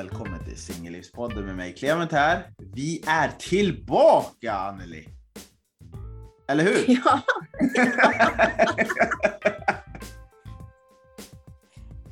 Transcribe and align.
välkommen 0.00 0.44
till 0.44 0.56
Singellivspodden 0.56 1.46
med 1.46 1.56
mig 1.56 1.74
Clement 1.74 2.12
här. 2.12 2.52
Vi 2.74 3.04
är 3.06 3.28
tillbaka 3.28 4.52
Anneli! 4.52 5.08
Eller 6.48 6.64
hur? 6.64 6.84
Ja. 7.04 7.20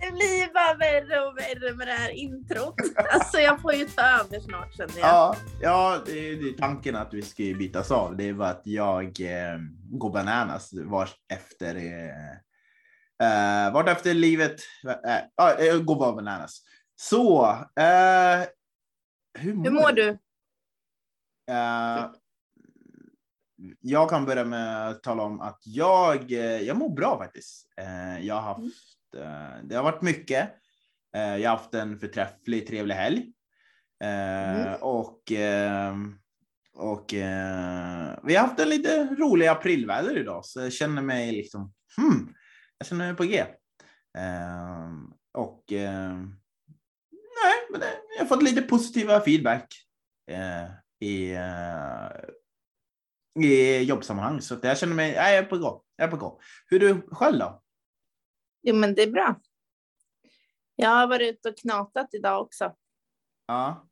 det 0.01 0.11
blir 0.13 0.55
bara 0.55 0.75
värre 0.75 1.21
och 1.21 1.39
värre 1.39 1.75
med 1.75 1.87
det 1.87 1.93
här 1.93 2.11
introt. 2.11 2.75
Alltså 3.13 3.39
jag 3.39 3.61
får 3.61 3.75
ju 3.75 3.85
ta 3.85 4.03
över 4.03 4.41
snart 4.41 4.77
känner 4.77 4.99
jag. 4.99 5.09
Ja, 5.09 5.37
ja 5.61 6.03
det, 6.07 6.31
är, 6.31 6.59
tanken 6.59 6.97
att 6.97 7.15
vi 7.15 7.23
ska 7.23 7.43
bytas 7.43 7.91
av. 7.91 8.17
Det 8.17 8.29
är 8.29 8.33
bara 8.33 8.51
att 8.51 8.67
jag 8.67 9.05
eh, 9.21 9.59
går 9.91 10.13
bananas 10.13 10.71
vart 10.73 11.15
efter 11.33 11.75
eh, 11.77 12.33
eh, 13.29 13.73
vart 13.73 13.89
efter 13.89 14.15
livet. 14.15 14.61
Ja, 15.37 15.61
jag 15.61 15.85
går 15.85 15.97
bara 15.97 16.13
bananas. 16.13 16.63
Så. 17.01 17.47
Eh, 17.81 18.47
hur, 19.39 19.55
mår 19.55 19.65
Hur 19.65 19.71
mår 19.71 19.93
du? 19.93 20.09
Eh, 21.51 22.11
jag 23.81 24.11
kan 24.11 24.25
börja 24.25 24.45
med 24.45 24.89
att 24.89 25.03
tala 25.03 25.23
om 25.23 25.41
att 25.41 25.61
jag, 25.65 26.33
eh, 26.33 26.61
jag 26.63 26.77
mår 26.77 26.91
bra 26.91 27.19
faktiskt. 27.19 27.69
Eh, 27.77 28.27
jag 28.27 28.35
har 28.35 28.43
haft, 28.43 29.15
eh, 29.17 29.65
det 29.65 29.77
har 29.77 29.83
varit 29.83 30.03
mycket. 30.03 30.51
Eh, 31.17 31.37
jag 31.37 31.51
har 31.51 31.57
haft 31.57 31.75
en 31.75 31.99
förträfflig, 31.99 32.67
trevlig 32.67 32.95
helg. 32.95 33.33
Mm. 34.05 34.75
Och, 34.81 35.33
och 36.75 37.07
vi 38.23 38.35
har 38.35 38.39
haft 38.39 38.61
en 38.61 38.69
lite 38.69 39.05
rolig 39.05 39.47
aprilväder 39.47 40.19
idag, 40.19 40.45
så 40.45 40.61
jag 40.61 40.73
känner 40.73 41.03
mig 41.03 41.33
liksom, 41.33 41.73
hmm, 41.97 42.35
jag 42.79 42.87
känner 42.87 43.07
mig 43.07 43.17
på 43.17 43.25
G. 43.25 43.45
Och 45.35 45.73
men 47.71 47.81
det, 47.81 47.99
jag 48.17 48.25
har 48.25 48.27
fått 48.29 48.43
lite 48.43 48.63
positiva 48.63 49.21
feedback 49.21 49.75
eh, 50.31 50.65
i, 51.09 51.35
eh, 51.35 52.09
i 53.45 53.83
jobbsammanhang. 53.83 54.41
Så 54.41 54.57
jag 54.63 54.79
känner 54.79 54.95
mig, 54.95 55.13
nej, 55.15 55.35
jag 55.35 55.45
är 55.45 55.49
på 55.49 55.59
gång. 55.59 55.81
Jag 55.97 56.07
är 56.07 56.11
på 56.11 56.17
gång. 56.17 56.39
Hur 56.67 56.83
är 56.83 56.95
du 56.95 57.03
själv 57.11 57.39
då? 57.39 57.63
Jo 58.63 58.75
men 58.75 58.95
det 58.95 59.03
är 59.03 59.11
bra. 59.11 59.41
Jag 60.77 60.91
har 60.91 61.07
varit 61.07 61.35
ute 61.35 61.49
och 61.49 61.57
knatat 61.59 62.15
idag 62.15 62.43
också. 62.43 62.75
Ja, 63.47 63.89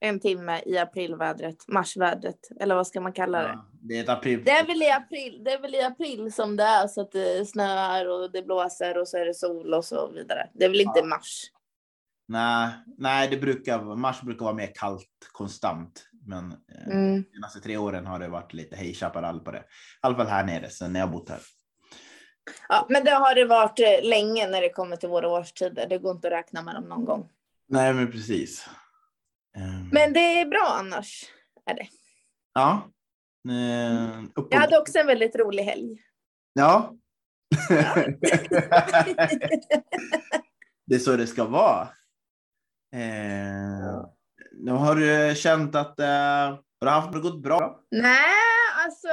En 0.00 0.20
timme 0.20 0.62
i 0.66 0.78
aprilvädret, 0.78 1.68
marsvädret, 1.68 2.38
eller 2.60 2.74
vad 2.74 2.86
ska 2.86 3.00
man 3.00 3.12
kalla 3.12 3.42
det? 3.42 3.48
ja 3.48 3.66
det 3.82 3.98
är 3.98 4.10
april. 4.10 4.44
Det 4.44 4.50
är, 4.50 4.66
väl 4.66 4.82
i 4.82 4.90
april, 4.90 5.44
det 5.44 5.50
är 5.52 5.60
väl 5.60 5.74
i 5.74 5.82
april 5.82 6.32
som 6.32 6.56
det 6.56 6.62
är 6.64 6.86
så 6.88 7.00
att 7.00 7.12
det 7.12 7.48
snöar 7.48 8.08
och 8.08 8.32
det 8.32 8.42
blåser 8.42 8.98
och 8.98 9.08
så 9.08 9.16
är 9.18 9.24
det 9.26 9.34
sol 9.34 9.74
och 9.74 9.84
så 9.84 10.10
vidare. 10.10 10.50
Det 10.54 10.64
är 10.64 10.68
väl 10.68 10.80
inte 10.80 10.98
Ja. 11.00 11.04
mars? 11.06 11.50
Nej, 12.30 12.68
nej, 12.98 13.28
det 13.28 13.36
brukar, 13.36 13.96
mars 13.96 14.20
brukar 14.22 14.44
vara 14.44 14.54
mer 14.54 14.72
kallt 14.74 15.08
konstant. 15.32 16.08
Men 16.26 16.52
eh, 16.52 16.86
Mm. 16.86 17.22
de 17.22 17.28
senaste 17.34 17.60
tre 17.60 17.76
åren 17.76 18.06
har 18.06 18.18
det 18.18 18.28
varit 18.28 18.52
lite 18.52 18.76
hej 18.76 18.94
chaparral 18.94 19.40
på 19.40 19.50
det. 19.52 19.58
I 19.58 19.62
alla 20.00 20.16
fall 20.16 20.26
här 20.26 20.44
nere 20.44 20.70
sen 20.70 20.92
när 20.92 21.00
jag 21.00 21.10
bott 21.10 21.28
här. 21.28 21.40
Ja, 22.68 22.86
men 22.88 23.04
det 23.04 23.10
har 23.10 23.34
det 23.34 23.44
varit 23.44 23.78
eh, 23.80 24.08
länge 24.08 24.48
när 24.48 24.60
det 24.60 24.68
kommer 24.70 24.96
till 24.96 25.08
våra 25.08 25.28
årstider. 25.28 25.86
Det 25.88 25.98
går 25.98 26.10
inte 26.16 26.28
att 26.28 26.32
räkna 26.32 26.62
med 26.62 26.74
dem 26.74 26.84
någon 26.84 27.04
gång. 27.04 27.28
Nej, 27.68 27.94
men 27.94 28.10
precis. 28.12 28.68
Ehm, 29.56 29.88
Men 29.92 30.12
det 30.12 30.40
är 30.40 30.46
bra 30.46 30.76
annars. 30.78 31.24
Är 31.66 31.74
det. 31.74 31.88
ja. 32.54 32.88
Eh, 33.48 34.24
och- 34.36 34.48
Jag 34.50 34.60
hade 34.60 34.78
också 34.78 34.98
en 34.98 35.06
väldigt 35.06 35.36
rolig 35.36 35.62
helg. 35.64 35.98
Ja. 36.52 36.94
det 40.86 40.94
är 40.94 40.98
så 40.98 41.16
det 41.16 41.26
ska 41.26 41.44
vara. 41.44 41.88
Eh, 42.92 44.04
nu 44.52 44.72
har 44.72 44.94
du 44.94 45.34
känt 45.36 45.74
att 45.74 46.00
eh, 46.00 46.06
har 46.06 46.84
du 46.84 46.88
haft 46.88 47.22
gått 47.22 47.42
bra? 47.42 47.80
Nej, 47.90 48.36
alltså. 48.84 49.08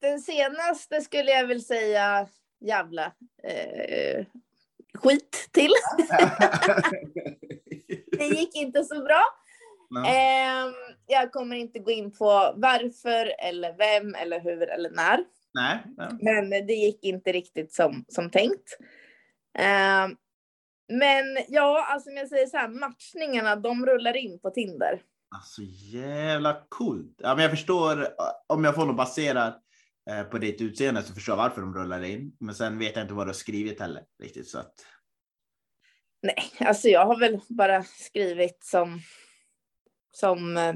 Den 0.00 0.20
senaste 0.20 1.00
skulle 1.00 1.30
jag 1.30 1.46
väl 1.46 1.62
säga 1.62 2.26
jävla 2.60 3.04
eh, 3.42 4.26
skit 4.94 5.48
till. 5.52 5.72
Det 8.18 8.26
gick 8.26 8.56
inte 8.56 8.84
så 8.84 9.02
bra. 9.02 9.22
Ehm, 10.06 10.72
jag 11.06 11.32
kommer 11.32 11.56
inte 11.56 11.78
gå 11.78 11.90
in 11.90 12.12
på 12.12 12.52
varför 12.56 13.34
eller 13.38 13.76
vem 13.76 14.14
eller 14.14 14.40
hur 14.40 14.62
eller 14.62 14.90
när. 14.90 15.24
Nej. 15.54 15.78
nej. 16.20 16.48
Men 16.48 16.66
det 16.66 16.72
gick 16.72 17.04
inte 17.04 17.32
riktigt 17.32 17.72
som, 17.72 18.04
som 18.08 18.30
tänkt. 18.30 18.76
Ehm, 19.58 20.16
men 20.88 21.38
ja, 21.48 21.86
alltså 21.88 22.10
om 22.10 22.16
jag 22.16 22.28
säger 22.28 22.46
så 22.46 22.56
här, 22.56 22.68
matchningarna 22.68 23.56
de 23.56 23.86
rullar 23.86 24.16
in 24.16 24.40
på 24.40 24.50
Tinder. 24.50 25.02
Alltså 25.34 25.62
jävla 25.92 26.62
coolt. 26.68 27.14
Ja, 27.18 27.34
men 27.34 27.42
jag 27.42 27.50
förstår, 27.50 28.02
eh, 28.02 28.08
om 28.46 28.64
jag 28.64 28.74
får 28.74 28.86
nog 28.86 28.96
basera 28.96 29.54
eh, 30.10 30.22
på 30.22 30.38
ditt 30.38 30.60
utseende 30.60 31.02
så 31.02 31.14
förstår 31.14 31.32
jag 31.32 31.42
varför 31.42 31.60
de 31.60 31.74
rullar 31.74 32.02
in. 32.02 32.36
Men 32.40 32.54
sen 32.54 32.78
vet 32.78 32.96
jag 32.96 33.04
inte 33.04 33.14
vad 33.14 33.26
du 33.26 33.28
har 33.28 33.34
skrivit 33.34 33.80
heller 33.80 34.02
riktigt. 34.22 34.48
Så 34.48 34.58
att, 34.58 34.74
Nej, 36.22 36.68
alltså 36.68 36.88
jag 36.88 37.06
har 37.06 37.18
väl 37.18 37.40
bara 37.48 37.82
skrivit 37.82 38.64
som, 38.64 39.00
som, 40.12 40.56
eh, 40.56 40.74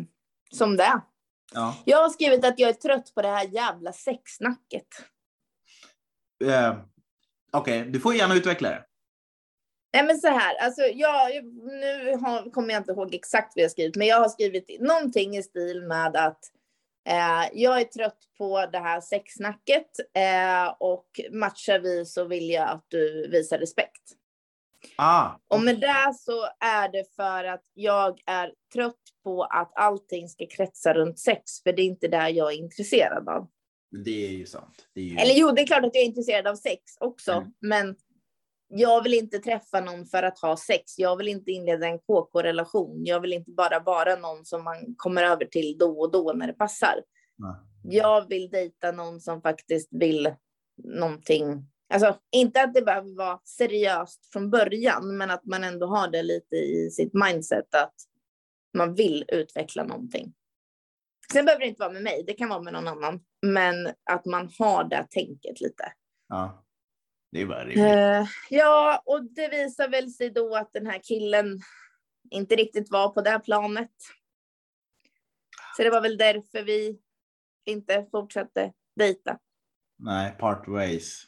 som 0.50 0.76
det 0.76 1.00
ja. 1.54 1.76
Jag 1.84 1.98
har 2.02 2.08
skrivit 2.08 2.44
att 2.44 2.58
jag 2.58 2.70
är 2.70 2.74
trött 2.74 3.14
på 3.14 3.22
det 3.22 3.28
här 3.28 3.48
jävla 3.48 3.92
sexsnacket. 3.92 4.88
Eh, 6.44 6.78
Okej, 7.52 7.84
du 7.90 8.00
får 8.00 8.14
gärna 8.14 8.34
utveckla 8.34 8.68
det. 8.68 8.84
Nej 9.92 10.04
men 10.04 10.18
så 10.18 10.28
här, 10.28 10.56
alltså 10.56 10.82
jag, 10.82 11.44
nu 11.64 12.16
har, 12.16 12.50
kommer 12.50 12.72
jag 12.74 12.80
inte 12.80 12.92
ihåg 12.92 13.14
exakt 13.14 13.52
vad 13.56 13.62
jag 13.64 13.70
skrivit, 13.70 13.96
men 13.96 14.06
jag 14.06 14.16
har 14.16 14.28
skrivit 14.28 14.80
någonting 14.80 15.36
i 15.36 15.42
stil 15.42 15.82
med 15.82 16.16
att 16.16 16.38
eh, 17.08 17.48
jag 17.52 17.80
är 17.80 17.84
trött 17.84 18.18
på 18.38 18.66
det 18.72 18.78
här 18.78 19.00
sexsnacket 19.00 19.86
eh, 20.16 20.74
och 20.78 21.06
matchar 21.32 21.78
vi 21.78 22.06
så 22.06 22.24
vill 22.24 22.50
jag 22.50 22.68
att 22.68 22.84
du 22.88 23.28
visar 23.28 23.58
respekt. 23.58 24.02
Ah, 24.96 25.30
Och 25.48 25.60
med 25.62 25.80
det 25.80 26.14
så 26.18 26.44
är 26.60 26.88
det 26.92 27.14
för 27.16 27.44
att 27.44 27.64
jag 27.74 28.20
är 28.26 28.52
trött 28.74 29.00
på 29.24 29.42
att 29.44 29.72
allting 29.74 30.28
ska 30.28 30.46
kretsa 30.46 30.94
runt 30.94 31.18
sex, 31.18 31.62
för 31.62 31.72
det 31.72 31.82
är 31.82 31.86
inte 31.86 32.08
det 32.08 32.28
jag 32.30 32.52
är 32.52 32.56
intresserad 32.56 33.28
av. 33.28 33.48
det 34.04 34.26
är 34.26 34.30
ju 34.30 34.46
sant. 34.46 34.86
Är 34.94 35.00
ju... 35.02 35.16
Eller 35.16 35.34
jo, 35.34 35.50
det 35.50 35.62
är 35.62 35.66
klart 35.66 35.84
att 35.84 35.94
jag 35.94 36.02
är 36.02 36.06
intresserad 36.06 36.46
av 36.46 36.54
sex 36.56 36.82
också, 37.00 37.32
Mm. 37.32 37.52
men 37.60 37.96
jag 38.74 39.02
vill 39.02 39.14
inte 39.14 39.38
träffa 39.38 39.80
någon 39.80 40.06
för 40.06 40.22
att 40.22 40.38
ha 40.38 40.56
sex. 40.56 40.98
Jag 40.98 41.16
vill 41.16 41.28
inte 41.28 41.50
inleda 41.50 41.86
en 41.86 41.98
KK-relation. 41.98 43.04
Jag 43.04 43.20
vill 43.20 43.32
inte 43.32 43.50
bara 43.50 43.80
vara 43.80 44.16
någon 44.16 44.44
som 44.44 44.64
man 44.64 44.94
kommer 44.96 45.22
över 45.22 45.44
till 45.44 45.76
då 45.78 46.00
och 46.00 46.12
då 46.12 46.32
när 46.32 46.46
det 46.46 46.52
passar. 46.52 47.02
Nej. 47.38 47.54
Jag 47.82 48.28
vill 48.28 48.50
dejta 48.50 48.92
någon 48.92 49.20
som 49.20 49.42
faktiskt 49.42 49.88
vill 49.90 50.34
någonting. 50.84 51.66
Alltså 51.94 52.18
inte 52.32 52.62
att 52.62 52.74
det 52.74 52.82
behöver 52.82 53.16
vara 53.16 53.40
seriöst 53.44 54.32
från 54.32 54.50
början, 54.50 55.16
men 55.16 55.30
att 55.30 55.44
man 55.44 55.64
ändå 55.64 55.86
har 55.86 56.08
det 56.08 56.22
lite 56.22 56.56
i 56.56 56.90
sitt 56.90 57.12
mindset 57.14 57.74
att 57.74 57.94
man 58.76 58.94
vill 58.94 59.24
utveckla 59.28 59.84
någonting. 59.84 60.34
Sen 61.32 61.44
behöver 61.44 61.60
det 61.60 61.68
inte 61.68 61.80
vara 61.80 61.92
med 61.92 62.02
mig, 62.02 62.24
det 62.26 62.32
kan 62.32 62.48
vara 62.48 62.62
med 62.62 62.72
någon 62.72 62.88
annan, 62.88 63.20
men 63.46 63.88
att 64.10 64.26
man 64.26 64.50
har 64.58 64.84
det 64.84 65.06
tänket 65.10 65.60
lite. 65.60 65.92
Ja. 66.28 66.64
Det 67.32 67.40
är 67.40 67.46
bara 67.46 67.60
rimligt. 67.64 67.78
Eh, 67.78 68.26
ja, 68.50 69.02
och 69.06 69.24
det 69.24 69.48
visar 69.48 69.88
väl 69.88 70.10
sig 70.10 70.30
då 70.30 70.56
att 70.56 70.72
den 70.72 70.86
här 70.86 70.98
killen 71.02 71.60
inte 72.30 72.56
riktigt 72.56 72.90
var 72.90 73.08
på 73.08 73.20
det 73.20 73.40
planet. 73.44 73.90
Så 75.76 75.82
det 75.82 75.90
var 75.90 76.00
väl 76.00 76.16
därför 76.16 76.62
vi 76.62 76.98
inte 77.66 78.06
fortsatte 78.10 78.72
dejta. 78.96 79.38
Nej, 79.98 80.32
part 80.38 80.68
ways. 80.68 81.24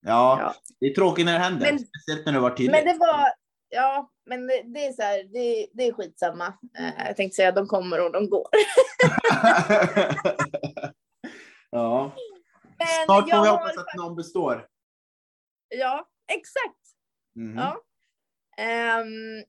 Ja, 0.00 0.36
Ja. 0.40 0.54
det 0.80 0.86
är 0.86 0.94
tråkigt 0.94 1.26
när 1.26 1.32
det 1.32 1.38
händer. 1.38 1.66
Men- 1.72 1.78
speciellt 1.78 2.26
när 2.26 2.32
det 2.32 2.40
var 2.40 2.50
tydligt. 2.50 2.70
Men 2.72 2.84
det 2.84 2.98
var, 2.98 3.26
ja, 3.68 4.10
men 4.26 4.46
det, 4.46 4.62
det 4.64 4.86
är 4.86 4.92
så 4.92 5.02
här, 5.02 5.24
det, 5.32 5.66
det 5.72 5.86
är 5.88 5.92
skitsamma. 5.92 6.46
Eh, 6.78 7.06
jag 7.06 7.16
tänkte 7.16 7.36
säga 7.36 7.52
de 7.52 7.66
kommer 7.66 8.04
och 8.06 8.12
de 8.12 8.30
går. 8.30 8.48
ja. 11.70 12.12
Men 12.78 12.86
Snart 13.04 13.30
får 13.30 13.42
vi 13.42 13.48
hoppas 13.48 13.76
att 13.78 13.94
någon 13.96 14.16
består. 14.16 14.66
Ja, 15.68 16.08
exakt. 16.32 16.80
Mhm. 17.34 17.58
Ja. 17.58 17.80
Ehm, 18.56 19.44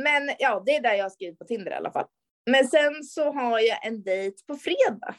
men 0.00 0.34
ja, 0.38 0.62
det 0.66 0.76
är 0.76 0.82
där 0.82 0.94
jag 0.94 1.04
har 1.04 1.10
skrivit 1.10 1.38
på 1.38 1.44
Tinder 1.44 1.70
i 1.70 1.74
alla 1.74 1.92
fall. 1.92 2.06
Men 2.50 2.68
sen 2.68 3.04
så 3.04 3.32
har 3.32 3.60
jag 3.60 3.86
en 3.86 4.02
dejt 4.02 4.36
på 4.46 4.56
fredag. 4.56 5.14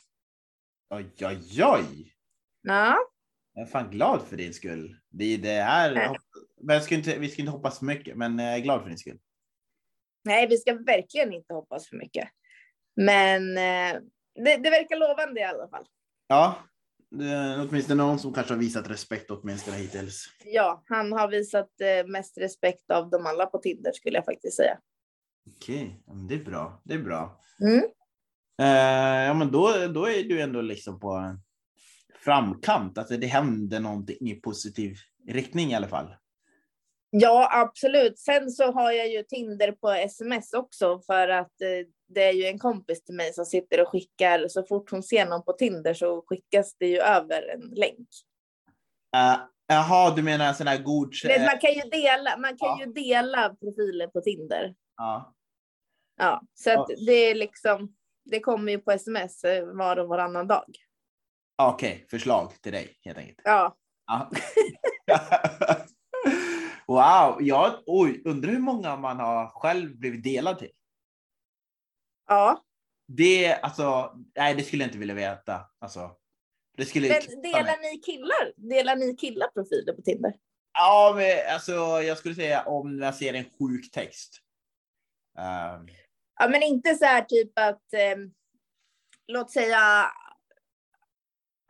Oj, 0.90 1.12
oj, 1.22 1.64
oj. 1.64 2.14
Ja. 2.62 2.98
Jag 3.54 3.62
är 3.64 3.72
fan 3.72 3.92
glad 3.92 4.28
för 4.28 4.38
din 4.38 4.54
skull. 4.54 4.98
Det 5.10 5.34
är 5.34 5.38
det 5.38 5.62
här. 5.62 5.94
Nej. 5.94 6.18
Men 6.62 6.82
ska 6.82 6.96
inte, 6.96 7.20
vi 7.20 7.30
ska 7.30 7.42
inte 7.42 7.52
hoppas 7.52 7.80
för 7.80 7.86
mycket, 7.86 8.18
men 8.18 8.40
jag 8.40 8.56
är 8.56 8.60
glad 8.60 8.82
för 8.82 8.90
din 8.90 8.98
skull. 8.98 9.20
Nej, 10.24 10.48
vi 10.48 10.58
ska 10.58 10.74
verkligen 10.74 11.34
inte 11.34 11.54
hoppas 11.54 11.90
för 11.90 11.96
mycket. 11.96 12.30
Men 12.96 13.58
eh, 13.58 14.02
det, 14.36 14.58
det 14.58 14.70
verkar 14.70 14.98
lovande 14.98 15.40
i 15.40 15.44
alla 15.44 15.68
fall. 15.68 15.86
Ja, 16.28 16.64
Det 17.10 17.26
är 17.26 17.68
åtminstone 17.70 18.04
någon 18.04 18.20
som 18.20 18.34
kanske 18.34 18.54
har 18.54 18.60
visat 18.60 18.90
respekt 18.90 19.32
åtminstone 19.32 19.78
hittills. 19.78 20.26
Ja, 20.46 20.84
han 20.88 21.12
har 21.12 21.28
visat 21.28 21.70
eh, 21.82 22.08
mest 22.08 22.38
respekt 22.38 22.92
av 22.92 23.10
dem 23.10 23.26
alla 23.26 23.46
på 23.46 23.58
Tinder 23.58 23.92
skulle 23.92 24.18
jag 24.18 24.26
faktiskt 24.26 24.58
säga. 24.58 24.78
Okej, 25.56 26.04
men 26.08 26.28
det 26.28 26.36
är 26.36 26.44
bra. 26.44 26.82
Det 26.84 26.94
är 26.94 27.04
bra. 27.04 27.42
Mm. 27.62 27.84
Eh, 28.62 29.26
ja, 29.28 29.34
men 29.34 29.52
då, 29.52 29.88
då 29.94 30.10
är 30.10 30.24
du 30.24 30.42
ändå 30.42 30.62
liksom 30.62 31.00
på 31.00 31.38
framkant. 32.24 32.98
Alltså 32.98 33.18
det 33.18 33.28
händer 33.28 33.80
någonting 33.80 34.30
i 34.30 34.36
positiv 34.36 34.96
riktning 35.28 35.72
i 35.72 35.76
alla 35.76 35.88
fall. 35.88 36.16
Ja, 37.10 37.50
absolut. 37.52 38.20
Sen 38.20 38.52
så 38.52 38.72
har 38.72 38.92
jag 38.92 39.08
ju 39.08 39.24
Tinder 39.24 39.72
på 39.72 39.90
sms 39.90 40.54
också 40.54 41.00
för 41.00 41.28
att 41.28 41.62
eh, 41.62 41.88
det 42.08 42.24
är 42.24 42.32
ju 42.34 42.46
en 42.46 42.60
kompis 42.60 43.04
till 43.04 43.16
mig 43.16 43.34
som 43.34 43.46
sitter 43.46 43.82
och 43.82 43.88
skickar 43.88 44.48
så 44.48 44.64
fort 44.64 44.92
hon 44.92 45.04
ser 45.04 45.26
någon 45.26 45.44
på 45.44 45.54
Tinder 45.54 45.94
så 45.94 46.26
skickas 46.28 46.76
det 46.80 46.88
ju 46.88 46.98
över 46.98 47.50
en 47.54 47.62
länk. 47.62 48.08
Uh, 49.16 49.38
jaha, 49.68 50.16
du 50.16 50.24
menar 50.24 50.48
en 50.48 50.56
sån 50.56 50.68
här 50.68 50.84
god... 50.84 51.14
Men 51.24 51.42
man 51.42 51.60
kan 51.60 51.74
ju 51.74 51.82
dela, 51.82 52.38
man 52.38 52.58
kan 52.58 52.80
Ja. 52.80 52.80
ju 52.86 52.94
dela 52.94 53.56
profiler 53.56 54.08
på 54.08 54.22
Tinder. 54.22 54.76
Ja. 54.98 55.34
Ja, 56.20 56.42
så 56.54 56.80
att 56.80 56.88
det 57.06 57.12
är 57.12 57.36
liksom, 57.36 57.96
det 58.26 58.40
kommer 58.40 58.72
ju 58.72 58.80
på 58.80 58.92
sms 58.92 59.44
eh, 59.44 59.66
var 59.66 59.98
och 60.00 60.08
varannan 60.08 60.48
dag. 60.48 60.66
Okej, 61.62 62.06
förslag 62.10 62.52
till 62.62 62.72
dig 62.72 62.98
helt 63.02 63.18
enkelt. 63.18 63.42
Ja, 63.44 63.78
Ja. 64.08 64.30
wow, 66.88 67.38
jag 67.42 67.72
oj, 67.86 68.22
undrar 68.26 68.52
hur 68.52 68.60
många 68.60 68.96
man 68.96 69.20
har 69.20 69.48
själv 69.48 69.98
blivit 69.98 70.24
delad 70.24 70.60
till. 70.60 70.72
Ja. 72.28 72.64
Det, 73.08 73.54
alltså, 73.54 74.16
nej, 74.36 74.56
det 74.56 74.64
skulle 74.64 74.84
jag 74.84 74.88
inte 74.88 74.98
vilja 74.98 75.16
veta. 75.16 75.62
Alltså, 75.80 76.12
det 76.78 76.86
skulle 76.86 77.08
Men 77.08 77.42
delar 77.42 77.92
ni 77.92 77.98
killar? 77.98 78.54
Delar 78.56 78.96
ni 78.96 79.16
killar 79.16 79.48
profiler 79.48 79.94
på 79.94 80.02
Tinder? 80.02 80.34
Ja, 80.74 81.14
men 81.16 81.54
alltså, 81.54 81.72
jag 82.02 82.18
skulle 82.18 82.36
säga 82.36 82.64
om 82.64 83.00
jag 83.00 83.16
ser 83.16 83.34
en 83.34 83.46
sjuk 83.60 83.92
text. 83.92 84.42
Ehm, 85.40 85.88
Ja, 86.40 86.48
men 86.48 86.64
inte 86.64 86.96
så 86.96 87.06
här 87.06 87.22
typ 87.22 87.60
att, 87.60 87.94
eh, 87.94 88.18
låt 89.28 89.52
säga 89.52 90.12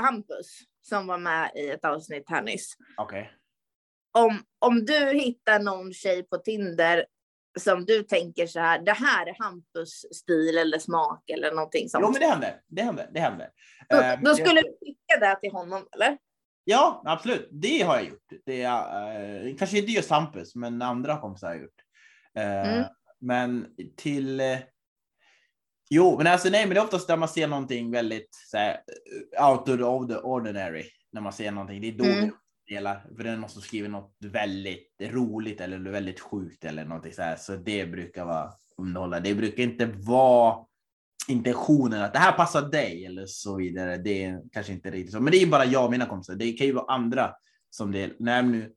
Hampus 0.02 0.60
som 0.82 1.08
var 1.08 1.18
med 1.18 1.52
i 1.56 1.70
ett 1.70 1.86
avsnitt 1.86 2.30
här 2.30 2.42
nyss. 2.42 2.74
Okej. 2.98 3.32
Om, 4.12 4.44
om 4.60 4.86
du 4.86 5.10
hittar 5.10 5.60
någon 5.60 5.94
tjej 5.94 6.24
på 6.24 6.38
Tinder 6.38 7.06
som 7.60 7.86
du 7.86 8.04
tänker 8.04 8.48
så 8.48 8.60
här, 8.60 8.80
det 8.80 8.92
här 8.94 9.26
är 9.28 9.36
Hampus 9.40 10.06
stil 10.12 10.58
eller 10.58 10.80
smak 10.80 11.30
eller 11.30 11.52
någonting 11.52 11.90
sånt. 11.90 12.04
Jo, 12.06 12.12
men 12.12 12.22
det 12.22 12.28
händer. 12.28 12.62
Det 12.68 12.82
händer. 12.82 13.10
Det 13.14 13.20
händer. 13.20 13.50
då, 13.90 13.98
Ehm, 13.98 14.24
då 14.24 14.30
jag- 14.30 14.38
skulle 14.48 14.62
du 14.62 14.78
skicka 14.82 15.20
det 15.20 15.40
till 15.42 15.52
honom, 15.52 15.88
eller? 15.96 16.18
Ja, 16.64 17.02
absolut. 17.06 17.50
Det 17.52 17.82
har 17.82 17.96
jag 17.96 18.06
gjort. 18.06 18.26
Det 18.46 18.62
är, 18.64 19.48
eh, 19.48 19.56
kanske 19.56 19.78
inte 19.78 19.92
just 19.92 20.10
Hampus, 20.10 20.56
men 20.56 20.82
andra 20.82 21.18
kompisar 21.22 21.48
har 21.48 21.54
jag 21.56 21.64
gjort. 21.64 21.82
Eh, 22.38 22.74
Mm. 22.74 22.86
Men 23.20 23.68
till... 23.98 24.40
Eh, 24.40 24.58
jo, 25.90 26.18
men 26.18 26.28
alltså 26.28 26.50
nej, 26.50 26.66
men 26.66 26.74
det 26.76 26.80
är 26.80 26.84
oftast 26.84 27.08
där 27.08 27.18
man 27.18 27.30
ser 27.30 27.48
någonting 27.48 27.92
väldigt 27.92 28.30
så 28.52 28.58
här, 28.58 28.80
out 29.52 29.70
of 29.70 30.08
the 30.08 30.16
ordinary. 30.18 30.86
När 31.12 31.22
man 31.22 31.34
ser 31.34 31.52
någonting, 31.52 31.82
det 31.82 31.88
är 31.88 31.92
då 31.92 32.04
Mm 32.06 32.32
delar. 32.68 33.06
För 33.16 33.24
det 33.24 33.30
är 33.30 33.38
någon 33.38 33.50
som 33.50 33.62
skriver 33.62 33.90
något 33.90 34.16
väldigt 34.20 34.96
roligt 35.02 35.62
eller 35.62 35.80
väldigt 35.80 36.20
sjukt 36.20 36.66
eller 36.66 36.86
någonting 36.86 37.14
så 37.14 37.22
här. 37.22 37.36
Så 37.36 37.56
det 37.56 37.86
brukar 37.86 38.26
vara 38.26 38.52
underhållande. 38.78 39.30
Det 39.30 39.36
brukar 39.36 39.64
inte 39.64 39.86
vara 39.86 40.66
intentionen 41.28 42.02
att 42.02 42.14
det 42.14 42.20
här 42.20 42.32
passar 42.32 42.62
dig 42.62 43.06
eller 43.06 43.26
så 43.26 43.56
vidare. 43.56 43.98
Det 43.98 44.24
är 44.24 44.42
kanske 44.52 44.74
inte 44.74 44.92
riktigt 44.92 45.12
så, 45.12 45.20
men 45.20 45.32
det 45.32 45.42
är 45.42 45.48
bara 45.48 45.66
jag 45.66 45.86
och 45.86 45.92
mina 45.92 46.06
kompisar. 46.06 46.36
Det 46.36 46.52
kan 46.52 46.68
ju 46.68 46.74
vara 46.74 46.94
andra 46.94 47.34
som 47.70 47.92
det. 47.92 48.14
Nej, 48.20 48.44
nu. 48.44 48.74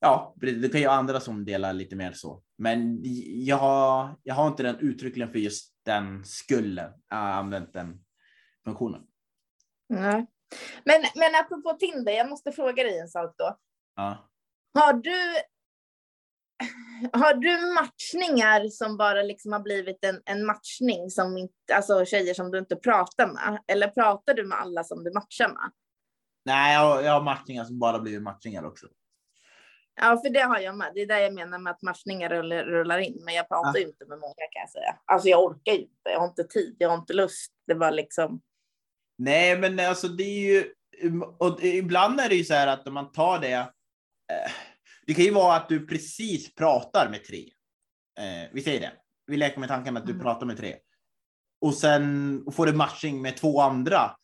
Ja, 0.00 0.34
det 0.36 0.72
kan 0.72 0.80
ju 0.80 0.86
vara 0.86 0.96
andra 0.96 1.20
som 1.20 1.44
delar 1.44 1.72
lite 1.72 1.96
mer 1.96 2.12
så, 2.12 2.42
men 2.58 3.00
jag 3.44 3.56
har. 3.56 4.16
Jag 4.22 4.34
har 4.34 4.48
inte 4.48 4.62
den 4.62 4.78
uttryckligen 4.78 5.32
för 5.32 5.38
just 5.38 5.74
den 5.84 6.24
skullen 6.24 6.90
har 7.08 7.30
äh, 7.30 7.36
använt 7.36 7.72
den 7.72 8.00
funktionen. 8.64 9.00
Nej. 9.88 10.26
Men, 10.84 11.02
men 11.14 11.34
apropå 11.44 11.72
Tinder, 11.72 12.12
jag 12.12 12.28
måste 12.28 12.52
fråga 12.52 12.82
dig 12.84 12.98
en 12.98 13.08
sak 13.08 13.34
då. 13.38 13.58
Ja. 13.96 14.28
Har 14.74 14.92
du, 14.92 15.16
har 17.12 17.34
du 17.34 17.74
matchningar 17.74 18.68
som 18.68 18.96
bara 18.96 19.22
liksom 19.22 19.52
har 19.52 19.60
blivit 19.60 20.04
en, 20.04 20.22
en 20.24 20.46
matchning 20.46 21.10
som 21.10 21.36
inte, 21.38 21.74
alltså 21.74 22.04
tjejer 22.04 22.34
som 22.34 22.50
du 22.50 22.58
inte 22.58 22.76
pratar 22.76 23.26
med? 23.26 23.62
Eller 23.66 23.88
pratar 23.88 24.34
du 24.34 24.44
med 24.46 24.58
alla 24.60 24.84
som 24.84 25.04
du 25.04 25.12
matchar 25.12 25.48
med? 25.48 25.70
Nej, 26.44 26.74
jag, 26.74 26.80
har- 26.80 27.02
jag 27.02 27.12
har 27.12 27.22
matchningar 27.22 27.64
som 27.64 27.78
bara 27.78 27.98
blivit 27.98 28.22
matchningar 28.22 28.64
också. 28.64 28.86
Ja, 30.00 30.20
för 30.24 30.30
det 30.30 30.40
har 30.40 30.58
jag 30.58 30.76
med. 30.76 30.90
Det 30.94 31.00
är 31.02 31.06
det 31.06 31.20
jag 31.20 31.34
menar 31.34 31.58
med 31.58 31.70
att 31.70 31.82
matchningar 31.82 32.28
rullar, 32.30 32.64
rullar 32.64 32.98
in. 32.98 33.22
Men 33.24 33.34
jag 33.34 33.48
pratar 33.48 33.78
ju 33.78 33.86
inte 33.86 34.04
med 34.06 34.18
många 34.18 34.34
kan 34.34 34.60
jag 34.60 34.70
säga. 34.70 34.96
Alltså 35.04 35.28
jag 35.28 35.44
orkar 35.44 35.72
ju 35.72 35.78
inte. 35.78 36.10
Jag 36.12 36.20
har 36.20 36.26
inte 36.28 36.44
tid. 36.44 36.76
Jag 36.78 36.88
har 36.88 36.96
inte 36.96 37.12
lust. 37.12 37.52
Det 37.66 37.74
var 37.74 37.90
liksom. 37.90 38.40
Nej, 39.18 39.58
men 39.58 39.80
alltså 39.80 40.08
det 40.08 40.22
är 40.22 40.40
ju, 40.52 40.72
och 41.38 41.64
ibland 41.64 42.20
är 42.20 42.28
det 42.28 42.34
ju 42.34 42.44
så 42.44 42.54
här 42.54 42.66
att 42.66 42.88
om 42.88 42.94
man 42.94 43.12
tar 43.12 43.38
det, 43.38 43.52
eh, 43.52 44.50
det 45.06 45.14
kan 45.14 45.24
ju 45.24 45.30
vara 45.30 45.56
att 45.56 45.68
du 45.68 45.86
precis 45.86 46.54
pratar 46.54 47.10
med 47.10 47.24
tre. 47.24 47.44
Eh, 48.18 48.48
vi 48.52 48.62
säger 48.62 48.80
det, 48.80 48.92
vi 49.26 49.36
leker 49.36 49.60
med 49.60 49.68
tanken 49.68 49.96
att 49.96 50.06
du 50.06 50.12
Mm. 50.12 50.22
pratar 50.22 50.46
med 50.46 50.56
tre. 50.56 50.76
Och 51.60 51.74
sen 51.74 52.44
får 52.52 52.66
du 52.66 52.72
matching 52.72 53.22
med 53.22 53.36
två 53.36 53.60
andra. 53.60 54.16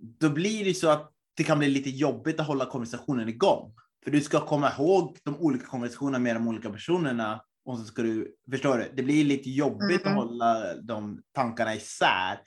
Då 0.00 0.30
blir 0.30 0.64
det 0.64 0.74
så 0.74 0.88
att 0.88 1.12
det 1.36 1.44
kan 1.44 1.58
bli 1.58 1.68
lite 1.68 1.90
jobbigt 1.90 2.40
att 2.40 2.46
hålla 2.46 2.66
konversationen 2.66 3.28
igång. 3.28 3.74
För 4.04 4.10
du 4.10 4.20
ska 4.20 4.46
komma 4.46 4.72
ihåg 4.72 5.18
de 5.24 5.36
olika 5.36 5.66
konversationerna 5.66 6.18
med 6.18 6.36
de 6.36 6.48
olika 6.48 6.70
personerna. 6.70 7.44
Och 7.64 7.78
så 7.78 7.84
ska 7.84 8.02
du, 8.02 8.36
förstår 8.50 8.78
du? 8.78 8.90
Det 8.94 9.02
blir 9.02 9.24
lite 9.24 9.50
jobbigt 9.50 10.06
Mm. 10.06 10.18
att 10.18 10.24
hålla 10.24 10.74
de 10.74 11.22
tankarna 11.34 11.74
isär. 11.74 12.40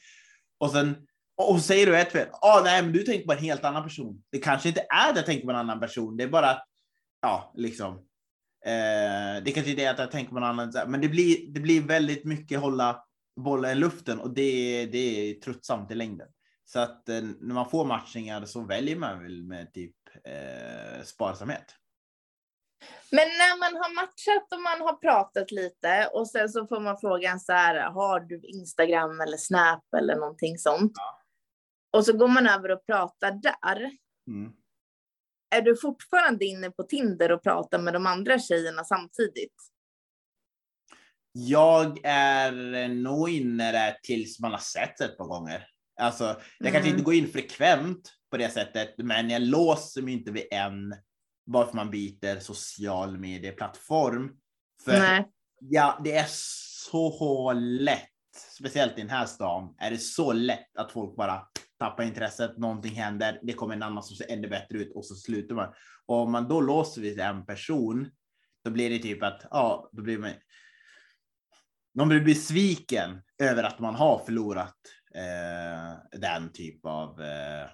Och 0.60 0.72
sen 0.72 1.08
och 1.38 1.62
säger 1.62 1.86
du 1.86 1.98
ett 1.98 2.12
fel. 2.12 2.28
Ah, 2.32 2.62
nej, 2.64 2.82
men 2.82 2.92
du 2.92 3.04
tänker 3.04 3.26
på 3.26 3.34
en 3.34 3.40
helt 3.40 3.66
annan 3.66 3.84
person. 3.84 4.24
Det 4.32 4.40
kanske 4.40 4.70
inte 4.70 4.82
är 4.90 5.10
att 5.10 5.16
jag 5.16 5.26
tänker 5.26 5.46
på 5.46 5.52
en 5.52 5.58
annan 5.58 5.80
person. 5.80 6.18
Det 6.18 6.24
är 6.24 6.28
bara 6.28 6.50
att, 6.50 6.68
ja, 7.22 7.54
liksom. 7.56 7.94
Eh, 8.66 9.44
det 9.44 9.52
kanske 9.54 9.72
inte 9.72 9.84
är 9.84 9.92
att 9.92 10.00
jag 10.00 10.12
tänker 10.12 10.32
på 10.32 10.38
en 10.38 10.44
annan. 10.44 10.74
Men 10.88 11.02
det 11.02 11.10
blir, 11.10 11.54
det 11.54 11.60
blir 11.60 11.82
väldigt 11.82 12.26
mycket 12.26 12.60
hålla 12.60 13.04
bollen 13.40 13.72
i 13.72 13.76
luften 13.76 14.20
och 14.20 14.34
det, 14.34 14.86
det 14.86 14.98
är 14.98 15.34
tröttsamt 15.34 15.92
i 15.92 15.96
längden. 15.96 16.28
Så 16.66 16.80
att 16.80 17.10
eh, 17.10 17.22
när 17.40 17.54
man 17.54 17.70
får 17.70 17.86
matchningar 17.86 18.46
så 18.46 18.62
väljer 18.62 18.96
man 18.96 19.24
väl 19.24 19.44
med 19.44 19.74
typ 19.74 19.96
eh, 20.24 21.04
sparsamhet. 21.04 21.76
Men 23.12 23.28
när 23.28 23.60
man 23.60 23.82
har 23.82 23.96
matchat 23.96 24.54
och 24.54 24.62
man 24.62 24.82
har 24.88 24.96
pratat 24.96 25.52
lite 25.52 26.10
och 26.14 26.28
sen 26.28 26.50
så 26.50 26.68
får 26.68 26.80
man 26.80 26.98
frågan 27.00 27.40
så 27.40 27.54
här. 27.54 27.92
Har 27.92 28.20
du 28.20 28.42
Instagram 28.44 29.22
eller 29.22 29.38
Snap 29.38 29.94
eller 29.98 30.16
någonting 30.16 30.58
sånt? 30.58 30.94
Och 31.92 32.06
så 32.06 32.18
går 32.18 32.28
man 32.28 32.48
över 32.48 32.72
och 32.72 32.86
pratar 32.86 33.32
där. 33.32 33.92
Mm. 34.28 34.52
Är 35.56 35.62
du 35.62 35.78
fortfarande 35.78 36.46
inne 36.46 36.72
på 36.72 36.84
Tinder 36.84 37.32
och 37.32 37.44
pratar 37.44 37.80
med 37.80 37.94
de 37.94 38.06
andra 38.06 38.40
tjejerna 38.40 38.84
samtidigt? 38.84 39.54
Jag 41.34 42.00
är 42.04 42.88
nog 42.88 43.30
inne 43.30 43.72
där 43.72 43.98
tills 44.04 44.40
man 44.40 44.52
har 44.52 44.58
sett 44.60 45.02
ett 45.02 45.18
par 45.18 45.26
gånger. 45.26 45.68
Alltså, 46.02 46.24
jag 46.60 46.72
kanske 46.72 46.80
Mm. 46.80 46.92
inte 46.92 47.04
går 47.04 47.14
in 47.14 47.28
frekvent 47.32 48.14
på 48.32 48.38
det 48.38 48.50
sättet, 48.50 48.94
men 48.98 49.30
jag 49.30 49.42
låser 49.42 50.02
mig 50.02 50.14
inte 50.14 50.32
vid 50.32 50.48
en 50.52 50.96
bara 51.46 51.68
för 51.68 51.76
man 51.76 51.90
byter 51.92 52.40
social 52.40 53.18
medieplattform. 53.18 54.32
För 54.86 54.92
Nej. 54.92 55.32
ja, 55.60 56.02
det 56.04 56.16
är 56.16 56.28
så 56.30 57.54
lätt, 57.54 58.10
speciellt 58.58 58.98
i 58.98 59.02
den 59.02 59.10
här 59.10 59.26
stan, 59.26 59.76
är 59.78 59.92
det 59.92 59.98
så 59.98 60.34
lätt 60.34 60.78
att 60.78 60.92
folk 60.92 61.16
bara 61.16 61.48
tappar 61.82 62.04
intresset, 62.04 62.58
någonting 62.58 62.96
händer, 62.96 63.40
det 63.44 63.54
kommer 63.54 63.76
en 63.76 63.84
annan 63.84 64.04
som 64.04 64.16
ser 64.16 64.32
ännu 64.32 64.48
bättre 64.48 64.78
ut 64.78 64.96
och 64.96 65.06
så 65.06 65.16
slutar 65.16 65.56
man. 65.56 65.74
Och 66.06 66.16
om 66.16 66.32
man 66.32 66.48
då 66.48 66.62
låser 66.62 67.02
vid 67.02 67.20
en 67.20 67.46
person, 67.46 68.10
då 68.64 68.72
blir 68.72 68.90
det 68.90 69.00
typ 69.00 69.24
att, 69.24 69.46
ja, 69.52 69.90
då 69.92 70.02
blir 70.02 70.18
man 70.18 70.32
Någon 71.94 72.10
blir 72.10 72.22
besviken 72.22 73.22
över 73.44 73.64
att 73.64 73.80
man 73.80 73.96
har 73.96 74.20
förlorat 74.26 74.78
eh, 75.16 76.20
den 76.20 76.52
typ 76.52 76.86
av 76.86 77.22
eh, 77.22 77.70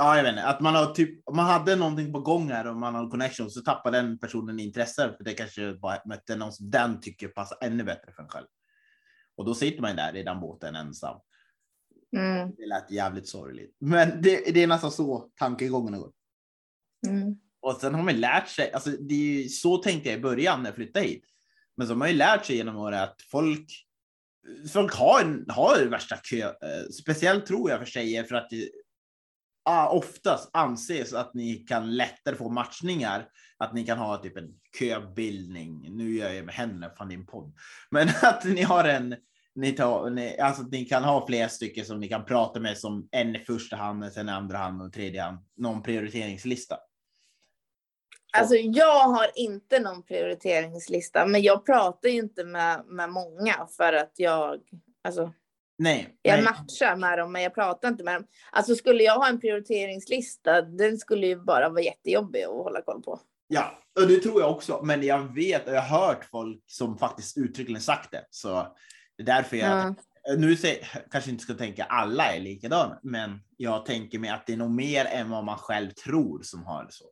Ja, 0.00 0.16
jag 0.16 0.22
vet 0.22 0.32
inte. 0.32 0.44
Att 0.44 0.60
man 0.60 0.74
har 0.74 0.86
typ, 0.94 1.22
om 1.24 1.36
man 1.36 1.46
hade 1.46 1.76
någonting 1.76 2.12
på 2.12 2.20
gång 2.20 2.50
här 2.50 2.66
och 2.66 2.76
man 2.76 2.94
har 2.94 3.10
connection 3.10 3.50
så 3.50 3.60
tappar 3.60 3.90
den 3.90 4.18
personen 4.18 4.60
intresse 4.60 5.14
för 5.16 5.24
det 5.24 5.32
kanske 5.32 5.74
bara 5.74 5.98
mötte 6.04 6.36
någon 6.36 6.52
som 6.52 6.70
den 6.70 7.00
tycker 7.00 7.28
passar 7.28 7.58
ännu 7.60 7.84
bättre 7.84 8.12
för 8.12 8.22
en 8.22 8.28
själv. 8.28 8.46
Och 9.36 9.44
då 9.44 9.54
sitter 9.54 9.82
man 9.82 9.96
där 9.96 10.16
i 10.16 10.22
den 10.22 10.40
båten 10.40 10.76
ensam. 10.76 11.20
Mm. 12.16 12.54
Det 12.56 12.66
lät 12.66 12.90
jävligt 12.90 13.28
sorgligt, 13.28 13.76
men 13.80 14.22
det, 14.22 14.54
det 14.54 14.62
är 14.62 14.66
nästan 14.66 14.92
så 14.92 15.30
tankegången 15.38 16.00
går. 16.00 16.12
Mm. 17.06 17.36
Och 17.60 17.76
sen 17.80 17.94
har 17.94 18.02
man 18.02 18.20
lärt 18.20 18.48
sig, 18.48 18.72
alltså 18.72 18.90
det 18.90 19.14
är 19.14 19.42
ju, 19.42 19.48
så 19.48 19.76
tänkte 19.76 20.08
jag 20.08 20.18
i 20.18 20.22
början 20.22 20.62
när 20.62 20.68
jag 20.68 20.76
flyttade 20.76 21.06
hit. 21.06 21.24
Men 21.76 21.86
så 21.86 21.92
har 21.92 21.98
man 21.98 22.08
ju 22.08 22.14
lärt 22.14 22.46
sig 22.46 22.56
genom 22.56 22.76
åren 22.76 23.02
att 23.02 23.22
folk, 23.30 23.86
folk 24.72 24.94
har, 24.94 25.52
har 25.52 25.86
värsta 25.86 26.16
kö. 26.16 26.46
Eh, 26.46 26.90
Speciellt 27.02 27.46
tror 27.46 27.70
jag 27.70 27.78
för 27.78 27.86
tjejer 27.86 28.24
för 28.24 28.34
att 28.34 28.50
det, 28.50 28.70
oftast 29.90 30.50
anses 30.52 31.12
att 31.12 31.34
ni 31.34 31.54
kan 31.54 31.96
lättare 31.96 32.36
få 32.36 32.50
matchningar. 32.50 33.28
Att 33.58 33.74
ni 33.74 33.86
kan 33.86 33.98
ha 33.98 34.16
typ 34.16 34.36
en 34.36 34.54
köbildning. 34.78 35.96
Nu 35.96 36.14
gör 36.14 36.30
jag 36.30 36.44
med 36.44 36.54
händerna, 36.54 36.94
fan 36.94 37.08
din 37.08 37.26
podd. 37.26 37.54
Men 37.90 38.08
att 38.22 38.44
ni 38.44 38.62
har 38.62 38.84
en, 38.84 39.16
ni, 39.58 39.72
tar, 39.72 40.10
ni, 40.10 40.38
alltså 40.38 40.62
ni 40.62 40.84
kan 40.84 41.04
ha 41.04 41.26
flera 41.26 41.48
stycken 41.48 41.84
som 41.84 42.00
ni 42.00 42.08
kan 42.08 42.24
prata 42.24 42.60
med 42.60 42.78
som 42.78 43.08
en 43.10 43.36
i 43.36 43.38
första 43.38 43.76
hand, 43.76 44.12
sen 44.12 44.28
i 44.28 44.32
andra 44.32 44.58
hand 44.58 44.82
och 44.82 44.92
tredje 44.92 45.22
hand. 45.22 45.38
Någon 45.56 45.82
prioriteringslista. 45.82 46.78
Alltså 48.36 48.54
jag 48.54 49.08
har 49.08 49.30
inte 49.34 49.80
någon 49.80 50.02
prioriteringslista, 50.02 51.26
men 51.26 51.42
jag 51.42 51.66
pratar 51.66 52.08
ju 52.08 52.18
inte 52.18 52.44
med, 52.44 52.84
med 52.86 53.10
många 53.10 53.68
för 53.76 53.92
att 53.92 54.12
jag, 54.16 54.60
alltså 55.04 55.32
Nej. 55.78 56.18
jag 56.22 56.34
nej. 56.34 56.44
matchar 56.44 56.96
med 56.96 57.18
dem, 57.18 57.32
men 57.32 57.42
jag 57.42 57.54
pratar 57.54 57.88
inte 57.88 58.04
med 58.04 58.14
dem. 58.14 58.26
Alltså 58.52 58.74
skulle 58.74 59.02
jag 59.02 59.14
ha 59.14 59.28
en 59.28 59.40
prioriteringslista, 59.40 60.62
den 60.62 60.98
skulle 60.98 61.26
ju 61.26 61.36
bara 61.36 61.68
vara 61.68 61.82
jättejobbig 61.82 62.42
att 62.42 62.50
hålla 62.50 62.82
koll 62.82 63.02
på. 63.02 63.20
Ja, 63.48 63.78
och 64.00 64.08
det 64.08 64.16
tror 64.16 64.40
jag 64.40 64.50
också. 64.50 64.80
Men 64.82 65.02
jag 65.02 65.34
vet 65.34 65.68
och 65.68 65.74
jag 65.74 65.82
har 65.82 66.06
hört 66.06 66.24
folk 66.24 66.62
som 66.66 66.98
faktiskt 66.98 67.38
uttryckligen 67.38 67.82
sagt 67.82 68.10
det. 68.10 68.26
Så 68.30 68.76
det 69.18 69.22
är 69.22 69.26
därför 69.26 69.56
jag 69.56 69.68
Ja. 70.24 70.34
nu 70.36 70.56
säger, 70.56 70.88
kanske 71.10 71.30
inte 71.30 71.42
ska 71.44 71.54
tänka 71.54 71.84
alla 71.84 72.24
är 72.34 72.40
likadana, 72.40 73.00
men 73.02 73.40
jag 73.56 73.86
tänker 73.86 74.18
mig 74.18 74.30
att 74.30 74.46
det 74.46 74.52
är 74.52 74.56
nog 74.56 74.70
mer 74.70 75.04
än 75.04 75.30
vad 75.30 75.44
man 75.44 75.58
själv 75.58 75.90
tror 75.90 76.42
som 76.42 76.64
har 76.64 76.84
det 76.84 76.92
så. 76.92 77.04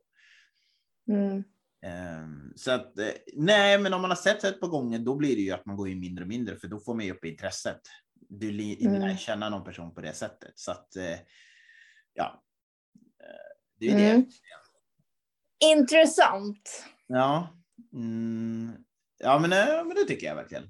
Mm. 1.11 1.43
Ehm, 1.85 2.53
så 2.55 2.71
att 2.71 2.97
eh, 2.99 3.07
nej, 3.33 3.79
men 3.79 3.93
om 3.93 4.01
man 4.01 4.11
har 4.11 4.15
sett 4.15 4.43
ett 4.43 4.59
par 4.59 4.67
gånger, 4.67 4.99
då 4.99 5.15
blir 5.15 5.35
det 5.35 5.41
ju 5.41 5.51
att 5.51 5.65
man 5.65 5.75
går 5.77 5.89
in 5.89 5.99
mindre 5.99 6.23
och 6.23 6.27
mindre, 6.27 6.55
för 6.57 6.67
då 6.67 6.79
får 6.79 6.95
man 6.95 7.05
ju 7.05 7.11
upp 7.11 7.25
intresset. 7.25 7.81
Du 8.29 8.51
li- 8.51 8.85
Mm. 8.85 9.01
lär 9.01 9.15
känna 9.15 9.49
någon 9.49 9.63
person 9.63 9.93
på 9.93 10.01
det 10.01 10.13
sättet, 10.13 10.51
så 10.55 10.71
att 10.71 10.95
eh, 10.95 11.17
ja. 12.13 12.43
Eh, 13.23 13.27
Det 13.79 13.87
är 13.87 13.91
Mm. 14.09 14.21
det. 14.21 14.27
Intressant. 15.67 16.85
Ja. 17.07 17.47
Mm. 17.93 18.71
Ja, 19.17 19.39
men, 19.39 19.51
eh, 19.53 19.85
men 19.85 19.89
det 19.95 20.03
tycker 20.07 20.27
jag 20.27 20.35
verkligen. 20.35 20.69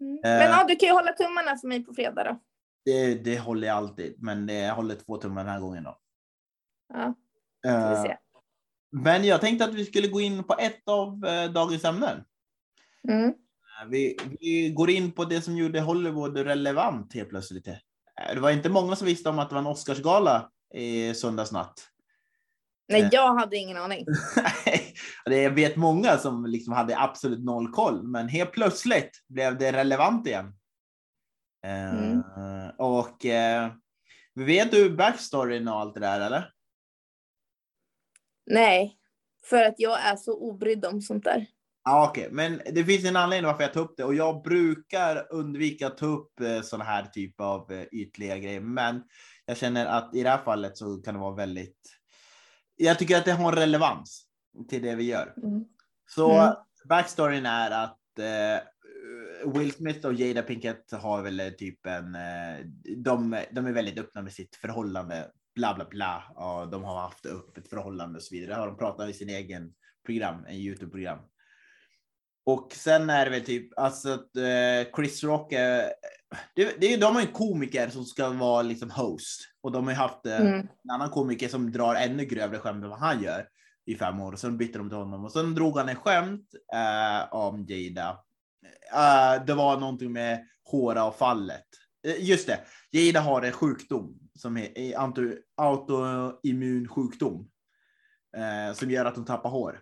Mm. 0.00 0.14
Eh. 0.24 0.38
Men 0.38 0.50
ja, 0.50 0.64
du 0.68 0.76
kan 0.76 0.86
ju 0.88 0.92
hålla 0.92 1.12
tummarna 1.12 1.56
för 1.56 1.68
mig 1.68 1.84
på 1.84 1.94
fredag 1.94 2.24
då. 2.24 2.40
Det, 2.84 3.14
det 3.14 3.38
håller 3.38 3.66
jag 3.68 3.76
alltid, 3.76 4.14
men 4.22 4.46
det, 4.46 4.54
jag 4.54 4.74
håller 4.74 4.94
två 4.94 5.16
tummar 5.16 5.44
den 5.44 5.52
här 5.52 5.60
gången 5.60 5.84
då. 5.84 5.98
Ja, 6.94 7.14
ska 7.64 7.88
vi 7.88 7.94
Eh, 7.96 8.02
se. 8.02 8.16
Men 8.92 9.24
jag 9.24 9.40
tänkte 9.40 9.64
att 9.64 9.74
vi 9.74 9.84
skulle 9.84 10.08
gå 10.08 10.20
in 10.20 10.44
på 10.44 10.54
ett 10.58 10.88
av 10.88 11.24
eh, 11.26 11.50
dagens 11.52 11.84
ämnen. 11.84 12.24
Mm. 13.08 13.28
Eh, 13.28 13.34
Vi, 13.90 14.18
vi 14.40 14.70
går 14.76 14.90
in 14.90 15.12
på 15.12 15.24
det 15.24 15.42
som 15.42 15.56
gjorde 15.56 15.80
Hollywood 15.80 16.36
relevant 16.36 17.14
helt 17.14 17.28
plötsligt. 17.28 17.68
Eh, 17.68 17.74
Det 18.34 18.40
var 18.40 18.50
inte 18.50 18.68
många 18.68 18.96
som 18.96 19.06
visste 19.06 19.28
om 19.28 19.38
att 19.38 19.48
det 19.48 19.54
var 19.54 19.60
en 19.60 19.66
Oscarsgala 19.66 20.50
i 20.74 21.14
söndagsnatt. 21.14 21.88
Nej, 22.88 23.02
Eh. 23.02 23.08
jag 23.12 23.34
hade 23.34 23.56
ingen 23.56 23.76
aning. 23.76 24.06
jag 25.24 25.50
vet 25.50 25.76
många 25.76 26.18
som 26.18 26.46
liksom 26.46 26.72
hade 26.72 26.98
absolut 26.98 27.44
noll 27.44 27.70
koll, 27.72 28.02
men 28.02 28.28
helt 28.28 28.52
plötsligt 28.52 29.10
blev 29.28 29.58
det 29.58 29.72
relevant 29.72 30.26
igen. 30.26 30.46
Eh, 31.66 31.94
Mm. 31.94 32.22
Och 32.78 33.26
eh, 33.26 33.72
vet 34.34 34.70
du 34.70 34.90
backstoryn 34.96 35.68
och 35.68 35.80
allt 35.80 35.94
det 35.94 36.00
där 36.00 36.20
eller? 36.20 36.50
Nej, 38.50 38.98
för 39.44 39.62
att 39.64 39.74
jag 39.78 40.00
är 40.00 40.16
så 40.16 40.32
obrydd 40.38 40.84
om 40.84 41.00
sånt 41.02 41.24
där. 41.24 41.46
Ja, 41.84 42.08
okej, 42.10 42.28
men 42.30 42.60
det 42.72 42.84
finns 42.84 43.04
en 43.04 43.16
anledning 43.16 43.46
varför 43.46 43.62
jag 43.62 43.72
tar 43.72 43.80
upp 43.80 43.94
det 43.96 44.04
och 44.04 44.14
jag 44.14 44.42
brukar 44.42 45.32
undvika 45.32 45.86
att 45.86 45.98
ta 45.98 46.06
upp 46.06 46.40
eh, 46.40 46.60
sådana 46.62 46.84
här 46.84 47.04
typ 47.04 47.40
av 47.40 47.72
eh, 47.72 47.84
ytliga 47.92 48.38
grejer, 48.38 48.60
men 48.60 49.02
jag 49.46 49.56
känner 49.56 49.86
att 49.86 50.14
i 50.14 50.22
det 50.22 50.30
här 50.30 50.44
fallet 50.44 50.76
så 50.78 50.96
kan 50.96 51.14
det 51.14 51.20
vara 51.20 51.34
väldigt. 51.34 51.95
Jag 52.76 52.98
tycker 52.98 53.16
att 53.18 53.24
det 53.24 53.32
har 53.32 53.52
en 53.52 53.58
relevans 53.58 54.26
till 54.68 54.82
det 54.82 54.94
vi 54.94 55.04
gör. 55.04 55.34
Mm. 55.42 55.64
Så 56.08 56.32
Mm. 56.32 56.54
backstoryn 56.88 57.46
är 57.46 57.70
att 57.70 58.18
eh, 58.18 59.52
Will 59.52 59.72
Smith 59.72 60.06
och 60.06 60.14
Jada 60.14 60.42
Pinkett 60.42 60.92
har 60.92 61.22
väl 61.22 61.40
eh, 61.40 61.48
typ 61.48 61.86
en. 61.86 62.14
Eh, 62.14 62.66
de, 62.96 63.42
de 63.50 63.66
är 63.66 63.72
väldigt 63.72 63.98
öppna 63.98 64.22
med 64.22 64.32
sitt 64.32 64.56
förhållande. 64.56 65.30
Bla 65.54 65.74
bla 65.74 65.84
bla. 65.84 66.24
Och 66.34 66.70
de 66.70 66.84
har 66.84 67.00
haft 67.00 67.26
öppet 67.26 67.68
förhållande 67.68 68.16
och 68.16 68.22
så 68.22 68.34
vidare. 68.34 68.54
Det 68.54 68.60
har 68.60 68.66
de 68.66 68.76
pratat 68.76 69.10
i 69.10 69.12
sin 69.12 69.28
egen 69.28 69.72
program, 70.06 70.44
en 70.48 70.56
Youtube-program. 70.56 71.18
Och 72.46 72.72
sen 72.72 73.10
är 73.10 73.24
det 73.24 73.30
väl 73.30 73.44
typ 73.44 73.78
alltså 73.78 74.08
att 74.08 74.36
eh, 74.36 74.92
Chris 74.96 75.24
Rock 75.24 75.52
är. 75.52 75.92
Det, 76.54 76.80
det, 76.80 76.92
är- 76.94 76.98
de 77.00 77.14
har 77.14 77.20
en 77.22 77.26
komiker 77.32 77.88
som 77.88 78.04
ska 78.04 78.28
vara 78.30 78.62
liksom 78.62 78.90
host 78.90 79.40
och 79.62 79.72
de 79.72 79.84
har 79.84 79.90
ju 79.92 79.96
haft 79.96 80.26
eh, 80.26 80.40
Mm. 80.40 80.58
en 80.60 80.90
annan 80.94 81.10
komiker 81.10 81.48
som 81.48 81.72
drar 81.72 81.94
ännu 81.94 82.24
grövre 82.24 82.58
skämt 82.58 82.84
än 82.84 82.90
vad 82.90 82.98
han 82.98 83.22
gör 83.22 83.48
i 83.86 83.94
fem 83.94 84.20
år 84.20 84.32
och 84.32 84.38
sen 84.38 84.58
bytte 84.58 84.78
de 84.78 84.88
till 84.88 84.98
honom 84.98 85.24
och 85.24 85.32
sen 85.32 85.54
drog 85.54 85.78
han 85.78 85.88
en 85.88 85.96
skämt 85.96 86.48
eh, 86.74 87.34
om 87.34 87.66
Jada. 87.68 88.18
Eh, 88.94 89.44
det 89.46 89.54
var 89.54 89.76
någonting 89.80 90.12
med 90.12 90.46
håravfallet. 90.70 91.66
Eh, 92.06 92.24
just 92.28 92.46
det, 92.46 92.58
Jada 92.90 93.20
har 93.20 93.42
en 93.42 93.52
sjukdom 93.52 94.18
som 94.38 94.56
är 94.56 94.98
auto, 94.98 95.22
autoimmun 95.56 96.88
sjukdom 96.88 97.48
eh, 98.36 98.74
som 98.74 98.90
gör 98.90 99.04
att 99.04 99.16
hon 99.16 99.24
tappar 99.24 99.50
hår. 99.50 99.80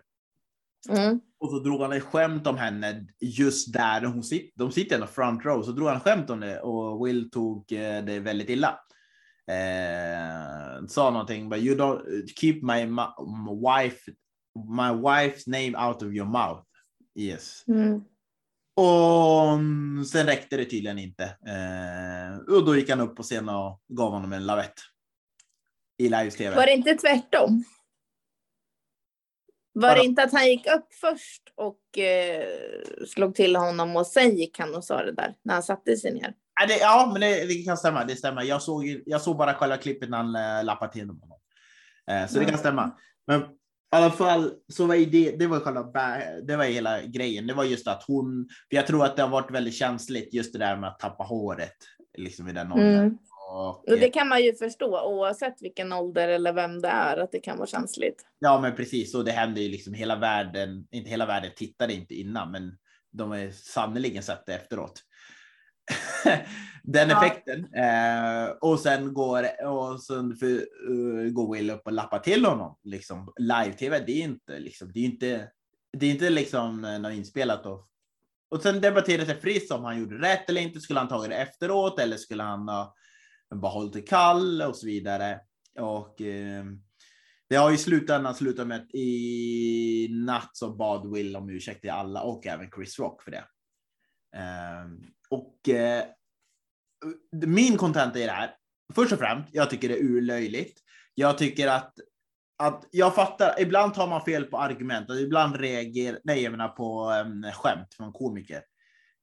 Mm. 0.89 1.19
Och 1.39 1.49
så 1.49 1.59
drog 1.59 1.81
han 1.81 1.91
ett 1.91 2.03
skämt 2.03 2.47
om 2.47 2.57
henne 2.57 3.05
just 3.19 3.73
där 3.73 4.05
hon 4.05 4.23
sitter. 4.23 4.59
De 4.59 4.71
sitter 4.71 4.95
ändå 4.95 5.07
front 5.07 5.45
row, 5.45 5.63
så 5.63 5.71
drog 5.71 5.87
han 5.87 5.99
skämt 5.99 6.29
om 6.29 6.39
det 6.39 6.59
och 6.59 7.07
Will 7.07 7.31
tog 7.31 7.71
eh, 7.71 8.03
det 8.05 8.19
väldigt 8.19 8.49
illa. 8.49 8.79
Eh, 9.51 10.85
sa 10.87 11.09
någonting, 11.09 11.49
but 11.49 11.59
you 11.59 11.75
don't 11.75 12.27
keep 12.35 12.59
my, 12.61 12.85
my 12.85 13.03
wife, 13.67 14.11
my 14.55 15.01
wife's 15.01 15.43
name 15.47 15.87
out 15.87 16.03
of 16.03 16.13
your 16.13 16.27
mouth. 16.27 16.63
Yes. 17.19 17.63
Mm. 17.67 18.01
Och 18.77 19.59
sen 20.07 20.25
räckte 20.25 20.57
det 20.57 20.65
tydligen 20.65 20.99
inte. 20.99 21.23
Eh, 21.23 22.55
och 22.55 22.65
då 22.65 22.75
gick 22.75 22.89
han 22.89 23.01
upp 23.01 23.15
på 23.15 23.23
scen 23.23 23.49
och 23.49 23.81
gav 23.87 24.11
honom 24.11 24.33
en 24.33 24.45
lavett. 24.45 24.73
I 25.97 26.03
live-tv. 26.03 26.55
Var 26.55 26.65
det 26.65 26.73
inte 26.73 26.95
tvärtom? 26.95 27.63
Var 29.75 29.95
det 29.95 30.03
inte 30.05 30.23
att 30.23 30.31
han 30.31 30.47
gick 30.47 30.67
upp 30.67 30.93
först 31.01 31.41
och 31.55 31.97
eh, 31.97 32.45
slog 33.07 33.35
till 33.35 33.55
honom 33.55 33.95
och 33.95 34.07
sen 34.07 34.35
gick 34.37 34.59
han 34.59 34.75
och 34.75 34.83
sa 34.83 35.03
det 35.03 35.11
där 35.11 35.35
när 35.43 35.53
han 35.53 35.63
satte 35.63 35.97
sig 35.97 36.13
ner? 36.13 36.33
Ja, 36.61 36.67
det, 36.67 36.77
ja, 36.77 37.09
men 37.11 37.21
det, 37.21 37.45
det 37.45 37.53
kan 37.53 37.77
stämma. 37.77 38.05
Det 38.05 38.15
stämmer. 38.15 38.43
Jag 38.43 38.61
såg, 38.61 39.01
jag 39.05 39.21
såg 39.21 39.37
bara 39.37 39.53
själva 39.53 39.77
klippet 39.77 40.09
när 40.09 40.17
han 40.17 40.35
äh, 40.35 40.65
lappade 40.65 40.91
till 40.93 41.01
honom. 41.01 41.29
Eh, 42.11 42.27
så 42.27 42.33
det 42.33 42.39
kan 42.39 42.49
Mm. 42.49 42.59
stämma. 42.59 42.91
Men 43.27 43.41
i 43.41 43.45
alla 43.89 44.11
fall 44.11 44.51
så 44.73 44.85
var 44.85 44.95
det, 44.95 45.35
det 45.39 45.47
var 45.47 45.59
själva, 45.59 45.83
det 46.47 46.55
var 46.55 46.63
hela 46.63 47.01
grejen. 47.01 47.47
Det 47.47 47.53
var 47.53 47.63
just 47.63 47.87
att 47.87 48.03
hon, 48.07 48.47
för 48.69 48.75
jag 48.75 48.87
tror 48.87 49.05
att 49.05 49.15
det 49.15 49.21
har 49.21 49.29
varit 49.29 49.51
väldigt 49.51 49.75
känsligt 49.75 50.33
just 50.33 50.53
det 50.53 50.59
där 50.59 50.77
med 50.77 50.89
att 50.89 50.99
tappa 50.99 51.23
håret 51.23 51.77
liksom 52.17 52.47
i 52.47 52.51
den 52.53 52.71
åldern. 52.71 52.95
Mm. 52.97 53.17
Och 53.55 53.83
det 53.99 54.09
kan 54.09 54.27
man 54.27 54.43
ju 54.43 54.53
förstå 54.55 55.01
oavsett 55.01 55.61
vilken 55.61 55.93
ålder 55.93 56.27
eller 56.27 56.53
vem 56.53 56.81
det 56.81 56.87
är 56.87 57.17
att 57.17 57.31
det 57.31 57.39
kan 57.39 57.57
vara 57.57 57.67
känsligt. 57.67 58.25
Ja, 58.39 58.59
men 58.61 58.75
precis. 58.75 59.15
Och 59.15 59.25
det 59.25 59.31
hände 59.31 59.61
ju 59.61 59.69
liksom 59.69 59.93
hela 59.93 60.15
världen, 60.15 60.87
inte 60.91 61.09
hela 61.09 61.25
världen 61.25 61.51
tittade 61.55 61.93
inte 61.93 62.15
innan, 62.15 62.51
men 62.51 62.77
de 63.11 63.31
har 63.31 63.51
sannerligen 63.51 64.23
sett 64.23 64.45
det 64.45 64.53
efteråt. 64.53 65.01
Den 66.83 67.09
Ja. 67.09 67.25
effekten. 67.25 67.73
Eh, 67.73 68.49
och 68.61 68.79
sen 68.79 69.13
går, 69.13 69.65
och 69.67 70.01
sen 70.03 70.35
för, 70.35 70.55
eh, 70.55 71.31
går 71.31 71.53
Will 71.55 71.69
upp 71.71 71.81
och 71.85 71.91
lappar 71.91 72.19
till 72.19 72.45
honom. 72.45 72.77
Liksom, 72.83 73.33
Live-tv, 73.39 73.99
det 73.99 74.11
är 74.11 74.23
inte 74.23 74.59
liksom, 74.59 74.91
det 74.93 74.99
är 74.99 75.05
inte, 75.05 75.49
det 75.97 76.05
är 76.05 76.11
inte 76.11 76.29
liksom 76.29 76.85
eh, 76.85 76.99
något 76.99 77.13
inspelat. 77.13 77.65
Och, 77.65 77.87
och 78.51 78.61
sen 78.61 78.81
debatterade 78.81 79.25
sig 79.25 79.41
Friss 79.41 79.71
om 79.71 79.83
han 79.83 79.99
gjorde 79.99 80.15
rätt 80.15 80.49
eller 80.49 80.61
inte. 80.61 80.79
Skulle 80.79 80.99
han 80.99 81.09
tagit 81.09 81.29
det 81.29 81.37
efteråt 81.37 81.99
eller 81.99 82.17
skulle 82.17 82.43
han 82.43 82.69
ha 82.69 82.95
bara 83.55 83.71
hållit 83.71 83.93
det 83.93 84.01
kall 84.01 84.61
och 84.61 84.77
så 84.77 84.85
vidare. 84.85 85.39
Och 85.79 86.21
eh, 86.21 86.65
det 87.49 87.55
har 87.55 87.71
i 87.71 87.77
slutändan 87.77 88.35
slutat 88.35 88.67
med 88.67 88.81
att 88.81 88.95
i 88.95 90.07
natt 90.11 90.49
så 90.53 90.75
bad 90.75 91.11
Will 91.11 91.35
om 91.35 91.49
ursäkt 91.49 91.81
till 91.81 91.91
alla 91.91 92.21
och 92.21 92.47
även 92.47 92.71
Chris 92.75 92.99
Rock 92.99 93.23
för 93.23 93.31
det. 93.31 93.45
Eh, 94.35 94.85
och 95.29 95.69
eh, 95.69 96.03
min 97.45 97.77
kontent 97.77 98.15
är 98.15 98.25
det 98.25 98.31
här. 98.31 98.55
Först 98.95 99.11
och 99.11 99.19
främst, 99.19 99.49
jag 99.51 99.69
tycker 99.69 99.89
det 99.89 99.99
är 99.99 100.03
urlöjligt. 100.03 100.79
Jag 101.13 101.37
tycker 101.37 101.67
att, 101.67 101.93
att 102.57 102.87
jag 102.91 103.15
fattar, 103.15 103.61
ibland 103.61 103.93
tar 103.93 104.07
man 104.07 104.21
fel 104.21 104.45
på 104.45 104.57
argument 104.57 105.09
ibland 105.09 105.55
reagerar, 105.55 106.19
nej 106.23 106.43
jag 106.43 106.51
menar 106.51 106.67
på 106.67 107.11
um, 107.25 107.51
skämt 107.53 107.93
från 107.93 108.13
komiker. 108.13 108.61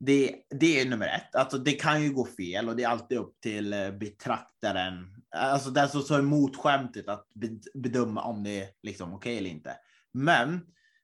Det, 0.04 0.34
det 0.50 0.80
är 0.80 0.88
nummer 0.88 1.06
ett. 1.06 1.34
Alltså 1.34 1.58
det 1.58 1.72
kan 1.72 2.02
ju 2.02 2.12
gå 2.12 2.26
fel 2.26 2.68
och 2.68 2.76
det 2.76 2.82
är 2.82 2.88
alltid 2.88 3.18
upp 3.18 3.40
till 3.40 3.72
eh, 3.72 3.90
betraktaren, 3.90 5.22
alltså 5.36 5.70
den 5.70 5.88
som 5.88 6.04
tar 6.04 6.18
emot 6.18 6.56
skämtet 6.56 7.08
att 7.08 7.26
bedöma 7.74 8.22
om 8.22 8.44
det 8.44 8.60
är 8.60 8.68
liksom 8.82 9.14
okej 9.14 9.38
eller 9.38 9.50
inte. 9.50 9.76
Men 10.12 10.60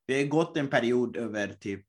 vi 0.07 0.23
har 0.23 0.29
gått 0.29 0.57
en 0.57 0.69
period 0.69 1.17
över 1.17 1.49
typ 1.49 1.87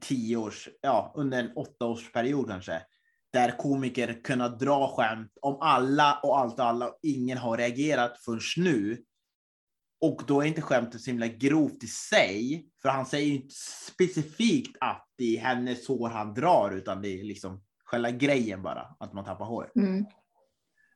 tio 0.00 0.36
års, 0.36 0.68
ja 0.80 1.12
under 1.16 1.40
en 1.40 1.52
åtta 1.56 1.86
års 1.86 2.12
period 2.12 2.48
kanske, 2.48 2.82
där 3.32 3.58
komiker 3.58 4.20
kunnat 4.24 4.58
dra 4.58 4.88
skämt 4.88 5.32
om 5.40 5.58
alla 5.60 6.20
och 6.22 6.38
allt 6.38 6.58
och 6.58 6.66
alla 6.66 6.88
och 6.88 6.98
ingen 7.02 7.38
har 7.38 7.56
reagerat 7.56 8.18
förrän 8.24 8.64
nu. 8.64 9.04
Och 10.00 10.22
då 10.26 10.40
är 10.40 10.46
inte 10.46 10.62
skämtet 10.62 11.00
så 11.00 11.10
himla 11.10 11.26
grovt 11.26 11.84
i 11.84 11.86
sig, 11.86 12.66
för 12.82 12.88
han 12.88 13.06
säger 13.06 13.26
ju 13.26 13.34
inte 13.34 13.54
specifikt 13.86 14.76
att 14.80 15.06
det 15.16 15.36
är 15.36 15.40
hennes 15.40 15.88
hår 15.88 16.08
han 16.08 16.34
drar, 16.34 16.70
utan 16.76 17.02
det 17.02 17.20
är 17.20 17.24
liksom 17.24 17.64
själva 17.84 18.10
grejen 18.10 18.62
bara, 18.62 18.96
att 19.00 19.12
man 19.12 19.24
tappar 19.24 19.44
hår. 19.44 19.70
Mm. 19.76 20.06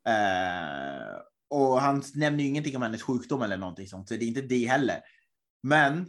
Eh, 0.09 1.17
och 1.51 1.81
han 1.81 2.03
nämner 2.15 2.45
ju 2.45 2.49
ingenting 2.49 2.77
om 2.77 2.83
hennes 2.83 3.03
sjukdom 3.03 3.43
eller 3.43 3.57
någonting 3.57 3.87
sånt, 3.87 4.09
så 4.09 4.15
det 4.15 4.25
är 4.25 4.29
inte 4.29 4.41
det 4.41 4.69
heller. 4.69 5.01
Men 5.63 6.07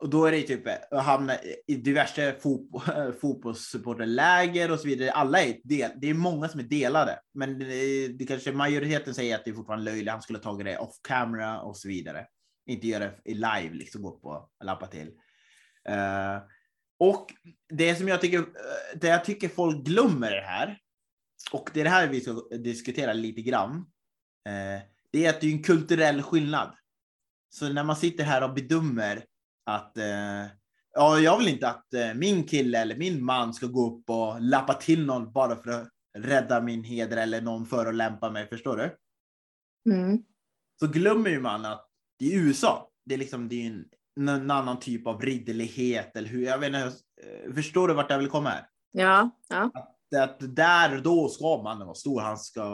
och 0.00 0.10
då 0.10 0.24
är 0.24 0.32
det 0.32 0.42
typ 0.42 0.62
att 0.90 1.04
hamna 1.04 1.34
i 1.66 1.74
diverse 1.74 2.34
fot 2.40 2.88
eh, 2.88 3.12
fotbollssupporterläger 3.12 4.70
och 4.70 4.80
så 4.80 4.86
vidare. 4.86 5.12
Alla 5.12 5.42
är 5.42 5.60
del, 5.64 5.90
det 5.96 6.10
är 6.10 6.14
många 6.14 6.48
som 6.48 6.60
är 6.60 6.64
delade, 6.64 7.20
men 7.34 7.58
det, 7.58 8.08
det 8.08 8.26
kanske 8.26 8.52
majoriteten 8.52 9.14
säger 9.14 9.34
att 9.34 9.44
det 9.44 9.50
är 9.50 9.54
fortfarande 9.54 9.84
löjligt. 9.84 10.10
Han 10.10 10.22
skulle 10.22 10.38
ha 10.38 10.42
tagit 10.42 10.66
det 10.66 10.78
off 10.78 10.96
camera 11.02 11.60
och 11.60 11.76
så 11.76 11.88
vidare. 11.88 12.26
Inte 12.66 12.86
göra 12.86 13.04
det 13.04 13.20
i 13.24 13.34
live, 13.34 13.70
liksom 13.72 14.02
gå 14.02 14.16
upp 14.16 14.24
och 14.24 14.50
lappa 14.64 14.86
till. 14.86 15.08
Uh, 15.88 16.42
och 16.98 17.34
det 17.68 17.94
som 17.94 18.08
jag 18.08 18.20
tycker, 18.20 18.44
det 18.94 19.08
jag 19.08 19.24
tycker 19.24 19.48
folk 19.48 19.86
glömmer 19.86 20.30
det 20.30 20.46
här, 20.46 20.78
och 21.52 21.70
det 21.74 21.80
är 21.80 21.84
det 21.84 21.90
här 21.90 22.08
vi 22.08 22.20
ska 22.20 22.32
diskutera 22.58 23.12
lite 23.12 23.42
grann, 23.42 23.76
uh, 23.76 24.82
det 25.12 25.26
är 25.26 25.30
att 25.30 25.40
det 25.40 25.46
är 25.46 25.52
en 25.52 25.62
kulturell 25.62 26.22
skillnad. 26.22 26.74
Så 27.50 27.68
när 27.68 27.84
man 27.84 27.96
sitter 27.96 28.24
här 28.24 28.42
och 28.42 28.54
bedömer 28.54 29.24
att 29.68 29.98
eh, 29.98 30.46
ja, 30.94 31.18
jag 31.18 31.38
vill 31.38 31.48
inte 31.48 31.68
att 31.68 31.94
eh, 31.94 32.14
min 32.14 32.44
kille 32.44 32.78
eller 32.78 32.96
min 32.96 33.24
man 33.24 33.54
ska 33.54 33.66
gå 33.66 33.86
upp 33.86 34.10
och 34.10 34.40
lappa 34.40 34.74
till 34.74 35.06
någon 35.06 35.32
bara 35.32 35.56
för 35.56 35.70
att 35.70 35.88
rädda 36.18 36.60
min 36.60 36.84
heder 36.84 37.16
eller 37.16 37.40
någon 37.40 37.66
för 37.66 37.86
att 37.86 37.94
lämpa 37.94 38.30
mig. 38.30 38.48
Förstår 38.48 38.76
du? 38.76 38.96
Mm. 39.92 40.18
Så 40.80 40.86
glömmer 40.86 41.30
ju 41.30 41.40
man 41.40 41.64
att 41.64 41.88
i 42.20 42.36
USA, 42.36 42.90
det 43.04 43.14
är 43.14 43.18
liksom 43.18 43.48
det 43.48 43.66
är 43.66 43.66
en, 43.66 43.84
en 44.28 44.50
annan 44.50 44.78
typ 44.78 45.06
av 45.06 45.22
ridderlighet 45.22 46.16
eller 46.16 46.28
hur, 46.28 46.44
jag 46.44 46.58
vet 46.58 46.66
inte, 46.66 46.78
eh, 46.78 47.54
förstår 47.54 47.88
du 47.88 47.94
vart 47.94 48.10
jag 48.10 48.18
vill 48.18 48.28
komma 48.28 48.48
här? 48.48 48.66
Ja, 48.92 49.30
ja. 49.48 49.70
Att, 49.74 50.30
att 50.30 50.56
där 50.56 51.00
då 51.00 51.28
ska 51.28 51.62
mannen 51.62 51.86
vara 51.86 51.94
stor. 51.94 52.20
Han 52.20 52.38
ska, 52.38 52.64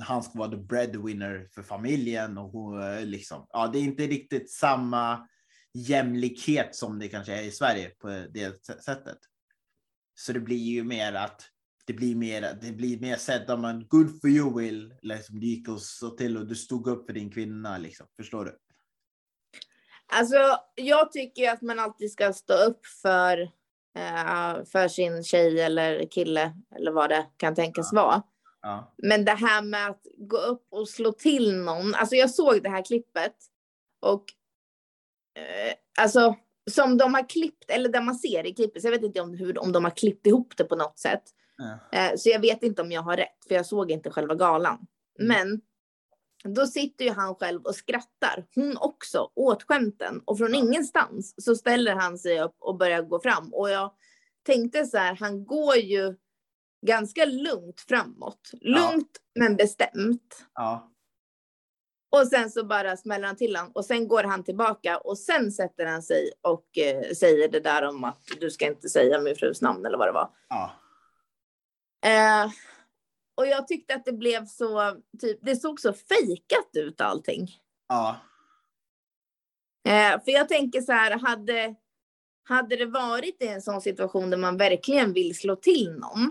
han 0.00 0.22
ska 0.22 0.38
vara 0.38 0.50
the 0.50 0.56
breadwinner 0.56 1.48
för 1.54 1.62
familjen 1.62 2.38
och 2.38 2.50
hon, 2.50 3.00
liksom, 3.00 3.46
ja, 3.50 3.66
det 3.66 3.78
är 3.78 3.82
inte 3.82 4.06
riktigt 4.06 4.50
samma 4.50 5.28
jämlikhet 5.74 6.74
som 6.74 6.98
det 6.98 7.08
kanske 7.08 7.32
är 7.32 7.42
i 7.42 7.50
Sverige 7.50 7.88
på 7.88 8.08
det 8.08 8.66
sättet. 8.66 9.18
Så 10.14 10.32
det 10.32 10.40
blir 10.40 10.56
ju 10.56 10.84
mer 10.84 11.12
att 11.12 11.50
det 11.86 11.92
blir 11.92 12.14
mer, 12.14 12.58
det 12.62 12.72
blir 12.72 13.00
mer 13.00 13.16
sett 13.16 13.50
om 13.50 13.60
man 13.60 13.86
good 13.88 14.20
for 14.20 14.30
you 14.30 14.60
Will, 14.60 14.94
liksom 15.02 15.40
du 15.40 15.46
gick 15.46 15.68
och 15.68 15.82
så 15.82 16.10
till 16.10 16.36
och 16.36 16.46
du 16.46 16.54
stod 16.54 16.86
upp 16.86 17.06
för 17.06 17.12
din 17.12 17.30
kvinna 17.30 17.78
liksom. 17.78 18.06
Förstår 18.16 18.44
du? 18.44 18.58
Alltså, 20.06 20.36
jag 20.74 21.12
tycker 21.12 21.50
att 21.50 21.62
man 21.62 21.78
alltid 21.78 22.12
ska 22.12 22.32
stå 22.32 22.54
upp 22.54 22.86
för, 22.86 23.42
uh, 23.42 24.64
för 24.64 24.88
sin 24.88 25.24
tjej 25.24 25.60
eller 25.60 26.06
kille 26.10 26.54
eller 26.76 26.92
vad 26.92 27.10
det 27.10 27.26
kan 27.36 27.54
tänkas 27.54 27.88
ja. 27.92 28.02
vara. 28.02 28.22
Ja. 28.62 28.94
Men 28.96 29.24
det 29.24 29.34
här 29.34 29.62
med 29.62 29.86
att 29.90 30.06
gå 30.16 30.36
upp 30.36 30.66
och 30.70 30.88
slå 30.88 31.12
till 31.12 31.56
någon. 31.56 31.94
Alltså 31.94 32.14
jag 32.14 32.30
såg 32.30 32.62
det 32.62 32.68
här 32.68 32.84
klippet 32.84 33.36
och 34.00 34.24
eh, 34.24 34.43
alltså 35.98 36.36
som 36.70 36.98
de 36.98 37.14
har 37.14 37.28
klippt, 37.28 37.70
eller 37.70 37.88
där 37.88 38.00
man 38.00 38.14
ser 38.14 38.46
i 38.46 38.54
klippet, 38.54 38.82
så 38.82 38.88
jag 38.88 38.92
vet 38.92 39.02
inte 39.02 39.20
om, 39.20 39.34
hur, 39.34 39.58
om 39.58 39.72
de 39.72 39.84
har 39.84 39.90
klippt 39.90 40.26
ihop 40.26 40.56
det 40.56 40.64
på 40.64 40.76
något 40.76 40.98
sätt. 40.98 41.22
Ja. 41.56 41.98
Eh, 41.98 42.16
så 42.16 42.28
jag 42.28 42.40
vet 42.40 42.62
inte 42.62 42.82
om 42.82 42.92
jag 42.92 43.02
har 43.02 43.16
rätt, 43.16 43.44
för 43.48 43.54
jag 43.54 43.66
såg 43.66 43.90
inte 43.90 44.10
själva 44.10 44.34
galan. 44.34 44.86
Mm. 45.20 45.28
Men 45.28 45.60
då 46.54 46.66
sitter 46.66 47.04
ju 47.04 47.10
han 47.10 47.34
själv 47.34 47.62
och 47.62 47.74
skrattar, 47.74 48.46
hon 48.54 48.76
också, 48.76 49.30
åt 49.34 49.62
skämten. 49.62 50.22
Och 50.24 50.38
från 50.38 50.54
ingenstans 50.54 51.34
så 51.44 51.54
ställer 51.54 51.94
han 51.94 52.18
sig 52.18 52.40
upp 52.40 52.56
och 52.58 52.78
börjar 52.78 53.02
gå 53.02 53.20
fram. 53.20 53.54
Och 53.54 53.70
jag 53.70 53.92
tänkte 54.46 54.86
så 54.86 54.98
här, 54.98 55.16
han 55.20 55.44
går 55.44 55.76
ju 55.76 56.16
ganska 56.86 57.24
lugnt 57.24 57.80
framåt. 57.80 58.50
Lugnt 58.60 59.18
ja. 59.32 59.42
men 59.44 59.56
bestämt. 59.56 60.46
Ja. 60.54 60.93
Och 62.14 62.28
sen 62.28 62.50
så 62.50 62.64
bara 62.64 62.96
smäller 62.96 63.26
han 63.26 63.36
till 63.36 63.56
han 63.56 63.70
och 63.72 63.84
sen 63.84 64.08
går 64.08 64.22
han 64.24 64.44
tillbaka 64.44 64.98
och 64.98 65.18
sen 65.18 65.52
sätter 65.52 65.86
han 65.86 66.02
sig 66.02 66.30
och 66.42 66.78
eh, 66.78 67.12
säger 67.12 67.48
det 67.48 67.60
där 67.60 67.82
om 67.82 68.04
att 68.04 68.26
du 68.40 68.50
ska 68.50 68.66
inte 68.66 68.88
säga 68.88 69.20
min 69.20 69.36
frus 69.36 69.62
namn 69.62 69.86
eller 69.86 69.98
vad 69.98 70.08
det 70.08 70.12
var. 70.12 70.30
Ja. 70.48 70.72
Eh, 72.06 72.50
och 73.34 73.46
jag 73.46 73.68
tyckte 73.68 73.94
att 73.94 74.04
det 74.04 74.12
blev 74.12 74.46
så, 74.46 74.96
typ, 75.20 75.38
det 75.42 75.56
såg 75.56 75.80
så 75.80 75.92
fejkat 75.92 76.70
ut 76.72 77.00
allting. 77.00 77.48
Ja. 77.88 78.16
Eh, 79.88 80.24
för 80.24 80.30
jag 80.30 80.48
tänker 80.48 80.80
så 80.80 80.92
här, 80.92 81.18
hade, 81.18 81.74
hade 82.48 82.76
det 82.76 82.86
varit 82.86 83.42
i 83.42 83.46
en 83.46 83.62
sån 83.62 83.80
situation 83.80 84.30
där 84.30 84.38
man 84.38 84.56
verkligen 84.56 85.12
vill 85.12 85.38
slå 85.38 85.56
till 85.56 85.92
någon, 85.92 86.30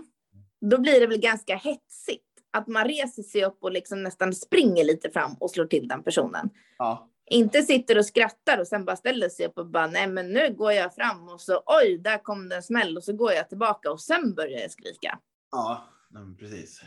då 0.60 0.78
blir 0.78 1.00
det 1.00 1.06
väl 1.06 1.20
ganska 1.20 1.56
hetsigt 1.56 2.33
att 2.54 2.66
man 2.66 2.84
reser 2.84 3.22
sig 3.22 3.44
upp 3.44 3.58
och 3.60 3.72
liksom 3.72 4.02
nästan 4.02 4.34
springer 4.34 4.84
lite 4.84 5.10
fram 5.10 5.34
och 5.40 5.50
slår 5.50 5.66
till 5.66 5.88
den 5.88 6.02
personen. 6.02 6.50
Ja. 6.78 7.10
Inte 7.30 7.62
sitter 7.62 7.98
och 7.98 8.06
skrattar 8.06 8.58
och 8.58 8.66
sen 8.66 8.84
bara 8.84 8.96
ställer 8.96 9.28
sig 9.28 9.46
upp 9.46 9.58
och 9.58 9.66
bara, 9.66 9.86
nej 9.86 10.08
men 10.08 10.32
nu 10.32 10.54
går 10.54 10.72
jag 10.72 10.94
fram 10.94 11.28
och 11.28 11.40
så 11.40 11.62
oj, 11.66 11.98
där 11.98 12.18
kom 12.22 12.48
det 12.48 12.56
en 12.56 12.62
smäll 12.62 12.96
och 12.96 13.04
så 13.04 13.12
går 13.12 13.32
jag 13.32 13.48
tillbaka 13.48 13.90
och 13.90 14.00
sen 14.00 14.34
börjar 14.34 14.60
jag 14.60 14.70
skrika. 14.70 15.18
Ja, 15.50 15.88
precis. 16.38 16.82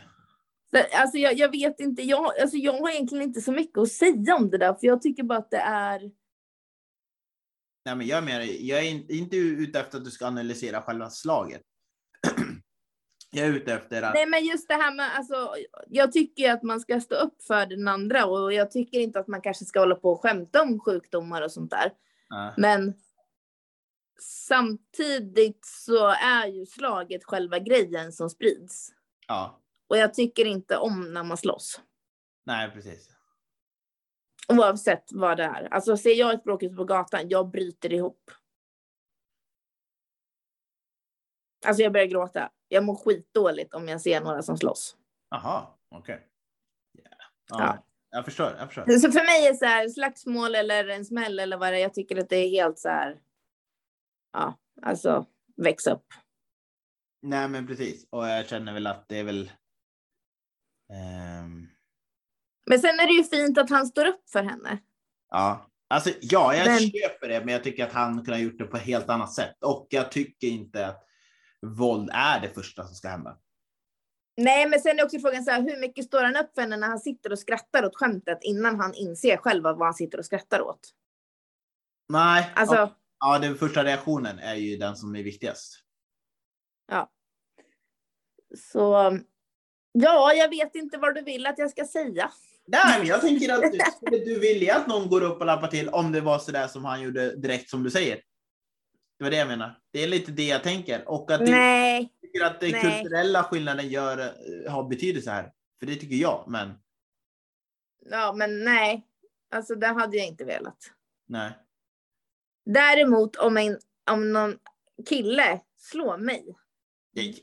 Så, 0.70 0.78
alltså 0.92 1.18
jag, 1.18 1.34
jag 1.34 1.50
vet 1.50 1.80
inte, 1.80 2.02
jag, 2.02 2.40
alltså 2.40 2.56
jag 2.56 2.72
har 2.72 2.90
egentligen 2.90 3.24
inte 3.24 3.40
så 3.40 3.52
mycket 3.52 3.78
att 3.78 3.92
säga 3.92 4.36
om 4.36 4.50
det 4.50 4.58
där, 4.58 4.74
för 4.74 4.86
jag 4.86 5.02
tycker 5.02 5.22
bara 5.22 5.38
att 5.38 5.50
det 5.50 5.60
är 5.60 6.10
Nej, 7.84 7.96
men 7.96 8.06
jag, 8.06 8.18
är 8.18 8.22
mer, 8.22 8.40
jag 8.40 8.86
är 8.86 9.12
inte 9.12 9.36
ute 9.36 9.80
efter 9.80 9.98
att 9.98 10.04
du 10.04 10.10
ska 10.10 10.26
analysera 10.26 10.82
själva 10.82 11.10
slaget. 11.10 11.62
Jag 13.30 13.46
är 13.46 13.52
ute 13.52 13.72
efter 13.72 14.02
att... 14.02 14.14
Nej, 14.14 14.26
men 14.26 14.44
just 14.44 14.68
det 14.68 14.74
här 14.74 14.94
med, 14.94 15.16
alltså, 15.16 15.54
jag 15.88 16.12
tycker 16.12 16.52
att 16.52 16.62
man 16.62 16.80
ska 16.80 17.00
stå 17.00 17.14
upp 17.14 17.42
för 17.42 17.66
den 17.66 17.88
andra 17.88 18.26
och 18.26 18.52
jag 18.52 18.70
tycker 18.70 18.98
inte 19.00 19.20
att 19.20 19.28
man 19.28 19.40
kanske 19.40 19.64
ska 19.64 19.80
hålla 19.80 19.94
på 19.94 20.10
och 20.10 20.22
skämta 20.22 20.62
om 20.62 20.80
sjukdomar 20.80 21.42
och 21.42 21.52
sånt 21.52 21.70
där. 21.70 21.92
Äh. 22.32 22.54
Men 22.56 22.94
samtidigt 24.20 25.66
så 25.66 26.08
är 26.08 26.46
ju 26.46 26.66
slaget 26.66 27.24
själva 27.24 27.58
grejen 27.58 28.12
som 28.12 28.30
sprids. 28.30 28.92
Ja. 29.26 29.62
Och 29.88 29.96
jag 29.96 30.14
tycker 30.14 30.44
inte 30.44 30.76
om 30.76 31.12
när 31.12 31.22
man 31.22 31.36
slåss. 31.36 31.80
Nej, 32.44 32.70
precis. 32.70 33.10
Oavsett 34.48 35.04
vad 35.12 35.36
det 35.36 35.44
är. 35.44 35.68
Alltså 35.74 35.96
ser 35.96 36.14
jag 36.14 36.34
ett 36.34 36.44
bråk 36.44 36.62
ute 36.62 36.74
på 36.74 36.84
gatan, 36.84 37.28
jag 37.28 37.50
bryter 37.50 37.92
ihop. 37.92 38.30
Alltså 41.66 41.82
jag 41.82 41.92
börjar 41.92 42.06
gråta. 42.06 42.50
Jag 42.68 42.84
mår 42.84 42.94
skitdåligt 42.96 43.74
om 43.74 43.88
jag 43.88 44.00
ser 44.00 44.20
några 44.20 44.42
som 44.42 44.56
slåss. 44.58 44.96
Jaha, 45.30 45.66
okej. 45.90 46.14
Okay. 46.14 46.24
Yeah. 46.98 47.18
Ja, 47.50 47.58
Ja. 47.58 47.84
Jag 48.10 48.24
förstår. 48.24 48.54
Jag 48.58 48.66
förstår. 48.72 48.98
Så 48.98 49.12
för 49.12 49.24
mig 49.26 49.46
är 49.46 49.54
så 49.54 49.64
här, 49.64 49.88
slagsmål 49.88 50.54
eller 50.54 50.88
en 50.88 51.04
smäll 51.04 51.38
eller 51.38 51.56
vad 51.56 51.72
det 51.72 51.76
är, 51.78 51.82
jag 51.82 51.94
tycker 51.94 52.16
att 52.16 52.28
det 52.28 52.36
är 52.36 52.48
helt 52.48 52.78
så 52.78 52.88
här. 52.88 53.20
Ja, 54.32 54.58
alltså 54.82 55.26
väx 55.56 55.86
upp. 55.86 56.04
Nej, 57.22 57.48
men 57.48 57.66
precis. 57.66 58.06
Och 58.10 58.26
jag 58.28 58.46
känner 58.48 58.72
väl 58.74 58.86
att 58.86 59.08
det 59.08 59.18
är 59.18 59.24
väl. 59.24 59.52
ehm, 60.92 61.68
Men 62.66 62.78
sen 62.80 63.00
är 63.00 63.06
det 63.06 63.12
ju 63.12 63.24
fint 63.24 63.58
att 63.58 63.70
han 63.70 63.86
står 63.86 64.06
upp 64.06 64.30
för 64.30 64.42
henne. 64.42 64.78
Ja, 65.30 65.70
alltså 65.88 66.10
ja, 66.20 66.54
jag 66.54 66.66
Men- 66.66 66.78
köper 66.78 67.28
det, 67.28 67.44
men 67.44 67.54
jag 67.54 67.64
tycker 67.64 67.86
att 67.86 67.92
han 67.92 68.14
kunde 68.14 68.32
ha 68.32 68.38
gjort 68.38 68.58
det 68.58 68.64
på 68.64 68.76
ett 68.76 68.82
helt 68.82 69.08
annat 69.08 69.32
sätt. 69.32 69.62
Och 69.64 69.86
jag 69.90 70.12
tycker 70.12 70.46
inte 70.46 70.86
att 70.86 71.04
våld 71.66 72.10
är 72.12 72.40
det 72.40 72.48
första 72.48 72.84
som 72.84 72.94
ska 72.94 73.08
hända. 73.08 73.38
Nej, 74.36 74.68
men 74.68 74.80
sen 74.80 74.98
är 74.98 75.04
också 75.04 75.18
frågan 75.18 75.44
så 75.44 75.50
här, 75.50 75.62
hur 75.62 75.80
mycket 75.80 76.04
står 76.04 76.22
han 76.22 76.36
upp 76.36 76.54
för 76.54 76.60
henne 76.62 76.76
när 76.76 76.88
han 76.88 76.98
sitter 76.98 77.32
och 77.32 77.38
skrattar 77.38 77.84
åt 77.84 77.96
skämtet 77.96 78.38
innan 78.42 78.80
han 78.80 78.94
inser 78.94 79.36
själv 79.36 79.62
vad 79.62 79.82
han 79.82 79.94
sitter 79.94 80.18
och 80.18 80.24
skrattar 80.24 80.60
åt? 80.60 80.80
Nej, 82.08 82.52
Alltså, 82.54 82.74
ja, 82.74 82.96
ja, 83.20 83.38
den 83.38 83.54
första 83.54 83.84
reaktionen 83.84 84.38
är 84.38 84.54
ju 84.54 84.76
den 84.76 84.96
som 84.96 85.16
är 85.16 85.22
viktigast. 85.22 85.84
så. 88.56 89.18
Ja, 89.92 90.32
jag 90.32 90.48
vet 90.48 90.74
inte 90.74 90.98
vad 90.98 91.14
du 91.14 91.22
vill 91.22 91.46
att 91.46 91.58
jag 91.58 91.70
ska 91.70 91.84
säga. 91.84 92.30
Nej, 92.66 92.98
men 92.98 93.06
jag 93.06 93.20
tänker 93.20 93.54
att 93.54 93.72
du, 93.72 93.78
skulle 93.96 94.24
du 94.24 94.38
vilja 94.38 94.76
att 94.76 94.86
någon 94.86 95.08
går 95.08 95.22
upp 95.22 95.40
och 95.40 95.46
lappar 95.46 95.68
till 95.68 95.88
om 95.88 96.12
det 96.12 96.20
var 96.20 96.38
så 96.38 96.52
där 96.52 96.68
som 96.68 96.84
han 96.84 97.02
gjorde 97.02 97.36
direkt 97.36 97.70
som 97.70 97.82
du 97.82 97.90
säger. 97.90 98.20
Det 99.18 99.24
var 99.24 99.30
det 99.30 99.36
jag 99.36 99.48
menar. 99.48 99.80
Det 99.92 100.02
är 100.02 100.08
lite 100.08 100.32
det 100.32 100.46
jag 100.46 100.62
tänker. 100.62 101.08
Och 101.08 101.30
att 101.30 101.38
det, 101.38 101.50
Nej, 101.50 102.12
jag 102.20 102.30
tycker 102.30 102.46
att 102.46 102.60
den 102.60 102.72
kulturella 102.72 103.44
skillnaden 103.44 103.88
gör, 103.88 104.18
eh, 104.18 104.72
har 104.72 104.88
betydelse 104.88 105.30
här. 105.30 105.52
För 105.78 105.86
det 105.86 105.94
tycker 105.94 106.16
jag, 106.16 106.44
men 106.48 106.72
ja, 108.10 108.32
men 108.32 108.64
nej, 108.64 109.06
alltså 109.50 109.74
det 109.74 109.86
hade 109.86 110.16
jag 110.16 110.26
inte 110.26 110.44
velat. 110.44 110.92
nej. 111.26 111.52
Däremot 112.64 113.36
om, 113.36 113.56
en, 113.56 113.78
om 114.10 114.32
någon 114.32 114.58
kille 115.08 115.60
slår 115.76 116.18
mig, 116.18 116.56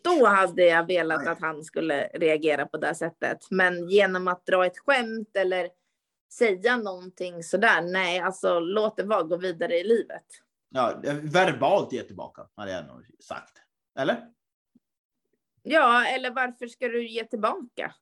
Då 0.04 0.26
hade 0.26 0.66
jag 0.66 0.88
velat 0.88 1.28
att 1.28 1.42
han 1.42 1.64
skulle 1.64 2.08
reagera 2.08 2.66
på 2.66 2.78
det 2.78 2.96
sättet. 2.96 3.38
Men 3.52 3.90
genom 3.90 4.28
att 4.28 4.46
dra 4.46 4.66
ett 4.66 4.78
skämt 4.78 5.36
eller 5.36 5.70
säga 6.34 6.78
någonting 6.78 7.44
sådär, 7.44 7.82
nej, 7.82 8.20
alltså 8.20 8.60
låt 8.60 8.98
det 8.98 9.04
vara, 9.04 9.24
gå 9.24 9.38
vidare 9.38 9.80
i 9.80 9.84
livet. 9.84 10.26
Ja, 10.76 11.02
verbalt 11.24 11.94
ge 11.94 12.04
tillbaka, 12.04 12.48
hade 12.56 12.72
jag 12.72 12.88
nog 12.88 13.06
sagt. 13.20 13.62
Eller? 14.00 14.28
Ja, 15.64 16.06
eller 16.06 16.32
varför 16.32 16.68
ska 16.68 16.88
du 16.88 17.08
ge 17.08 17.26
tillbaka? 17.26 17.96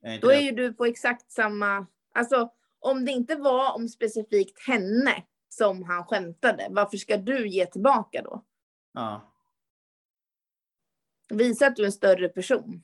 Är 0.00 0.20
Då 0.20 0.30
är 0.30 0.40
ju 0.40 0.50
du 0.50 0.72
på 0.72 0.84
exakt 0.84 1.32
samma... 1.32 1.86
Alltså, 2.14 2.52
om 2.78 3.04
det 3.04 3.12
inte 3.12 3.36
var 3.36 3.74
om 3.74 3.88
specifikt 3.88 4.66
henne 4.66 5.24
som 5.48 5.82
han 5.82 6.04
skämtade, 6.04 6.66
varför 6.70 6.96
ska 6.96 7.16
du 7.16 7.48
ge 7.48 7.66
tillbaka 7.66 8.22
då? 8.22 8.44
Ja. 8.92 9.32
Visa 11.28 11.66
att 11.66 11.76
du 11.76 11.82
är 11.82 11.86
en 11.86 11.92
större 11.92 12.28
person. 12.28 12.82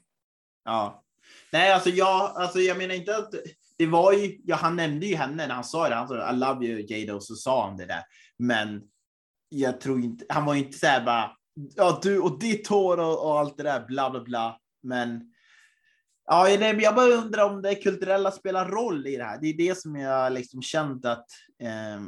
Ja. 0.64 1.04
Nej, 1.52 1.72
alltså 1.72 1.90
jag, 1.90 2.32
alltså 2.36 2.58
jag 2.58 2.78
menar 2.78 2.94
inte 2.94 3.16
att 3.16 3.34
det 3.78 3.86
var 3.86 4.12
ju, 4.12 4.40
ja, 4.44 4.56
han 4.56 4.76
nämnde 4.76 5.06
ju 5.06 5.16
henne 5.16 5.46
när 5.46 5.54
han 5.54 5.64
sa 5.64 5.88
det. 5.88 5.94
Han 5.94 6.08
sa 6.08 6.30
I 6.30 6.36
love 6.36 6.66
you 6.66 6.86
Jada 6.88 7.14
och 7.14 7.24
så 7.24 7.34
sa 7.34 7.66
han 7.66 7.76
det 7.76 7.86
där. 7.86 8.02
Men 8.38 8.82
jag 9.48 9.80
tror 9.80 10.00
inte, 10.00 10.24
han 10.28 10.44
var 10.44 10.54
ju 10.54 10.60
inte 10.60 10.78
så 10.78 10.86
här 10.86 11.04
bara, 11.04 11.36
ja 11.76 11.98
du 12.02 12.18
och 12.18 12.38
ditt 12.38 12.68
hår 12.68 13.00
och, 13.00 13.26
och 13.26 13.38
allt 13.38 13.56
det 13.56 13.62
där, 13.62 13.86
bla 13.86 14.10
bla 14.10 14.20
bla. 14.20 14.58
Men 14.82 15.32
ja, 16.26 16.48
jag 16.48 16.94
bara 16.94 17.06
undrar 17.06 17.44
om 17.44 17.62
det 17.62 17.74
kulturella 17.74 18.30
spelar 18.30 18.68
roll 18.68 19.06
i 19.06 19.16
det 19.16 19.24
här. 19.24 19.38
Det 19.40 19.46
är 19.46 19.56
det 19.56 19.78
som 19.78 19.96
jag 19.96 20.32
liksom 20.32 20.62
känt 20.62 21.04
att 21.04 21.26
eh, 21.62 22.00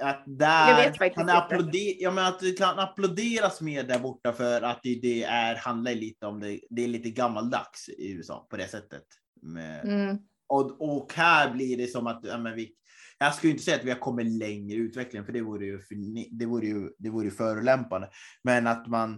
att 0.00 0.22
där 0.26 0.92
det, 0.98 1.32
applåder, 1.32 2.02
ja, 2.02 2.10
men 2.10 2.24
att 2.24 2.58
kan 2.58 2.78
applåderas 2.78 3.60
mer 3.60 3.82
där 3.82 3.98
borta 3.98 4.32
för 4.32 4.62
att 4.62 4.80
det, 4.82 4.94
det 5.02 5.22
är, 5.22 5.56
handlar 5.56 5.94
lite 5.94 6.26
om 6.26 6.40
det. 6.40 6.60
Det 6.70 6.84
är 6.84 6.88
lite 6.88 7.10
gammaldags 7.10 7.88
i 7.88 8.12
USA 8.12 8.46
på 8.50 8.56
det 8.56 8.68
sättet. 8.68 9.04
Med, 9.42 9.84
mm 9.84 10.18
och, 10.52 10.80
och 10.80 11.12
här 11.14 11.50
blir 11.50 11.76
det 11.76 11.86
som 11.86 12.06
att 12.06 12.20
ja, 12.22 12.38
men 12.38 12.54
vi, 12.54 12.72
jag 13.18 13.34
skulle 13.34 13.52
inte 13.52 13.64
säga 13.64 13.76
att 13.76 13.84
vi 13.84 13.90
har 13.90 13.98
kommit 13.98 14.26
längre 14.26 14.76
i 14.76 14.80
utvecklingen, 14.80 15.26
för 15.26 15.32
det 15.32 15.40
vore 15.40 15.64
ju, 15.64 15.80
för, 15.80 15.96
det 16.38 16.46
vore 16.46 16.66
ju, 16.66 16.90
det 16.98 17.10
vore 17.10 17.24
ju 17.24 17.30
förolämpande. 17.30 18.10
Men 18.42 18.66
att 18.66 18.86
man 18.86 19.14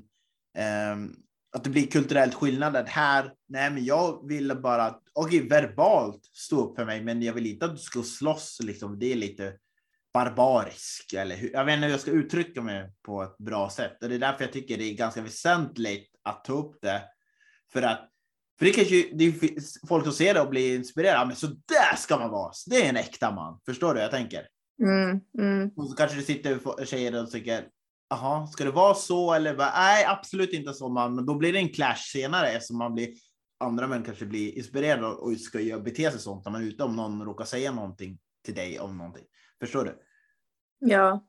eh, 0.59 0.97
att 1.55 1.65
det 1.65 1.71
blir 1.71 1.87
kulturellt 1.87 2.35
skillnad. 2.35 2.89
Här, 2.89 3.33
nej, 3.49 3.71
men 3.71 3.85
jag 3.85 4.29
vill 4.29 4.57
bara, 4.57 4.99
okej, 5.13 5.39
okay, 5.39 5.49
verbalt 5.49 6.25
stå 6.33 6.71
upp 6.71 6.77
för 6.77 6.85
mig, 6.85 7.05
men 7.05 7.23
jag 7.23 7.33
vill 7.33 7.47
inte 7.47 7.65
att 7.65 7.77
du 7.77 7.79
ska 7.83 8.03
slåss. 8.03 8.61
Liksom. 8.63 8.99
Det 8.99 9.13
är 9.13 9.17
lite 9.17 9.53
barbarisk. 10.15 11.13
Eller 11.13 11.37
hur, 11.37 11.53
jag 11.53 11.65
vet 11.65 11.75
inte 11.75 11.85
hur 11.87 11.93
jag 11.93 12.01
ska 12.01 12.11
uttrycka 12.11 12.63
mig 12.63 12.93
på 13.03 13.23
ett 13.23 13.39
bra 13.39 13.71
sätt. 13.71 14.03
Och 14.03 14.09
det 14.09 14.15
är 14.15 14.19
därför 14.19 14.45
jag 14.45 14.53
tycker 14.53 14.79
det 14.79 14.85
är 14.85 14.95
ganska 14.95 15.23
väsentligt 15.23 16.11
att 16.23 16.45
ta 16.45 16.53
upp 16.53 16.79
det. 16.83 17.03
För 17.73 17.83
att 17.83 18.14
för 18.59 18.67
det 18.67 18.73
kanske 18.73 19.09
det 19.13 19.25
är 19.25 19.87
folk 19.87 20.05
som 20.05 20.13
ser 20.13 20.35
det 20.35 20.41
och 20.41 20.51
blir 20.51 20.77
inspirerade. 20.77 21.27
Men 21.27 21.37
så 21.37 21.47
där 21.47 21.97
ska 21.97 22.19
man 22.19 22.31
vara. 22.31 22.53
Det 22.67 22.85
är 22.85 22.89
en 22.89 22.97
äkta 22.97 23.31
man. 23.31 23.61
Förstår 23.67 23.95
du? 23.95 24.01
Jag 24.01 24.11
tänker. 24.11 24.49
Mm, 24.83 25.21
mm. 25.39 25.71
Och 25.77 25.89
så 25.89 25.97
kanske 25.97 26.17
det 26.17 26.23
sitter 26.23 26.85
tjejer 26.85 27.23
och 27.23 27.31
tycker. 27.31 27.69
Jaha, 28.09 28.47
ska 28.47 28.65
det 28.65 28.71
vara 28.71 28.95
så 28.95 29.35
eller? 29.35 29.57
Nej, 29.57 30.05
absolut 30.05 30.53
inte 30.53 30.75
så 30.75 30.89
man. 30.89 31.15
Men 31.15 31.27
då 31.27 31.35
blir 31.35 31.53
det 31.53 31.59
en 31.59 31.69
clash 31.69 32.13
senare 32.13 32.49
eftersom 32.49 32.79
man 32.79 32.95
blir 32.95 33.09
andra 33.61 33.87
män 33.87 34.05
kanske 34.05 34.27
blir 34.27 34.59
inspirerade 34.59 35.07
och 35.07 35.41
ska 35.41 35.59
bete 35.59 36.11
sig 36.11 36.21
sånt 36.21 36.45
när 36.45 36.53
man 36.53 36.63
är 36.63 36.67
ute 36.67 36.85
om 36.85 36.97
någon 36.97 37.23
råkar 37.23 37.45
säga 37.45 37.73
någonting 37.73 38.19
till 38.45 38.55
dig 38.55 38.81
om 38.81 38.99
någonting. 38.99 39.25
Förstår 39.61 39.85
du? 39.85 39.99
Ja. 40.79 41.27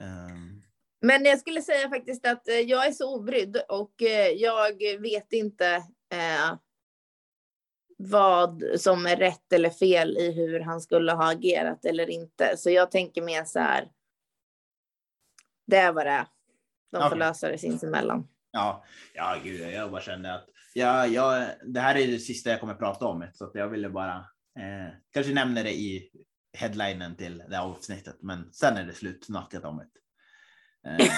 Um. 0.00 0.62
Men 1.00 1.24
jag 1.24 1.38
skulle 1.38 1.62
säga 1.62 1.88
faktiskt 1.88 2.26
att 2.26 2.48
eh, 2.48 2.54
jag 2.54 2.86
är 2.86 2.92
så 2.92 3.16
obrydd 3.16 3.56
och 3.68 4.02
eh, 4.02 4.28
jag 4.28 5.00
vet 5.00 5.32
inte 5.32 5.82
eh, 6.12 6.58
vad 7.98 8.62
som 8.76 9.06
är 9.06 9.16
rätt 9.16 9.52
eller 9.52 9.70
fel 9.70 10.16
i 10.18 10.32
hur 10.32 10.60
han 10.60 10.80
skulle 10.80 11.12
ha 11.12 11.32
agerat 11.32 11.84
eller 11.84 12.10
inte. 12.10 12.56
Så 12.56 12.70
jag 12.70 12.90
tänker 12.90 13.22
mer 13.22 13.44
så 13.44 13.58
här. 13.58 13.88
Det 15.66 15.76
är 15.76 15.92
vad 15.92 16.06
det 16.06 16.10
är. 16.10 16.26
De 16.92 17.00
får 17.00 17.06
okay. 17.06 17.18
lösa 17.18 17.48
det 17.48 17.58
sinsemellan. 17.58 18.28
Ja, 18.50 18.84
ja, 19.14 19.36
gud, 19.44 19.60
jag 19.60 19.90
bara 19.90 20.00
kände 20.00 20.34
att 20.34 20.46
ja, 20.74 21.06
ja, 21.06 21.46
det 21.64 21.80
här 21.80 21.96
är 21.96 22.06
det 22.06 22.18
sista 22.18 22.50
jag 22.50 22.60
kommer 22.60 22.74
prata 22.74 23.06
om, 23.06 23.26
så 23.34 23.50
jag 23.54 23.68
ville 23.68 23.90
bara 23.90 24.16
eh, 24.58 24.94
kanske 25.10 25.32
nämna 25.32 25.62
det 25.62 25.72
i 25.72 26.10
headlinen 26.52 27.16
till 27.16 27.44
det 27.48 27.60
avsnittet, 27.60 28.16
men 28.20 28.52
sen 28.52 28.76
är 28.76 28.84
det 28.84 28.94
slut 28.94 29.24
snackat 29.24 29.64
om 29.64 29.76
det. 29.76 29.84
Eh. 30.90 31.10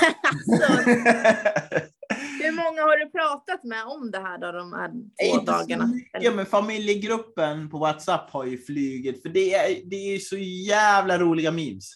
hur 2.46 2.56
många 2.56 2.82
har 2.82 2.96
du 2.96 3.10
pratat 3.10 3.64
med 3.64 3.84
om 3.84 4.10
det 4.10 4.18
här 4.18 4.38
då, 4.38 4.52
de 4.52 4.72
här 4.72 4.88
två 4.88 5.38
Inte 5.38 5.52
dagarna? 5.52 5.90
Ja, 6.20 6.30
men 6.30 6.46
familjegruppen 6.46 7.70
på 7.70 7.78
WhatsApp 7.78 8.30
har 8.30 8.44
ju 8.44 8.58
flugit, 8.58 9.22
för 9.22 9.28
det 9.28 9.54
är, 9.54 9.90
det 9.90 10.14
är 10.14 10.18
så 10.18 10.36
jävla 10.36 11.18
roliga 11.18 11.50
memes. 11.50 11.90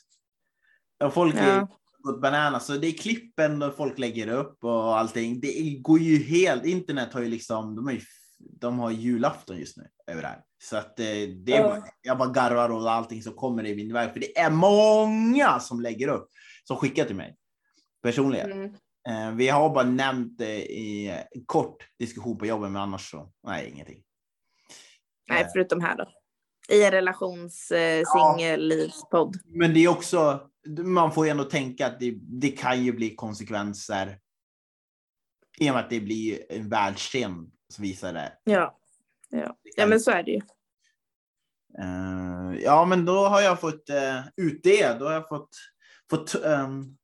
Och 1.04 1.14
folk 1.14 1.34
ja. 1.34 1.40
är 1.40 1.66
gått 1.98 2.22
banana, 2.22 2.60
så 2.60 2.72
det 2.72 2.86
är 2.86 2.92
klippen 2.92 3.62
och 3.62 3.76
folk 3.76 3.98
lägger 3.98 4.28
upp 4.28 4.64
och 4.64 4.98
allting. 4.98 5.40
Det 5.40 5.78
går 5.80 5.98
ju 5.98 6.22
helt, 6.22 6.64
internet 6.64 7.14
har 7.14 7.20
ju 7.20 7.28
liksom, 7.28 7.76
de 7.76 7.86
har 7.86 7.92
ju 7.92 8.00
de 8.60 8.78
har 8.78 8.90
julafton 8.90 9.58
just 9.58 9.76
nu 9.76 9.88
över 10.06 10.22
här. 10.22 10.40
Så 10.62 10.76
att 10.76 11.00
eh, 11.00 11.06
det 11.44 11.56
är 11.56 11.62
bara, 11.62 11.82
jag 12.02 12.18
bara 12.18 12.28
garvar 12.28 12.70
och 12.70 12.90
allting 12.90 13.22
som 13.22 13.34
kommer 13.34 13.66
i 13.66 13.76
min 13.76 13.92
väg. 13.92 14.12
För 14.12 14.20
det 14.20 14.38
är 14.38 14.50
många 14.50 15.60
som 15.60 15.80
lägger 15.80 16.08
upp, 16.08 16.28
som 16.64 16.76
skickar 16.76 17.04
till 17.04 17.16
mig 17.16 17.36
personligen. 18.02 18.52
Mm. 18.52 18.74
Eh, 19.08 19.34
vi 19.34 19.48
har 19.48 19.74
bara 19.74 19.84
nämnt 19.84 20.38
det 20.38 20.72
i 20.72 21.22
kort 21.46 21.88
diskussion 21.98 22.38
på 22.38 22.46
jobbet, 22.46 22.70
men 22.70 22.82
annars 22.82 23.10
så 23.10 23.32
nej, 23.46 23.70
ingenting. 23.70 24.02
Nej, 25.28 25.46
förutom 25.52 25.80
här 25.80 25.96
då. 25.96 26.08
I 26.68 26.84
en 26.84 26.90
relationssingellivspodd. 26.90 29.36
Ja, 29.36 29.40
men 29.44 29.74
det 29.74 29.84
är 29.84 29.88
också, 29.88 30.50
man 30.84 31.12
får 31.12 31.26
ju 31.26 31.30
ändå 31.30 31.44
tänka 31.44 31.86
att 31.86 32.00
det, 32.00 32.14
det 32.20 32.50
kan 32.50 32.84
ju 32.84 32.92
bli 32.92 33.14
konsekvenser 33.14 34.18
i 35.58 35.70
och 35.70 35.74
med 35.74 35.84
att 35.84 35.90
det 35.90 36.00
blir 36.00 36.52
en 36.52 36.68
världsscen 36.68 37.50
som 37.68 37.82
visar 37.82 38.12
det. 38.12 38.32
Ja, 38.44 38.78
ja. 39.28 39.56
ja 39.76 39.86
men 39.86 40.00
så 40.00 40.10
är 40.10 40.22
det 40.22 40.30
ju. 40.30 40.40
Uh, 41.78 42.62
ja, 42.62 42.84
men 42.84 43.04
då 43.04 43.26
har 43.26 43.40
jag 43.40 43.60
fått 43.60 43.90
uh, 43.90 44.20
ut 44.36 44.60
det. 44.62 44.98
Då 44.98 45.04
har 45.04 45.12
jag 45.12 45.28
fått, 45.28 45.50
fått 46.10 46.34
um, 46.34 46.96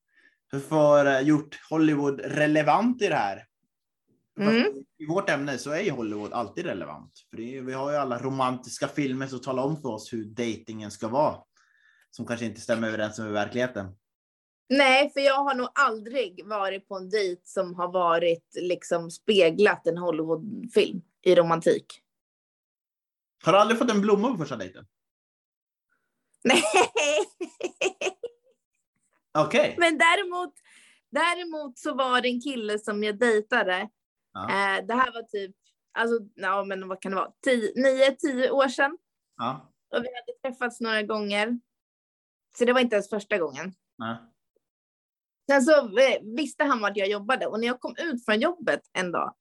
för, 0.61 1.07
uh, 1.07 1.29
gjort 1.29 1.61
Hollywood 1.71 2.21
relevant 2.21 3.03
i 3.03 3.09
det 3.09 3.15
här. 3.15 3.47
Mm. 4.41 4.85
I 4.99 5.07
vårt 5.07 5.31
ämne 5.31 5.59
så 5.59 5.71
är 5.71 5.81
ju 5.81 5.91
Hollywood 5.91 6.33
alltid 6.33 6.67
relevant. 6.67 7.13
För 7.31 7.41
är, 7.41 7.63
vi 7.63 7.73
har 7.73 7.91
ju 7.91 7.97
alla 7.97 8.19
romantiska 8.19 8.89
filmer 8.89 9.27
som 9.27 9.41
talar 9.41 9.63
om 9.63 9.81
för 9.83 9.89
oss 9.89 10.13
hur 10.13 10.25
dejtingen 10.25 10.91
ska 10.91 11.09
vara. 11.09 11.37
Som 12.11 12.27
kanske 12.27 12.47
inte 12.47 12.61
stämmer 12.61 12.89
överens 12.89 13.19
med 13.19 13.33
verkligheten. 13.33 13.87
Nej, 14.69 15.11
för 15.13 15.21
jag 15.21 15.45
har 15.45 15.55
nog 15.55 15.69
aldrig 15.75 16.47
varit 16.47 16.89
på 16.89 16.97
en 16.97 17.11
dejt 17.11 17.43
som 17.45 17.75
har 17.75 17.93
varit 17.93 18.45
liksom 18.55 19.11
speglat 19.11 19.87
en 19.87 19.99
Hollywoodfilm 19.99 21.03
i 21.23 21.35
romantik. 21.35 22.03
Har 23.45 23.53
du 23.53 23.59
aldrig 23.59 23.79
fått 23.79 23.91
en 23.91 24.01
blomma 24.01 24.31
på 24.31 24.37
första 24.37 24.57
dejten? 24.57 24.87
Nej. 26.45 26.63
Okay. 29.45 29.75
Men 29.79 29.99
däremot, 29.99 30.55
däremot 31.11 31.79
så 31.79 31.95
var 31.95 32.21
det 32.21 32.29
en 32.29 32.41
kille 32.41 32.79
som 32.79 33.03
jag 33.03 33.19
dejtade. 33.19 33.89
Ja. 34.33 34.43
Eh, 34.43 34.87
det 34.87 34.95
här 34.95 35.13
var 35.13 35.23
typ, 35.23 35.57
alltså, 35.99 36.19
ja, 36.35 36.65
men 36.65 36.89
vad 36.89 37.03
kan 37.03 37.13
det 37.13 37.17
vara, 37.17 37.33
tio, 37.45 37.73
nio, 37.77 38.17
tio 38.17 38.51
år 38.51 38.69
sedan. 38.69 38.99
Ja. 39.37 39.73
Och 39.95 40.05
vi 40.05 40.09
hade 40.09 40.39
träffats 40.43 40.81
några 40.81 41.03
gånger. 41.03 41.61
Så 42.59 42.65
det 42.65 42.73
var 42.73 42.81
inte 42.81 42.97
ens 42.97 43.11
första 43.11 43.39
gången. 43.39 43.75
Nej. 43.99 44.17
Sen 45.51 45.63
så 45.63 45.99
eh, 45.99 46.21
visste 46.37 46.65
han 46.65 46.81
vart 46.81 46.97
jag 46.97 47.09
jobbade 47.09 47.47
och 47.47 47.61
när 47.61 47.67
jag 47.67 47.81
kom 47.81 47.95
ut 47.99 48.25
från 48.25 48.41
jobbet 48.41 48.81
en 48.93 49.13
dag, 49.13 49.35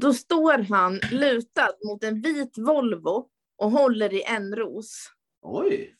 då 0.00 0.14
står 0.14 0.58
han 0.58 1.00
lutad 1.10 1.72
mot 1.84 2.04
en 2.04 2.20
vit 2.20 2.58
Volvo 2.58 3.30
och 3.56 3.70
håller 3.70 4.14
i 4.14 4.22
en 4.22 4.56
ros. 4.56 5.12
Oj! 5.42 5.96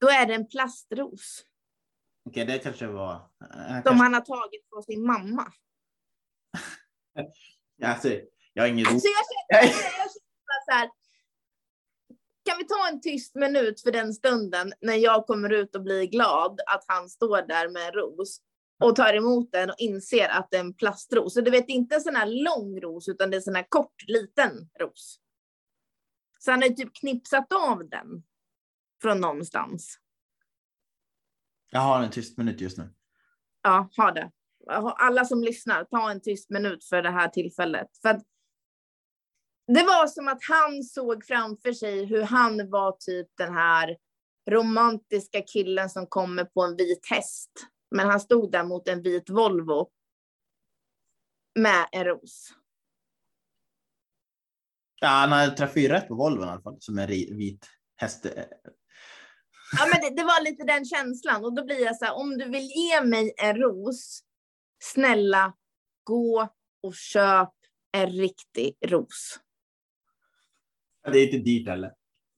Då 0.00 0.08
är 0.08 0.26
det 0.26 0.34
en 0.34 0.48
plastros. 0.48 1.44
Okej, 2.26 2.44
det 2.44 2.58
kanske 2.58 2.86
var... 2.86 3.12
Äh, 3.14 3.48
som 3.48 3.82
kanske... 3.84 3.90
han 3.90 4.14
har 4.14 4.20
tagit 4.20 4.68
från 4.68 4.82
sin 4.82 5.06
mamma. 5.06 5.52
alltså, 7.84 8.08
jag 8.52 8.62
har 8.62 8.68
ingen 8.68 8.86
alltså, 8.86 9.08
jag 9.08 9.60
känner, 9.60 9.64
jag 9.72 9.72
känner 9.72 10.64
så 10.64 10.72
här, 10.72 10.90
kan 12.44 12.58
vi 12.58 12.64
ta 12.64 12.88
en 12.88 13.00
tyst 13.00 13.34
minut 13.34 13.80
för 13.80 13.92
den 13.92 14.14
stunden 14.14 14.72
när 14.80 14.94
jag 14.94 15.26
kommer 15.26 15.52
ut 15.52 15.74
och 15.74 15.82
blir 15.82 16.04
glad 16.04 16.60
att 16.66 16.84
han 16.86 17.08
står 17.08 17.48
där 17.48 17.68
med 17.68 17.88
en 17.88 17.92
ros 17.92 18.40
och 18.84 18.96
tar 18.96 19.14
emot 19.14 19.52
den 19.52 19.70
och 19.70 19.76
inser 19.78 20.28
att 20.28 20.48
det 20.50 20.56
är 20.56 20.60
en 20.60 20.74
plastros. 20.74 21.34
Så 21.34 21.40
du 21.40 21.50
vet, 21.50 21.68
inte 21.68 21.94
en 21.94 22.00
sån 22.00 22.16
här 22.16 22.26
lång 22.26 22.80
ros, 22.80 23.08
utan 23.08 23.30
det 23.30 23.34
är 23.34 23.38
en 23.38 23.42
sån 23.42 23.54
här 23.54 23.66
kort, 23.68 24.02
liten 24.06 24.68
ros. 24.80 25.20
Så 26.38 26.50
han 26.50 26.62
har 26.62 26.68
typ 26.68 26.94
knipsat 26.94 27.52
av 27.52 27.88
den 27.88 28.22
från 29.02 29.20
någonstans. 29.20 29.98
Jag 31.70 31.80
har 31.80 32.02
en 32.02 32.10
tyst 32.10 32.38
minut 32.38 32.60
just 32.60 32.78
nu. 32.78 32.94
Ja, 33.62 33.88
ha 33.96 34.12
det. 34.12 34.30
alla 34.96 35.24
som 35.24 35.42
lyssnar, 35.42 35.84
ta 35.84 36.10
en 36.10 36.20
tyst 36.20 36.50
minut 36.50 36.84
för 36.84 37.02
det 37.02 37.10
här 37.10 37.28
tillfället. 37.28 37.88
För 38.02 38.20
det 39.66 39.82
var 39.82 40.06
som 40.06 40.28
att 40.28 40.44
han 40.48 40.82
såg 40.82 41.24
framför 41.24 41.72
sig 41.72 42.04
hur 42.04 42.22
han 42.22 42.70
var 42.70 42.96
typ 43.00 43.26
den 43.36 43.54
här 43.54 43.96
romantiska 44.50 45.42
killen 45.42 45.90
som 45.90 46.06
kommer 46.06 46.44
på 46.44 46.62
en 46.62 46.76
vit 46.76 47.06
häst. 47.10 47.50
Men 47.90 48.06
han 48.06 48.20
stod 48.20 48.52
där 48.52 48.64
mot 48.64 48.88
en 48.88 49.02
vit 49.02 49.30
Volvo 49.30 49.90
med 51.58 51.88
en 51.92 52.04
ros. 52.04 52.48
Ja, 55.00 55.08
han 55.08 55.32
hade 55.32 55.56
träffat 55.56 55.76
ju 55.76 55.88
rätt 55.88 56.08
på 56.08 56.14
Volvon 56.14 56.48
i 56.48 56.50
alla 56.50 56.62
fall, 56.62 56.76
som 56.80 56.98
en 56.98 57.06
vit 57.08 57.66
häst. 57.96 58.26
Ja, 59.72 59.86
men 59.92 60.00
det, 60.00 60.16
det, 60.16 60.24
var 60.24 60.44
lite 60.44 60.64
den 60.64 60.84
känslan 60.84 61.44
och 61.44 61.54
då 61.54 61.64
blir 61.64 61.84
jag 61.84 61.96
så 61.96 62.04
här, 62.04 62.16
om 62.16 62.38
du 62.38 62.44
vill 62.48 62.70
ge 62.70 63.00
mig 63.00 63.34
en 63.36 63.56
ros, 63.56 64.20
snälla 64.78 65.52
gå 66.04 66.48
och 66.82 66.94
köp 66.94 67.52
en 67.92 68.10
riktig 68.10 68.76
ros. 68.86 69.38
Det 71.12 71.18
är 71.18 71.24
inte 71.24 71.38
dyrt 71.38 71.68
heller. 71.68 71.92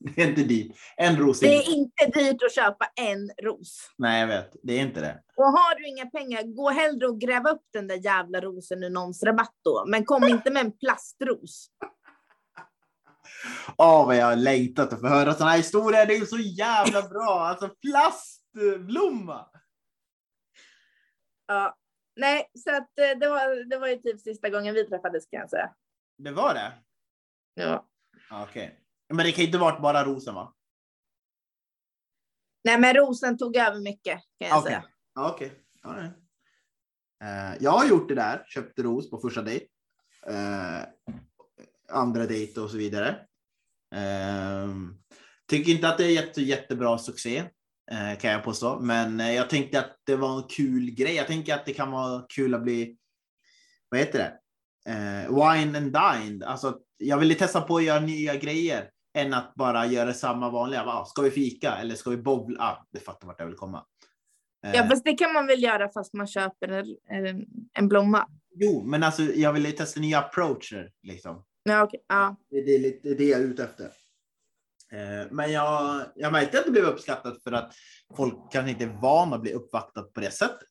Det 0.15 0.23
är 0.23 0.29
inte 0.29 0.43
dyrt. 0.43 0.77
En 0.97 1.17
ros. 1.17 1.41
Det 1.41 1.57
är 1.57 1.71
inte 1.71 2.07
dyrt 2.19 2.43
att 2.43 2.55
köpa 2.55 2.87
en 2.97 3.31
ros. 3.43 3.91
Nej, 3.99 4.21
jag 4.21 4.27
vet. 4.29 4.57
Det 4.63 4.73
är 4.73 4.81
inte 4.81 5.01
det. 5.01 5.23
Och 5.37 5.45
har 5.45 5.79
du 5.79 5.89
inga 5.89 6.07
pengar, 6.07 6.43
gå 6.43 6.71
hellre 6.71 7.07
och 7.07 7.21
gräv 7.21 7.47
upp 7.47 7.63
den 7.73 7.89
där 7.89 8.05
jävla 8.05 8.41
rosen 8.41 8.83
ur 8.83 8.91
någons 8.91 9.23
rabatt 9.23 9.55
då. 9.65 9.85
Men 9.89 10.05
kom 10.05 10.25
inte 10.25 10.51
med 10.51 10.65
en 10.65 10.73
plastros. 10.73 11.69
Åh, 13.77 14.03
oh, 14.03 14.07
vad 14.07 14.17
jag 14.17 14.27
har 14.27 14.37
längtat 14.37 14.93
att 14.93 15.01
få 15.01 15.07
höra 15.07 15.35
sådana 15.35 15.51
här 15.51 15.59
historier. 15.59 16.07
Det 16.07 16.17
är 16.17 16.25
så 16.25 16.39
jävla 16.39 17.09
bra. 17.09 17.47
Alltså 17.47 17.69
plastblomma. 17.69 19.51
Ja, 21.47 21.77
nej, 22.17 22.51
så 22.55 22.77
att 22.77 22.99
eh, 22.99 23.19
det 23.21 23.29
var, 23.29 23.71
det 23.71 23.79
var 23.79 23.89
ju 23.89 23.97
typ 23.97 24.21
sista 24.21 24.49
gången 24.49 24.75
vi 24.75 24.85
träffades 24.87 25.27
kan 25.27 25.41
jag 25.41 25.51
säga. 25.51 25.75
Det 26.19 26.31
var 26.31 26.55
det? 26.55 26.73
Ja. 27.55 27.89
Okej. 28.31 28.67
Okay. 28.67 28.79
Men 29.09 29.27
det 29.27 29.33
kan 29.33 29.45
inte 29.45 29.59
varit 29.59 29.83
bara 29.83 30.05
rosen 30.05 30.35
va? 30.35 30.55
Nej, 32.65 32.81
men 32.81 32.95
rosen 32.95 33.39
tog 33.39 33.57
över 33.57 33.81
mycket 33.81 34.21
kan 34.39 34.49
jag 34.49 34.59
okay. 34.59 34.71
säga. 34.71 34.85
Okej. 35.19 35.53
Okay. 35.85 36.09
Uh, 37.25 37.57
jag 37.61 37.71
har 37.71 37.87
gjort 37.87 38.09
det 38.09 38.15
där, 38.15 38.45
köpte 38.47 38.83
ros 38.83 39.11
på 39.11 39.19
första 39.19 39.43
dejt. 39.43 39.67
Uh, 40.31 41.15
andra 41.93 42.27
dejt 42.27 42.61
och 42.61 42.71
så 42.71 42.77
vidare. 42.77 43.09
Uh, 43.95 44.75
tycker 45.51 45.73
inte 45.73 45.89
att 45.89 45.99
det 45.99 46.05
är 46.05 46.11
jätte, 46.11 46.43
jättebra 46.43 46.99
succé 46.99 47.41
uh, 47.93 48.19
kan 48.21 48.31
jag 48.31 48.45
påstå, 48.45 48.81
men 48.81 49.19
jag 49.19 49.51
tänkte 49.51 49.79
att 49.79 49.97
det 50.07 50.17
var 50.17 50.37
en 50.37 50.49
kul 50.49 50.91
grej. 50.91 51.15
Jag 51.15 51.27
tänker 51.27 51.55
att 51.55 51.67
det 51.67 51.73
kan 51.73 51.91
vara 51.91 52.25
kul 52.29 52.55
att 52.55 52.63
bli, 52.63 52.97
vad 53.89 54.01
heter 54.01 54.19
det? 54.19 54.39
wine 55.29 55.79
and 55.79 55.93
dine. 55.93 56.45
Alltså, 56.45 56.79
jag 56.97 57.19
ville 57.19 57.35
testa 57.35 57.61
på 57.61 57.77
att 57.77 57.85
göra 57.85 58.01
nya 58.01 58.37
grejer 58.37 58.91
än 59.15 59.35
att 59.35 59.55
bara 59.55 59.87
göra 59.87 60.15
samma 60.15 60.51
vanliga. 60.51 60.85
Va, 60.85 61.05
ska 61.05 61.23
vi 61.23 61.31
fika 61.31 61.77
eller 61.77 61.95
ska 61.95 62.11
vi 62.11 62.17
bowla? 62.17 62.63
Ah, 62.63 62.87
det 62.93 63.01
fattar 63.01 63.27
vart 63.27 63.41
jag 63.41 63.47
vill 63.47 63.57
komma. 63.57 63.85
Ja, 64.61 64.87
fast 64.89 65.05
det 65.05 65.13
kan 65.13 65.33
man 65.33 65.47
väl 65.47 65.63
göra 65.63 65.89
fast 65.89 66.15
man 66.15 66.27
köper 66.27 66.69
en, 67.09 67.47
en 67.73 67.89
blomma. 67.89 68.29
Jo, 68.55 68.85
men 68.85 69.03
alltså 69.03 69.23
jag 69.23 69.53
vill 69.53 69.77
testa 69.77 70.01
nya 70.01 70.19
approacher 70.19 70.91
liksom. 71.03 71.45
Ja, 71.69 71.85
okay. 71.85 72.01
ja. 72.09 72.37
Det, 72.51 72.75
är 72.75 72.79
lite 72.79 73.15
det 73.15 73.25
jag 73.25 73.41
är 73.41 73.45
ute 73.45 73.65
efter. 73.65 73.85
Eh, 74.93 75.27
men 75.31 75.53
jag, 75.53 76.03
jag 76.15 76.33
märkte 76.33 76.59
att 76.59 76.65
det 76.65 76.71
blev 76.71 76.85
uppskattat 76.85 77.43
för 77.43 77.53
att 77.53 77.75
folk 78.17 78.53
kanske 78.53 78.71
inte 78.71 78.85
är 78.85 79.01
vana 79.03 79.37
att 79.37 79.43
bli 79.43 79.53
uppvaktat 79.53 80.13
på 80.13 80.21
det 80.21 80.31
sättet. 80.31 80.69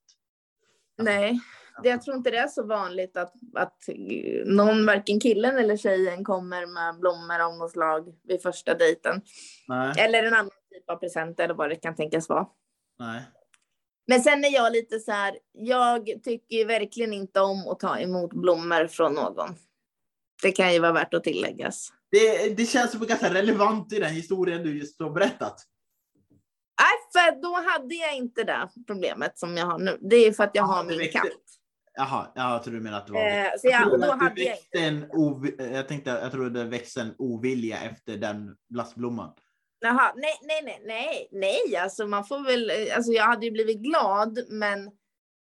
Nej, 0.98 1.40
det, 1.84 1.90
jag 1.90 2.02
tror 2.02 2.18
inte 2.18 2.32
det 2.32 2.38
är 2.38 2.48
så 2.48 2.66
vanligt 2.66 3.18
att, 3.18 3.34
att 3.56 3.78
någon, 4.46 4.86
varken 4.86 5.20
killen 5.20 5.58
eller 5.58 5.78
tjejen 5.78 6.24
kommer 6.24 6.66
med 6.66 7.00
blommor 7.00 7.40
av 7.40 7.58
något 7.58 7.72
slag 7.72 8.14
vid 8.24 8.42
första 8.42 8.74
dejten. 8.74 9.22
Nej. 9.68 9.94
Eller 9.98 10.24
en 10.24 10.34
annan 10.34 10.52
typ 10.74 10.90
av 10.90 10.96
present 10.96 11.40
eller 11.40 11.54
vad 11.54 11.70
det 11.70 11.76
kan 11.76 11.96
tänkas 11.96 12.30
vara. 12.30 12.48
Nej. 13.00 13.22
Men 14.08 14.22
sen 14.22 14.46
är 14.46 14.54
jag 14.54 14.72
lite 14.72 15.00
så 15.00 15.12
här, 15.12 15.38
jag 15.52 16.06
tycker 16.24 16.66
verkligen 16.66 17.14
inte 17.14 17.42
om 17.42 17.68
att 17.68 17.80
ta 17.80 18.00
emot 18.00 18.34
blommor 18.34 18.88
från 18.88 19.14
någon. 19.14 19.56
Det 20.42 20.52
kan 20.52 20.74
ju 20.74 20.80
vara 20.80 20.92
värt 20.92 21.14
att 21.14 21.24
tilläggas. 21.24 21.94
Det, 22.12 22.58
det 22.58 22.66
känns 22.66 22.92
som 22.92 23.06
ganska 23.06 23.34
relevant 23.34 23.94
i 23.94 24.00
den 24.00 24.14
historien 24.14 24.64
du 24.64 24.80
just 24.80 25.02
har 25.02 25.10
berättat. 25.10 25.66
Nej, 26.82 27.24
för 27.32 27.42
då 27.42 27.70
hade 27.72 27.96
jag 27.96 28.16
inte 28.16 28.44
det 28.44 28.70
problemet 28.88 29.40
som 29.40 29.58
jag 29.58 29.66
har 29.66 29.80
nu. 29.80 29.98
Det 30.02 30.16
är 30.16 30.32
för 30.32 30.44
att 30.44 30.52
jag 30.54 30.64
har 30.64 30.84
min 30.84 30.98
växte... 30.98 31.20
katt. 31.20 31.28
Jaha, 31.94 32.32
jag 32.36 32.64
tror 32.64 32.74
du 32.74 32.82
menar 32.82 32.98
att 32.98 33.08
det 33.08 33.14
var... 33.14 33.28
Eh, 33.28 33.48
så 33.58 33.68
jag, 33.68 33.92
och 33.94 34.00
då 34.00 34.12
hade 34.12 34.42
jag 34.42 34.58
inte... 34.58 34.80
En 34.80 35.12
ov... 35.12 35.50
Jag 35.58 35.88
tänkte, 35.88 36.10
jag 36.10 36.32
trodde 36.32 36.64
det 36.64 36.70
växte 36.70 37.02
en 37.02 37.16
ovilja 37.18 37.82
efter 37.82 38.18
den 38.18 38.56
blastblomman. 38.70 39.34
Jaha, 39.80 40.14
nej, 40.16 40.34
nej, 40.42 40.62
nej, 40.64 40.82
nej, 40.86 41.28
nej, 41.32 41.78
alltså 41.78 42.08
man 42.08 42.26
får 42.26 42.40
väl, 42.46 42.72
alltså 42.96 43.12
jag 43.12 43.24
hade 43.24 43.46
ju 43.46 43.52
blivit 43.52 43.78
glad, 43.78 44.40
men 44.50 44.92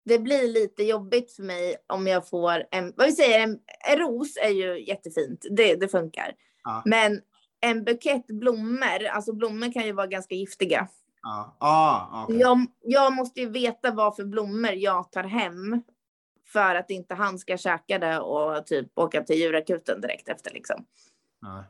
det 0.06 0.20
blir 0.20 0.48
lite 0.48 0.84
jobbigt 0.84 1.32
för 1.32 1.44
mig 1.44 1.76
om 1.88 2.08
jag 2.08 2.30
får 2.30 2.63
en, 2.72 2.94
vad 2.98 3.08
vi 3.08 3.13
säger, 3.13 3.39
en, 3.39 3.60
en 3.91 4.00
ros 4.00 4.38
är 4.38 4.50
ju 4.50 4.86
jättefint, 4.86 5.46
det, 5.52 5.76
det 5.76 5.88
funkar. 5.88 6.34
Ja. 6.63 6.82
Men 6.86 7.22
en 7.60 7.84
bukett 7.84 8.28
blommor, 8.28 9.06
alltså 9.06 9.34
blommor 9.34 9.72
kan 9.72 9.86
ju 9.86 9.91
vara 9.91 10.08
ganska 10.08 10.36
giftiga. 10.36 10.88
Ja. 11.22 11.56
Ah, 11.60 12.24
okay. 12.24 12.38
jag, 12.38 12.65
jag 12.82 13.13
måste 13.13 13.39
ju 13.39 13.50
veta 13.50 13.91
vad 13.91 14.15
för 14.15 14.26
blommor 14.26 14.72
jag 14.72 15.12
tar 15.12 15.24
hem 15.24 15.84
för 16.48 16.76
att 16.76 16.91
inte 16.91 17.15
han 17.15 17.39
ska 17.39 17.58
käka 17.58 18.00
det 18.00 18.20
och 18.20 18.65
typ 18.65 18.98
åka 19.00 19.24
till 19.24 19.36
djurakuten 19.36 20.02
direkt 20.02 20.30
efter 20.30 20.52
liksom. 20.52 20.86
Ja. 21.41 21.65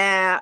Eh, 0.00 0.40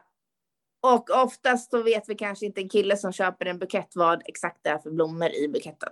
och 0.81 1.11
oftast 1.11 1.71
så 1.71 1.83
vet 1.83 2.09
vi 2.09 2.15
kanske 2.15 2.47
inte 2.47 2.61
en 2.61 2.69
kille 2.69 2.97
som 2.97 3.13
köper 3.13 3.47
en 3.47 3.59
bukett 3.59 3.91
vad 3.95 4.23
exakt 4.27 4.59
det 4.63 4.71
är 4.71 4.79
för 4.79 4.91
blommor 4.91 5.29
i 5.29 5.49
buketten. 5.49 5.91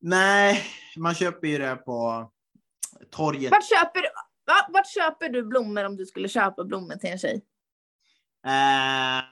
Nej, 0.00 0.62
man 0.96 1.14
köper 1.14 1.48
ju 1.48 1.58
det 1.58 1.76
på 1.76 2.30
torget. 3.10 3.50
Vart 3.50 3.68
köper, 3.68 4.02
va, 4.46 4.68
vart 4.68 4.88
köper 4.88 5.28
du 5.28 5.42
blommor 5.42 5.84
om 5.84 5.96
du 5.96 6.06
skulle 6.06 6.28
köpa 6.28 6.64
blommor 6.64 6.94
till 6.94 7.10
en 7.10 7.18
tjej? 7.18 7.44
Eh, 8.46 9.24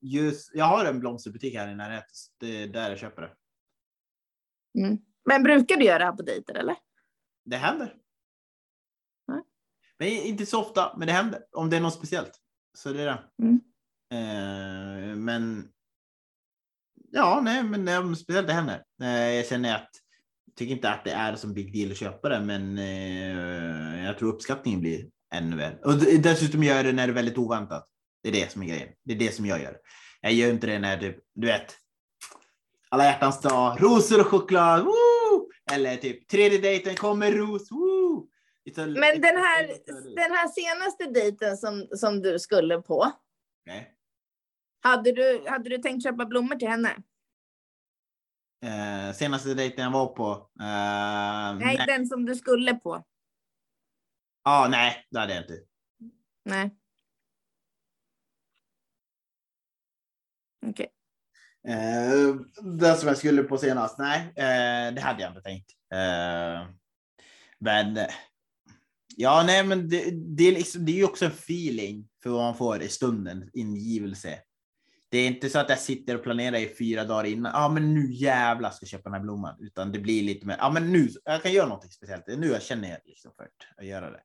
just, 0.00 0.50
jag 0.54 0.64
har 0.64 0.84
en 0.84 1.00
blomsterbutik 1.00 1.54
här 1.54 1.68
i 1.68 1.74
närheten. 1.74 2.10
Det 2.38 2.62
är 2.62 2.66
där 2.68 2.90
jag 2.90 2.98
köper 2.98 3.22
det. 3.22 3.32
Mm. 4.80 4.98
Men 5.24 5.42
brukar 5.42 5.76
du 5.76 5.84
göra 5.84 5.98
det 5.98 6.04
här 6.04 6.12
på 6.12 6.22
dejter 6.22 6.54
eller? 6.54 6.76
Det 7.44 7.56
händer. 7.56 7.96
Men 10.00 10.08
inte 10.08 10.46
så 10.46 10.60
ofta, 10.60 10.96
men 10.96 11.06
det 11.06 11.12
händer. 11.12 11.42
Om 11.52 11.70
det 11.70 11.76
är 11.76 11.80
något 11.80 11.94
speciellt. 11.94 12.40
Så 12.74 12.92
det 12.92 13.02
är 13.02 13.06
det. 13.06 13.22
Mm. 13.42 13.60
Eh, 14.12 15.16
men 15.16 15.72
ja, 17.10 17.40
nej, 17.44 17.62
men 17.62 17.84
det, 17.84 18.16
speciellt 18.16 18.46
det 18.46 18.52
händer. 18.52 18.82
Eh, 19.02 19.30
jag 19.30 19.46
känner 19.46 19.74
att 19.74 19.90
tycker 20.56 20.74
inte 20.74 20.90
att 20.90 21.04
det 21.04 21.12
är 21.12 21.36
som 21.36 21.54
big 21.54 21.72
deal 21.72 21.90
att 21.90 21.96
köpa 21.96 22.28
det, 22.28 22.40
men 22.40 22.78
eh, 22.78 24.04
jag 24.04 24.18
tror 24.18 24.32
uppskattningen 24.32 24.80
blir 24.80 25.06
ännu 25.34 25.56
värre. 25.56 25.78
Och 25.84 25.94
dessutom 26.22 26.62
gör 26.62 26.76
jag 26.76 26.84
det 26.84 26.92
när 26.92 27.06
det 27.06 27.12
är 27.12 27.14
väldigt 27.14 27.38
oväntat. 27.38 27.86
Det 28.22 28.28
är 28.28 28.32
det 28.32 28.52
som 28.52 28.62
är 28.62 28.66
grejen. 28.66 28.88
Det 29.04 29.12
är 29.12 29.18
det 29.18 29.34
som 29.34 29.46
jag 29.46 29.62
gör. 29.62 29.76
Jag 30.20 30.32
gör 30.32 30.50
inte 30.50 30.66
det 30.66 30.78
när 30.78 30.96
typ, 30.96 31.16
du 31.34 31.46
vet, 31.46 31.76
alla 32.88 33.04
hjärtans 33.04 33.40
dag, 33.40 33.82
rosor 33.82 34.20
och 34.20 34.26
choklad, 34.26 34.84
woo! 34.84 35.50
Eller 35.72 35.96
typ 35.96 36.28
tredje 36.28 36.58
dejten 36.58 36.94
kommer 36.94 37.32
ros, 37.32 37.70
woo! 37.70 38.26
Men 38.76 39.20
den 39.20 39.36
här, 39.36 39.66
den 40.16 40.32
här 40.32 40.48
senaste 40.48 41.20
dejten 41.20 41.56
som, 41.56 41.88
som 41.96 42.22
du 42.22 42.38
skulle 42.38 42.80
på. 42.82 43.12
Okay. 43.66 43.84
Hade, 44.80 45.12
du, 45.12 45.44
hade 45.48 45.70
du 45.70 45.78
tänkt 45.78 46.02
köpa 46.02 46.26
blommor 46.26 46.56
till 46.56 46.68
henne? 46.68 46.96
Eh, 48.64 49.14
senaste 49.14 49.54
dejten 49.54 49.84
jag 49.84 49.92
var 49.92 50.06
på? 50.06 50.32
Eh, 50.60 51.58
nej, 51.58 51.76
nej, 51.76 51.86
den 51.86 52.06
som 52.06 52.24
du 52.26 52.34
skulle 52.34 52.74
på. 52.74 53.04
Ja, 54.44 54.64
ah, 54.64 54.68
nej, 54.68 55.06
det 55.10 55.18
hade 55.18 55.34
jag 55.34 55.44
inte. 55.44 55.58
Nej. 56.44 56.76
Okej. 60.66 60.72
Okay. 60.72 60.86
Eh, 61.74 62.34
den 62.62 62.96
som 62.96 63.08
jag 63.08 63.18
skulle 63.18 63.42
på 63.42 63.58
senast? 63.58 63.98
Nej, 63.98 64.20
eh, 64.20 64.94
det 64.94 65.00
hade 65.00 65.22
jag 65.22 65.30
inte 65.30 65.42
tänkt. 65.42 65.70
Eh, 65.92 66.74
men 67.58 67.98
ja, 69.16 69.42
nej, 69.46 69.64
men 69.64 69.88
det, 69.88 70.10
det, 70.10 70.44
är 70.48 70.52
liksom, 70.52 70.84
det 70.84 70.92
är 70.92 70.96
ju 70.96 71.04
också 71.04 71.24
en 71.24 71.30
feeling 71.30 72.08
för 72.22 72.30
vad 72.30 72.40
man 72.40 72.56
får 72.56 72.82
i 72.82 72.88
stunden, 72.88 73.50
ingivelse. 73.52 74.38
Det 75.10 75.18
är 75.18 75.26
inte 75.26 75.50
så 75.50 75.58
att 75.58 75.68
jag 75.68 75.78
sitter 75.78 76.14
och 76.14 76.22
planerar 76.22 76.56
i 76.56 76.74
fyra 76.78 77.04
dagar 77.04 77.24
innan. 77.24 77.52
Ja, 77.54 77.64
ah, 77.64 77.68
men 77.68 77.94
nu 77.94 78.12
jävlar 78.12 78.70
ska 78.70 78.82
jag 78.82 78.90
köpa 78.90 79.02
den 79.02 79.12
här 79.12 79.20
blomman, 79.20 79.56
utan 79.60 79.92
det 79.92 79.98
blir 79.98 80.22
lite 80.22 80.46
mer. 80.46 80.56
Ja, 80.58 80.66
ah, 80.66 80.70
men 80.70 80.92
nu 80.92 81.08
jag 81.24 81.42
kan 81.42 81.52
göra 81.52 81.68
något 81.68 81.92
speciellt. 81.92 82.26
Nu 82.26 82.46
jag 82.46 82.62
känner 82.62 82.90
jag 82.90 82.98
liksom 83.04 83.32
för 83.36 83.48
att 83.76 83.86
göra 83.86 84.10
det. 84.10 84.20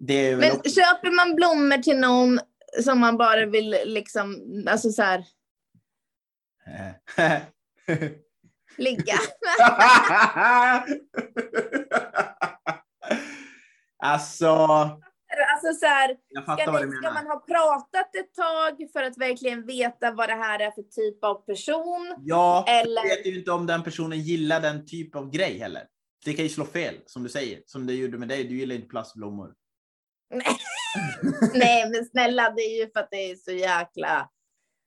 det 0.00 0.36
men 0.36 0.52
också... 0.52 0.70
köper 0.70 1.10
man 1.10 1.34
blommor 1.34 1.82
till 1.82 1.98
någon 1.98 2.40
som 2.84 3.00
man 3.00 3.16
bara 3.16 3.46
vill 3.46 3.76
liksom, 3.84 4.36
alltså 4.68 4.90
så 4.90 5.02
här, 5.02 5.24
ligga. 8.76 9.18
alltså, 13.98 14.56
Alltså 15.66 15.80
så 15.80 15.86
här, 15.86 16.16
ska, 16.56 16.86
ni, 16.86 16.96
ska 16.96 17.12
man 17.12 17.26
ha 17.26 17.40
pratat 17.40 18.16
ett 18.16 18.34
tag 18.34 18.90
för 18.92 19.02
att 19.02 19.18
verkligen 19.18 19.66
veta 19.66 20.10
vad 20.10 20.28
det 20.28 20.34
här 20.34 20.60
är 20.60 20.70
för 20.70 20.82
typ 20.82 21.24
av 21.24 21.34
person? 21.34 22.14
Ja, 22.18 22.64
Eller- 22.68 23.02
jag 23.02 23.16
vet 23.16 23.26
ju 23.26 23.38
inte 23.38 23.50
om 23.50 23.66
den 23.66 23.82
personen 23.82 24.20
gillar 24.20 24.60
den 24.60 24.86
typ 24.86 25.16
av 25.16 25.30
grej 25.30 25.58
heller. 25.58 25.82
Det 26.24 26.32
kan 26.34 26.44
ju 26.44 26.48
slå 26.48 26.64
fel, 26.64 26.94
som 27.06 27.22
du 27.22 27.28
säger. 27.28 27.62
Som 27.66 27.86
det 27.86 27.94
gjorde 27.94 28.18
med 28.18 28.28
dig. 28.28 28.44
Du 28.44 28.56
gillar 28.56 28.74
inte 28.74 28.88
plastblommor. 28.88 29.54
Nej, 31.54 31.90
men 31.90 32.04
snälla, 32.04 32.50
det 32.50 32.62
är 32.62 32.80
ju 32.80 32.90
för 32.92 33.00
att 33.00 33.10
det 33.10 33.30
är 33.30 33.36
så 33.36 33.52
jäkla... 33.52 34.30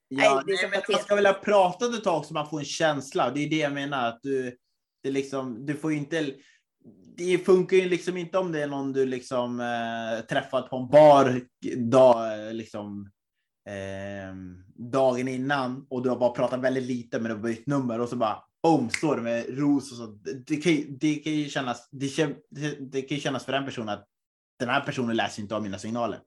Nej, 0.10 0.26
Ja, 0.26 0.44
nej, 0.48 0.58
så 0.58 0.68
men 0.68 0.82
man 0.90 1.02
ska 1.02 1.16
väl 1.16 1.26
ha 1.26 1.34
pratat 1.34 1.94
ett 1.94 2.04
tag 2.04 2.26
så 2.26 2.34
man 2.34 2.50
får 2.50 2.60
en 2.60 2.66
känsla. 2.66 3.32
Det 3.32 3.40
är 3.40 3.50
det 3.50 3.56
jag 3.56 3.74
menar. 3.74 4.08
Att 4.08 4.20
du, 4.24 4.58
det 5.04 5.12
liksom, 5.12 5.66
du 5.66 5.76
får 5.76 5.92
ju 5.92 5.98
inte... 5.98 6.34
Det 7.20 7.46
funkar 7.46 7.78
ju 7.78 7.90
liksom 7.90 8.18
inte 8.18 8.38
om 8.38 8.52
det 8.52 8.64
är 8.64 8.68
någon 8.68 8.94
du 8.94 9.06
liksom 9.06 9.60
eh, 9.60 10.26
träffat 10.26 10.70
på 10.70 10.78
en 10.78 10.90
bar 10.90 11.42
dag, 11.90 12.54
liksom, 12.56 13.12
eh, 13.70 14.36
dagen 14.76 15.28
innan 15.28 15.88
och 15.90 16.04
du 16.04 16.10
har 16.10 16.18
bara 16.18 16.30
pratat 16.30 16.60
väldigt 16.60 16.84
lite 16.84 17.20
men 17.20 17.30
du 17.30 17.36
har 17.36 17.44
bytt 17.44 17.68
nummer 17.68 18.00
och 18.00 18.10
så 18.10 18.16
bara 18.16 18.44
boom, 18.64 18.90
står 18.90 19.16
det 19.16 19.22
med 19.22 19.58
ros 19.58 19.92
och 19.92 19.98
så. 19.98 20.06
Det, 20.46 20.58
kan, 20.58 20.72
ju- 20.72 20.88
det 20.90 21.16
kan 21.16 21.34
ju 21.34 21.50
kännas, 21.50 21.90
det, 21.92 22.36
det, 22.80 23.02
kan 23.02 23.18
kännas 23.18 23.46
för 23.46 23.52
den 23.52 23.66
personen 23.66 23.90
att 23.90 24.08
den 24.60 24.70
här 24.70 24.82
personen 24.82 25.16
läser 25.16 25.42
inte 25.42 25.56
av 25.56 25.64
mina 25.64 25.80
signaler. 25.80 26.20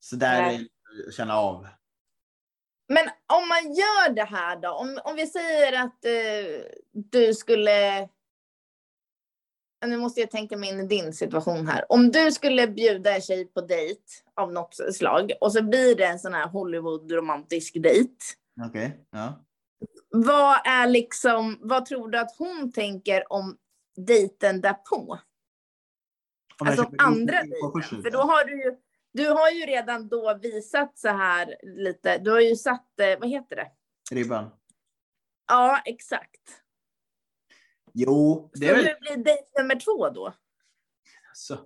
Så 0.00 0.16
där 0.16 0.42
Nej. 0.42 0.68
är 1.06 1.12
känna 1.12 1.36
av. 1.36 1.66
Men 2.88 3.04
om 3.26 3.48
man 3.48 3.74
gör 3.74 4.14
det 4.14 4.24
här 4.24 4.56
då, 4.56 4.70
om, 4.70 4.98
om 5.04 5.16
vi 5.16 5.26
säger 5.26 5.72
att 5.72 6.04
eh, 6.04 6.62
du 6.92 7.34
skulle... 7.34 8.08
Nu 9.86 9.96
måste 9.96 10.20
jag 10.20 10.30
tänka 10.30 10.56
mig 10.56 10.70
in 10.70 10.80
i 10.80 10.86
din 10.86 11.12
situation 11.12 11.66
här. 11.68 11.84
Om 11.88 12.10
du 12.10 12.32
skulle 12.32 12.68
bjuda 12.68 13.14
en 13.14 13.20
tjej 13.20 13.44
på 13.44 13.60
dejt 13.60 14.02
av 14.34 14.52
något 14.52 14.76
slag 14.94 15.32
och 15.40 15.52
så 15.52 15.62
blir 15.62 15.96
det 15.96 16.04
en 16.04 16.18
sån 16.18 16.34
här 16.34 16.48
Hollywood-romantisk 16.48 17.82
dejt. 17.82 18.14
Okej, 18.68 19.06
ja. 19.10 19.44
Vad 20.10 20.66
är 20.66 20.86
liksom, 20.86 21.58
vad 21.60 21.86
tror 21.86 22.08
du 22.08 22.18
att 22.18 22.36
hon 22.38 22.72
tänker 22.72 23.32
om 23.32 23.56
dejten 23.96 24.60
därpå? 24.60 25.18
Om 26.60 26.68
Alltså 26.68 26.90
andra 26.98 27.42
dejten. 27.42 28.02
För 28.02 28.10
då 28.10 28.18
har 28.18 28.44
du 28.44 28.62
ju, 28.64 28.76
du 29.12 29.28
har 29.28 29.50
ju 29.50 29.66
redan 29.66 30.08
då 30.08 30.38
visat 30.42 30.98
så 30.98 31.08
här 31.08 31.56
lite, 31.62 32.18
du 32.18 32.30
har 32.30 32.40
ju 32.40 32.56
satt, 32.56 33.00
eh, 33.00 33.20
vad 33.20 33.28
heter 33.28 33.56
det? 33.56 33.70
Ribban. 34.10 34.50
Ja, 35.48 35.82
exakt. 35.84 36.63
Jo, 37.94 38.50
det 38.54 38.68
är 38.68 38.74
väl... 38.74 38.84
hur 38.84 39.00
blir 39.00 39.24
dejt 39.24 39.44
nummer 39.58 39.80
två 39.80 40.10
då? 40.10 40.34
Så, 41.34 41.58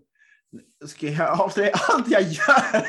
ska 0.86 1.06
jag 1.06 1.40
avslöja 1.40 1.72
allt 1.88 2.08
jag 2.08 2.22
gör? 2.22 2.86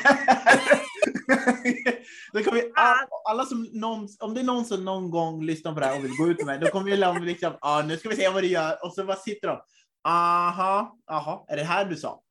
då 2.32 2.44
kommer 2.44 2.62
vi, 2.62 2.72
all, 2.74 3.08
alla 3.24 3.44
som 3.44 3.68
någon, 3.72 4.08
om 4.18 4.34
det 4.34 4.40
är 4.40 4.44
någon 4.44 4.64
som 4.64 4.84
någon 4.84 5.10
gång 5.10 5.44
lyssnar 5.44 5.72
på 5.74 5.80
det 5.80 5.86
här 5.86 5.98
och 5.98 6.04
vill 6.04 6.16
gå 6.16 6.28
ut 6.28 6.38
med 6.38 6.46
mig, 6.46 6.58
då 6.58 6.66
kommer 6.66 6.90
vi 6.90 6.96
liksom, 6.96 7.24
liksom 7.24 7.52
ah, 7.60 7.82
nu 7.82 7.96
ska 7.96 8.08
vi 8.08 8.16
se 8.16 8.28
vad 8.28 8.42
du 8.42 8.48
gör 8.48 8.84
och 8.84 8.94
så 8.94 9.04
bara 9.04 9.16
sitter 9.16 9.48
de. 9.48 9.60
Aha, 10.08 10.98
aha, 11.10 11.46
är 11.48 11.56
det 11.56 11.64
här 11.64 11.84
du 11.84 11.96
sa? 11.96 12.22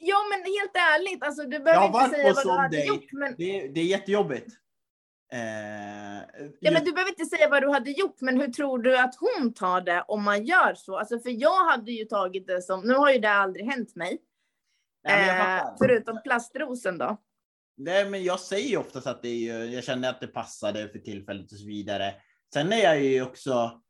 Ja, 0.00 0.16
men 0.30 0.38
helt 0.38 0.76
ärligt, 0.76 1.22
alltså 1.22 1.42
du 1.42 1.58
behöver 1.58 1.86
inte 1.86 2.16
säga 2.16 2.32
vad 2.34 2.44
du 2.44 2.50
hade 2.50 2.84
gjort. 2.84 3.12
Men, 3.12 3.34
Det, 3.38 3.68
det 3.68 3.80
är 3.80 3.84
jättejobbigt. 3.84 4.46
Eh, 5.32 6.48
ja, 6.60 6.70
men 6.70 6.84
du 6.84 6.92
behöver 6.92 7.10
inte 7.10 7.24
säga 7.24 7.48
vad 7.48 7.62
du 7.62 7.68
hade 7.68 7.90
gjort, 7.90 8.20
men 8.20 8.40
hur 8.40 8.48
tror 8.48 8.78
du 8.78 8.98
att 8.98 9.14
hon 9.14 9.54
tar 9.54 9.80
det 9.80 10.04
om 10.08 10.24
man 10.24 10.44
gör 10.44 10.74
så? 10.74 10.98
Alltså, 10.98 11.20
för 11.20 11.30
jag 11.30 11.70
hade 11.70 11.92
ju 11.92 12.04
tagit 12.04 12.46
det 12.46 12.62
som, 12.62 12.80
nu 12.80 12.94
har 12.94 13.12
ju 13.12 13.18
det 13.18 13.30
aldrig 13.30 13.66
hänt 13.66 13.96
mig, 13.96 14.18
nej, 15.04 15.58
eh, 15.58 15.64
förutom 15.78 16.22
plastrosen 16.22 16.98
då. 16.98 17.16
Nej, 17.76 18.10
men 18.10 18.24
jag 18.24 18.40
säger 18.40 18.68
ju 18.68 18.76
oftast 18.76 19.06
att 19.06 19.22
det 19.22 19.28
är 19.28 19.38
ju, 19.38 19.74
jag 19.74 19.84
känner 19.84 20.10
att 20.10 20.20
det 20.20 20.26
passade 20.26 20.88
för 20.88 20.98
tillfället 20.98 21.52
och 21.52 21.58
så 21.58 21.66
vidare. 21.66 22.14
Sen 22.54 22.72
är 22.72 22.82
jag 22.82 23.02
ju 23.02 23.22
också. 23.22 23.80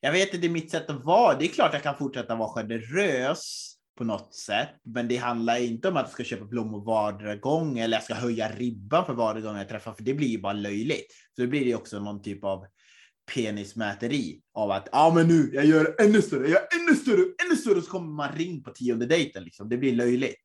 Jag 0.00 0.12
vet 0.12 0.26
inte, 0.26 0.38
det 0.38 0.46
är 0.46 0.50
mitt 0.50 0.70
sätt 0.70 0.90
att 0.90 1.04
vara. 1.04 1.38
Det 1.38 1.44
är 1.44 1.48
klart 1.48 1.72
jag 1.72 1.82
kan 1.82 1.96
fortsätta 1.96 2.34
vara 2.34 2.48
generös 2.48 3.74
på 3.98 4.04
något 4.04 4.34
sätt, 4.34 4.70
men 4.82 5.08
det 5.08 5.16
handlar 5.16 5.56
inte 5.56 5.88
om 5.88 5.96
att 5.96 6.02
jag 6.02 6.10
ska 6.10 6.24
köpa 6.24 6.44
blommor 6.44 6.84
varje 6.84 7.36
gång 7.36 7.78
eller 7.78 7.96
jag 7.96 8.04
ska 8.04 8.14
höja 8.14 8.48
ribban 8.48 9.06
för 9.06 9.12
varje 9.12 9.42
gång 9.42 9.56
jag 9.56 9.68
träffar, 9.68 9.92
för 9.92 10.02
det 10.02 10.14
blir 10.14 10.28
ju 10.28 10.40
bara 10.40 10.52
löjligt. 10.52 11.12
Så 11.36 11.42
det 11.42 11.48
blir 11.48 11.64
det 11.64 11.74
också 11.74 12.00
någon 12.00 12.22
typ 12.22 12.44
av 12.44 12.66
penismäteri 13.34 14.40
av 14.54 14.70
att 14.70 14.88
ja, 14.92 15.12
men 15.14 15.28
nu 15.28 15.50
jag 15.52 15.64
gör 15.64 15.94
ännu 16.00 16.22
större, 16.22 16.42
jag 16.42 16.50
gör 16.50 16.68
ännu 16.80 16.94
större, 16.96 17.24
ännu 17.46 17.56
större, 17.56 17.82
så 17.82 17.90
kommer 17.90 18.12
man 18.12 18.32
ring 18.36 18.62
på 18.62 18.70
tionde 18.70 19.06
dejten 19.06 19.44
liksom. 19.44 19.68
Det 19.68 19.76
blir 19.76 19.92
löjligt. 19.92 20.36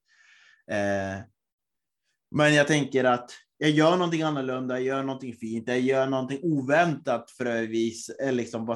Eh, 0.71 1.21
men 2.31 2.53
jag 2.53 2.67
tänker 2.67 3.03
att 3.03 3.31
jag 3.57 3.69
gör 3.69 3.91
någonting 3.91 4.21
annorlunda, 4.21 4.79
jag 4.79 4.83
gör 4.83 5.03
någonting 5.03 5.35
fint, 5.35 5.67
jag 5.67 5.79
gör 5.79 6.07
någonting 6.07 6.39
oväntat 6.43 7.31
för 7.31 7.45
att 7.45 7.69
eh, 8.21 8.33
liksom 8.33 8.69
eh, 8.69 8.75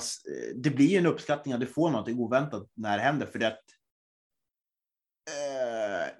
det 0.55 0.69
blir 0.69 0.87
ju 0.87 0.97
en 0.97 1.05
uppskattning 1.05 1.53
att 1.53 1.59
du 1.59 1.65
får 1.65 1.89
någonting 1.89 2.19
oväntat 2.19 2.69
när 2.73 2.97
det 2.97 3.03
händer. 3.03 3.25
För 3.25 3.39
det 3.39 3.47
att, 3.47 3.63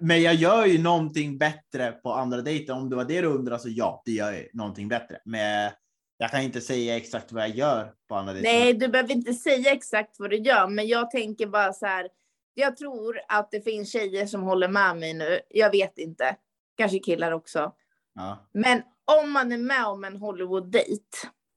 men 0.00 0.22
jag 0.22 0.34
gör 0.34 0.66
ju 0.66 0.82
någonting 0.82 1.38
bättre 1.38 1.92
på 1.92 2.12
andra 2.12 2.42
dejter. 2.42 2.72
Om 2.72 2.90
det 2.90 2.96
var 2.96 3.04
det 3.04 3.20
du 3.20 3.26
undrar 3.26 3.58
så 3.58 3.68
ja, 3.68 4.02
det 4.04 4.12
gör 4.12 4.32
jag 4.32 4.46
någonting 4.52 4.88
bättre. 4.88 5.18
Men 5.24 5.72
jag 6.16 6.30
kan 6.30 6.42
inte 6.42 6.60
säga 6.60 6.96
exakt 6.96 7.32
vad 7.32 7.42
jag 7.42 7.56
gör 7.56 7.94
på 8.08 8.14
andra 8.14 8.32
dejter. 8.32 8.50
Nej, 8.50 8.74
du 8.74 8.88
behöver 8.88 9.12
inte 9.12 9.34
säga 9.34 9.72
exakt 9.72 10.16
vad 10.18 10.30
du 10.30 10.36
gör, 10.36 10.68
men 10.68 10.88
jag 10.88 11.10
tänker 11.10 11.46
bara 11.46 11.72
så 11.72 11.86
här. 11.86 12.08
Jag 12.54 12.76
tror 12.76 13.20
att 13.28 13.50
det 13.50 13.60
finns 13.60 13.92
tjejer 13.92 14.26
som 14.26 14.42
håller 14.42 14.68
med 14.68 14.96
mig 14.96 15.14
nu. 15.14 15.40
Jag 15.48 15.70
vet 15.70 15.98
inte. 15.98 16.36
Kanske 16.76 16.98
killar 16.98 17.32
också. 17.32 17.72
Ja, 18.14 18.48
Men 18.52 18.82
om 19.04 19.32
man 19.32 19.52
är 19.52 19.58
med 19.58 19.86
om 19.86 20.04
en 20.04 20.16
Hollywood-dejt 20.16 21.16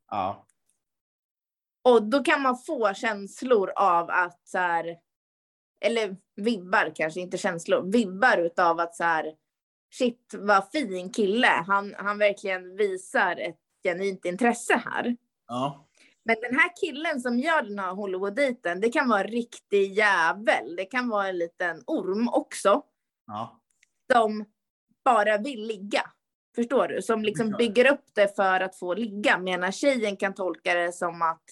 ja, 0.09 0.47
och 1.83 2.03
då 2.03 2.23
kan 2.23 2.41
man 2.41 2.57
få 2.57 2.93
känslor 2.93 3.71
av 3.75 4.09
att 4.09 4.47
så 4.47 4.57
här, 4.57 4.97
eller 5.81 6.17
vibbar 6.35 6.91
kanske, 6.95 7.19
inte 7.19 7.37
känslor, 7.37 7.91
vibbar 7.91 8.37
utav 8.37 8.79
att 8.79 8.95
så 8.95 9.03
här, 9.03 9.33
shit 9.93 10.33
vad 10.37 10.71
fin 10.71 11.09
kille, 11.09 11.47
han, 11.47 11.95
han 11.97 12.17
verkligen 12.17 12.75
visar 12.75 13.35
ett 13.35 13.59
genuint 13.83 14.25
intresse 14.25 14.81
här. 14.85 15.17
ja. 15.47 15.87
Men 16.25 16.35
den 16.41 16.59
här 16.59 16.71
killen 16.81 17.21
som 17.21 17.39
gör 17.39 17.61
den 17.61 17.79
här 17.79 17.93
Hollywood-dejten, 17.93 18.81
det 18.81 18.89
kan 18.89 19.09
vara 19.09 19.21
en 19.21 19.27
riktig 19.27 19.93
jävel. 19.93 20.75
Det 20.75 20.85
kan 20.85 21.09
vara 21.09 21.27
en 21.27 21.37
liten 21.37 21.83
orm 21.87 22.29
också, 22.29 22.83
ja. 23.27 23.61
som 24.13 24.45
bara 25.05 25.37
vill 25.37 25.67
ligga. 25.67 26.01
Förstår 26.55 26.87
du? 26.87 27.01
Som 27.01 27.23
liksom 27.23 27.51
bygger 27.51 27.91
upp 27.93 28.05
det 28.13 28.35
för 28.35 28.59
att 28.59 28.75
få 28.75 28.93
ligga. 28.93 29.37
Medan 29.37 29.71
tjejen 29.71 30.17
kan 30.17 30.33
tolka 30.33 30.73
det 30.73 30.91
som 30.91 31.21
att 31.21 31.43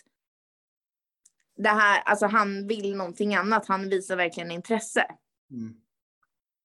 det 1.62 1.70
här, 1.70 2.02
alltså 2.02 2.26
han 2.26 2.68
vill 2.68 2.96
någonting 2.96 3.36
annat. 3.36 3.68
Han 3.68 3.90
visar 3.90 4.16
verkligen 4.16 4.52
intresse. 4.52 5.06
Mm. 5.52 5.74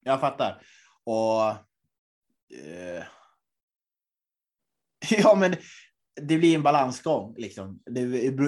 Jag 0.04 0.20
fattar. 0.20 0.62
Och... 1.04 1.50
Eh, 2.58 3.04
ja, 5.10 5.34
men 5.34 5.54
det 6.20 6.38
blir 6.38 6.54
en 6.54 6.62
balansgång. 6.62 7.34
Liksom. 7.36 7.82
Det, 7.86 8.00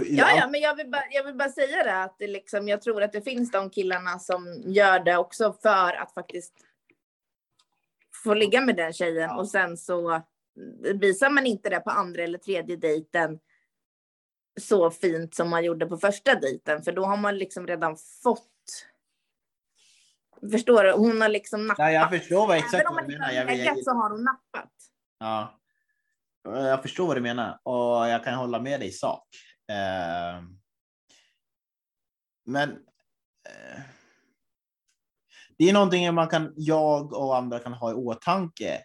Ja, 0.09 0.31
ja, 0.37 0.49
men 0.51 0.61
jag 0.61 0.77
vill 0.77 0.91
bara, 0.91 1.05
jag 1.11 1.25
vill 1.25 1.35
bara 1.35 1.49
säga 1.49 1.85
det 1.85 2.03
att 2.03 2.17
det 2.19 2.27
liksom, 2.27 2.69
jag 2.69 2.83
tror 2.83 3.03
att 3.03 3.13
det 3.13 3.23
finns 3.23 3.51
de 3.51 3.71
killarna 3.71 4.19
som 4.19 4.63
gör 4.67 5.01
det 5.01 5.17
också 5.17 5.53
för 5.63 5.93
att 5.93 6.15
faktiskt 6.15 6.55
få 8.25 8.35
ligga 8.35 8.61
med 8.61 8.77
den 8.77 8.93
tjejen 8.93 9.31
Ja. 9.31 9.39
och 9.39 9.49
sen 9.49 9.77
så 9.77 10.23
visar 10.95 11.31
man 11.31 11.47
inte 11.47 11.71
det 11.71 11.81
på 11.81 11.91
andra 11.91 12.23
eller 12.23 12.39
tredje 12.39 12.77
dejten 12.77 13.39
så 14.61 14.91
fint 14.91 15.35
som 15.35 15.51
man 15.51 15.65
gjorde 15.65 15.87
på 15.87 15.97
första 15.97 16.35
dejten, 16.35 16.83
för 16.83 16.93
då 16.93 17.05
har 17.05 17.17
man 17.17 17.39
liksom 17.39 17.67
redan 17.67 17.97
fått. 18.23 18.89
Förstår 20.51 20.85
du? 20.85 20.93
Hon 20.93 21.21
har 21.21 21.29
liksom 21.29 21.67
nappat. 21.67 21.79
Nej, 21.79 21.95
jag 21.95 22.11
förstår 22.11 22.47
vad 22.47 22.57
exakt 22.57 22.75
Även 22.75 22.87
om 22.87 22.95
man 22.95 23.05
inte 23.05 23.25
har 23.25 23.45
legat 23.45 23.85
så 23.85 23.91
har 23.91 24.11
hon 24.11 24.25
nappat. 24.25 24.73
ja. 25.19 25.61
jag 26.43 26.83
förstår 26.83 27.07
vad 27.07 27.17
du 27.17 27.21
menar 27.21 27.61
och 27.63 28.09
jag 28.09 28.25
kan 28.25 28.35
hålla 28.35 28.61
med 28.61 28.81
dig 28.81 28.89
i 28.89 28.93
sak. 28.93 29.29
Eh, 29.71 30.43
men 32.47 32.71
eh, 33.49 33.81
det 35.59 35.69
är 35.69 35.73
någonting 35.73 36.15
man 36.15 36.29
kan, 36.29 36.53
jag 36.57 37.13
och 37.13 37.37
andra 37.37 37.59
kan 37.59 37.73
ha 37.73 37.91
i 37.91 37.95
åtanke. 37.95 38.83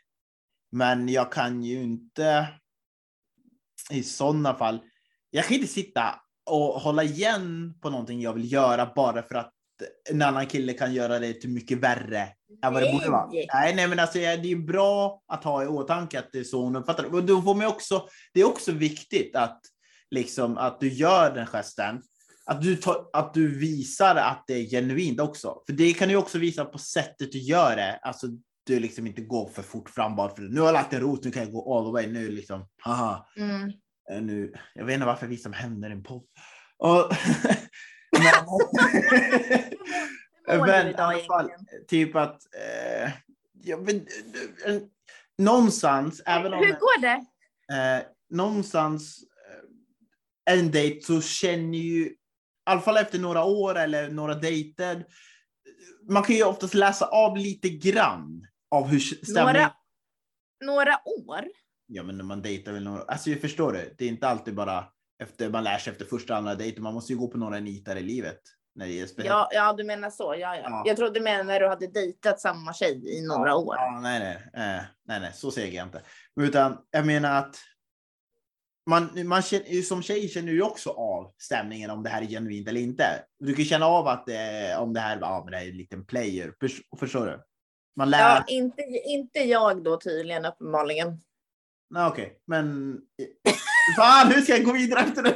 Men 0.71 1.09
jag 1.09 1.31
kan 1.31 1.63
ju 1.63 1.83
inte 1.83 2.47
i 3.89 4.03
sådana 4.03 4.55
fall. 4.55 4.79
Jag 5.35 5.45
kan 5.45 5.55
inte 5.55 5.67
sitta 5.67 6.15
och 6.45 6.81
hålla 6.81 7.03
igen 7.03 7.73
på 7.81 7.89
någonting 7.89 8.21
jag 8.21 8.33
vill 8.33 8.51
göra 8.51 8.91
bara 8.95 9.23
för 9.23 9.35
att 9.35 9.51
en 10.09 10.21
annan 10.21 10.45
kille 10.45 10.73
kan 10.73 10.93
göra 10.93 11.19
det 11.19 11.33
till 11.33 11.49
mycket 11.49 11.77
värre 11.77 12.27
än 12.63 12.73
vad 12.73 12.83
det 12.83 12.91
borde 12.91 13.09
vara. 13.09 13.29
Nej. 13.53 13.75
Nej, 13.75 13.87
men 13.87 13.99
alltså 13.99 14.17
det 14.17 14.25
är 14.25 14.43
ju 14.43 14.63
bra 14.63 15.21
att 15.27 15.43
ha 15.43 15.63
i 15.63 15.67
åtanke 15.67 16.19
att 16.19 16.29
det 16.31 16.39
är 16.39 16.43
så 16.43 16.61
hon 16.61 16.75
uppfattar 16.75 17.03
det. 17.03 17.09
Och 17.09 17.23
då 17.23 17.41
får 17.41 17.55
man 17.55 17.65
också, 17.65 18.07
det 18.33 18.41
är 18.41 18.45
också 18.45 18.71
viktigt 18.71 19.35
att 19.35 19.61
liksom 20.11 20.57
att 20.57 20.79
du 20.79 20.93
gör 20.93 21.35
den 21.35 21.47
gesten, 21.47 22.01
att 22.45 22.61
du, 22.61 22.75
tar, 22.75 23.09
att 23.13 23.33
du 23.33 23.59
visar 23.59 24.15
att 24.15 24.43
det 24.47 24.53
är 24.53 24.69
genuint 24.69 25.19
också. 25.19 25.63
För 25.65 25.73
det 25.73 25.93
kan 25.93 26.09
du 26.09 26.15
också 26.15 26.37
visa 26.37 26.65
på 26.65 26.77
sättet 26.77 27.31
du 27.31 27.39
gör 27.39 27.75
det. 27.75 27.99
Alltså, 28.01 28.27
du 28.65 28.79
liksom 28.79 29.07
inte 29.07 29.21
går 29.21 29.49
för 29.49 29.61
fort 29.61 29.89
fram 29.89 30.15
bara 30.15 30.35
för 30.35 30.41
nu 30.41 30.59
har 30.59 30.67
jag 30.67 30.73
lagt 30.73 30.93
en 30.93 30.99
rot, 30.99 31.23
nu 31.23 31.31
kan 31.31 31.43
jag 31.43 31.51
gå 31.51 31.77
all 31.77 31.85
the 31.85 31.91
way. 31.91 32.13
Nu 32.13 32.31
liksom, 32.31 32.67
haha. 32.83 33.25
Mm. 33.37 33.71
Eh, 34.11 34.21
Nu, 34.21 34.53
jag 34.73 34.85
vet 34.85 34.93
inte 34.93 35.05
varför 35.05 35.27
visar 35.27 35.49
med 35.49 35.59
händer 35.59 35.89
en 35.89 36.03
podd. 36.03 36.23
Och, 36.77 37.11
men, 38.11 38.45
men 40.59 40.87
i 40.87 40.93
alla 40.93 41.19
fall, 41.19 41.51
typ 41.87 42.15
att 42.15 42.41
eh, 42.55 43.11
jag 43.53 43.85
vet, 43.85 43.95
eh, 44.65 44.81
någonstans, 45.37 46.21
även 46.25 46.53
om 46.53 46.59
Hur 46.59 46.71
går 46.71 47.01
det? 47.01 47.25
eh, 47.73 48.05
någonstans 48.29 49.19
eh, 50.47 50.53
en 50.59 50.71
dejt 50.71 51.01
så 51.01 51.21
känner 51.21 51.77
ju, 51.77 52.05
i 52.05 52.15
alla 52.65 52.81
fall 52.81 52.97
efter 52.97 53.19
några 53.19 53.43
år 53.43 53.75
eller 53.75 54.09
några 54.09 54.35
dejter, 54.35 55.05
man 56.09 56.23
kan 56.23 56.35
ju 56.35 56.43
oftast 56.43 56.73
läsa 56.73 57.05
av 57.05 57.37
lite 57.37 57.69
grann 57.69 58.47
av 58.71 58.87
hur 58.87 58.99
stämningen... 58.99 59.45
Några, 59.45 59.73
några 60.65 60.99
år? 61.05 61.45
Ja, 61.95 62.03
men 62.03 62.17
när 62.17 62.23
man 62.23 62.41
dejtar 62.41 62.71
väl 62.71 62.83
några... 62.83 63.01
Alltså, 63.03 63.29
jag 63.29 63.41
förstår 63.41 63.73
det. 63.73 63.93
Det 63.97 64.05
är 64.05 64.09
inte 64.09 64.27
alltid 64.27 64.55
bara 64.55 64.85
efter 65.23 65.49
man 65.49 65.63
lär 65.63 65.77
sig 65.77 65.91
efter 65.91 66.05
första 66.05 66.35
andra 66.35 66.55
dejten. 66.55 66.83
Man 66.83 66.93
måste 66.93 67.13
ju 67.13 67.19
gå 67.19 67.27
på 67.27 67.37
några 67.37 67.59
nitar 67.59 67.95
i 67.95 68.01
livet. 68.01 68.39
När 68.75 68.87
det 68.87 69.01
är 69.01 69.05
speciellt. 69.05 69.29
Ja, 69.29 69.49
ja, 69.51 69.73
du 69.73 69.83
menar 69.83 70.09
så. 70.09 70.35
Ja, 70.39 70.55
ja. 70.55 70.61
Ja. 70.63 70.83
Jag 70.85 70.97
trodde 70.97 71.19
du 71.19 71.23
menade 71.23 71.43
när 71.43 71.59
du 71.59 71.67
hade 71.67 71.87
dejtat 71.87 72.39
samma 72.39 72.73
tjej 72.73 73.17
i 73.17 73.27
några 73.27 73.55
år. 73.55 73.75
Ja, 73.75 73.99
nej, 74.01 74.19
nej, 74.19 74.35
eh, 74.53 74.83
nej, 75.07 75.19
nej, 75.19 75.31
så 75.33 75.51
säger 75.51 75.77
jag 75.77 75.87
inte. 75.87 76.01
Utan 76.41 76.77
jag 76.91 77.05
menar 77.05 77.39
att 77.39 77.55
man, 78.89 79.27
man 79.27 79.41
känner, 79.41 79.81
som 79.81 80.01
tjej 80.01 80.27
känner 80.29 80.47
du 80.47 80.53
ju 80.53 80.61
också 80.61 80.89
av 80.89 81.33
stämningen 81.37 81.89
om 81.89 82.03
det 82.03 82.09
här 82.09 82.21
är 82.21 82.25
genuint 82.25 82.67
eller 82.67 82.81
inte. 82.81 83.03
Du 83.39 83.53
kan 83.53 83.65
känna 83.65 83.85
av 83.85 84.07
att 84.07 84.29
eh, 84.29 84.79
om 84.81 84.93
det 84.93 84.99
här, 84.99 85.17
ja, 85.21 85.41
men 85.43 85.51
det 85.51 85.57
här 85.57 85.65
är 85.65 85.69
en 85.69 85.77
liten 85.77 86.05
player. 86.05 86.53
Förs- 86.59 86.81
Förstår 86.99 87.25
du? 87.25 87.43
Man 87.95 88.09
lär... 88.09 88.19
Ja, 88.19 88.43
inte, 88.47 88.81
inte 89.05 89.39
jag 89.39 89.83
då 89.83 89.97
tydligen 89.99 90.45
uppenbarligen. 90.45 91.21
Nej, 91.93 92.07
okej, 92.07 92.39
men 92.47 92.97
fan, 93.97 94.31
hur 94.31 94.41
ska 94.41 94.53
jag 94.53 94.63
gå 94.65 94.71
vidare 94.73 94.99
efter 94.99 95.23
det? 95.23 95.35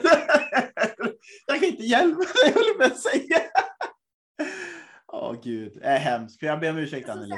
jag 1.45 1.59
kan 1.59 1.69
inte 1.69 1.83
hjälpa 1.83 2.19
dig, 2.19 2.27
jag 2.45 2.53
håller 2.53 2.73
på 2.77 2.83
att 2.83 2.99
säga. 2.99 3.41
Åh 5.07 5.33
gud, 5.43 5.73
det 5.75 5.85
är 5.87 5.97
hemskt. 5.99 6.39
Får 6.39 6.49
jag 6.49 6.59
be 6.59 6.69
om 6.69 6.77
ursäkt 6.77 7.09
Alltså, 7.09 7.23
Anneli? 7.23 7.35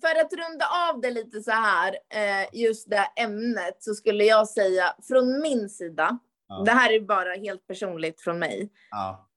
För 0.00 0.20
att 0.20 0.32
runda 0.32 0.66
av 0.90 1.00
det 1.00 1.10
lite 1.10 1.40
så 1.42 1.50
här, 1.50 1.92
eh, 2.14 2.48
just 2.52 2.90
det 2.90 2.96
här 2.96 3.08
ämnet, 3.16 3.76
så 3.78 3.94
skulle 3.94 4.24
jag 4.24 4.48
säga 4.48 4.94
från 5.08 5.40
min 5.42 5.68
sida, 5.68 6.18
Ja. 6.48 6.62
det 6.64 6.70
här 6.70 6.92
är 6.92 7.00
bara 7.00 7.34
helt 7.34 7.66
personligt 7.66 8.20
från 8.20 8.38
mig. 8.38 8.72
Ja. 8.90 9.28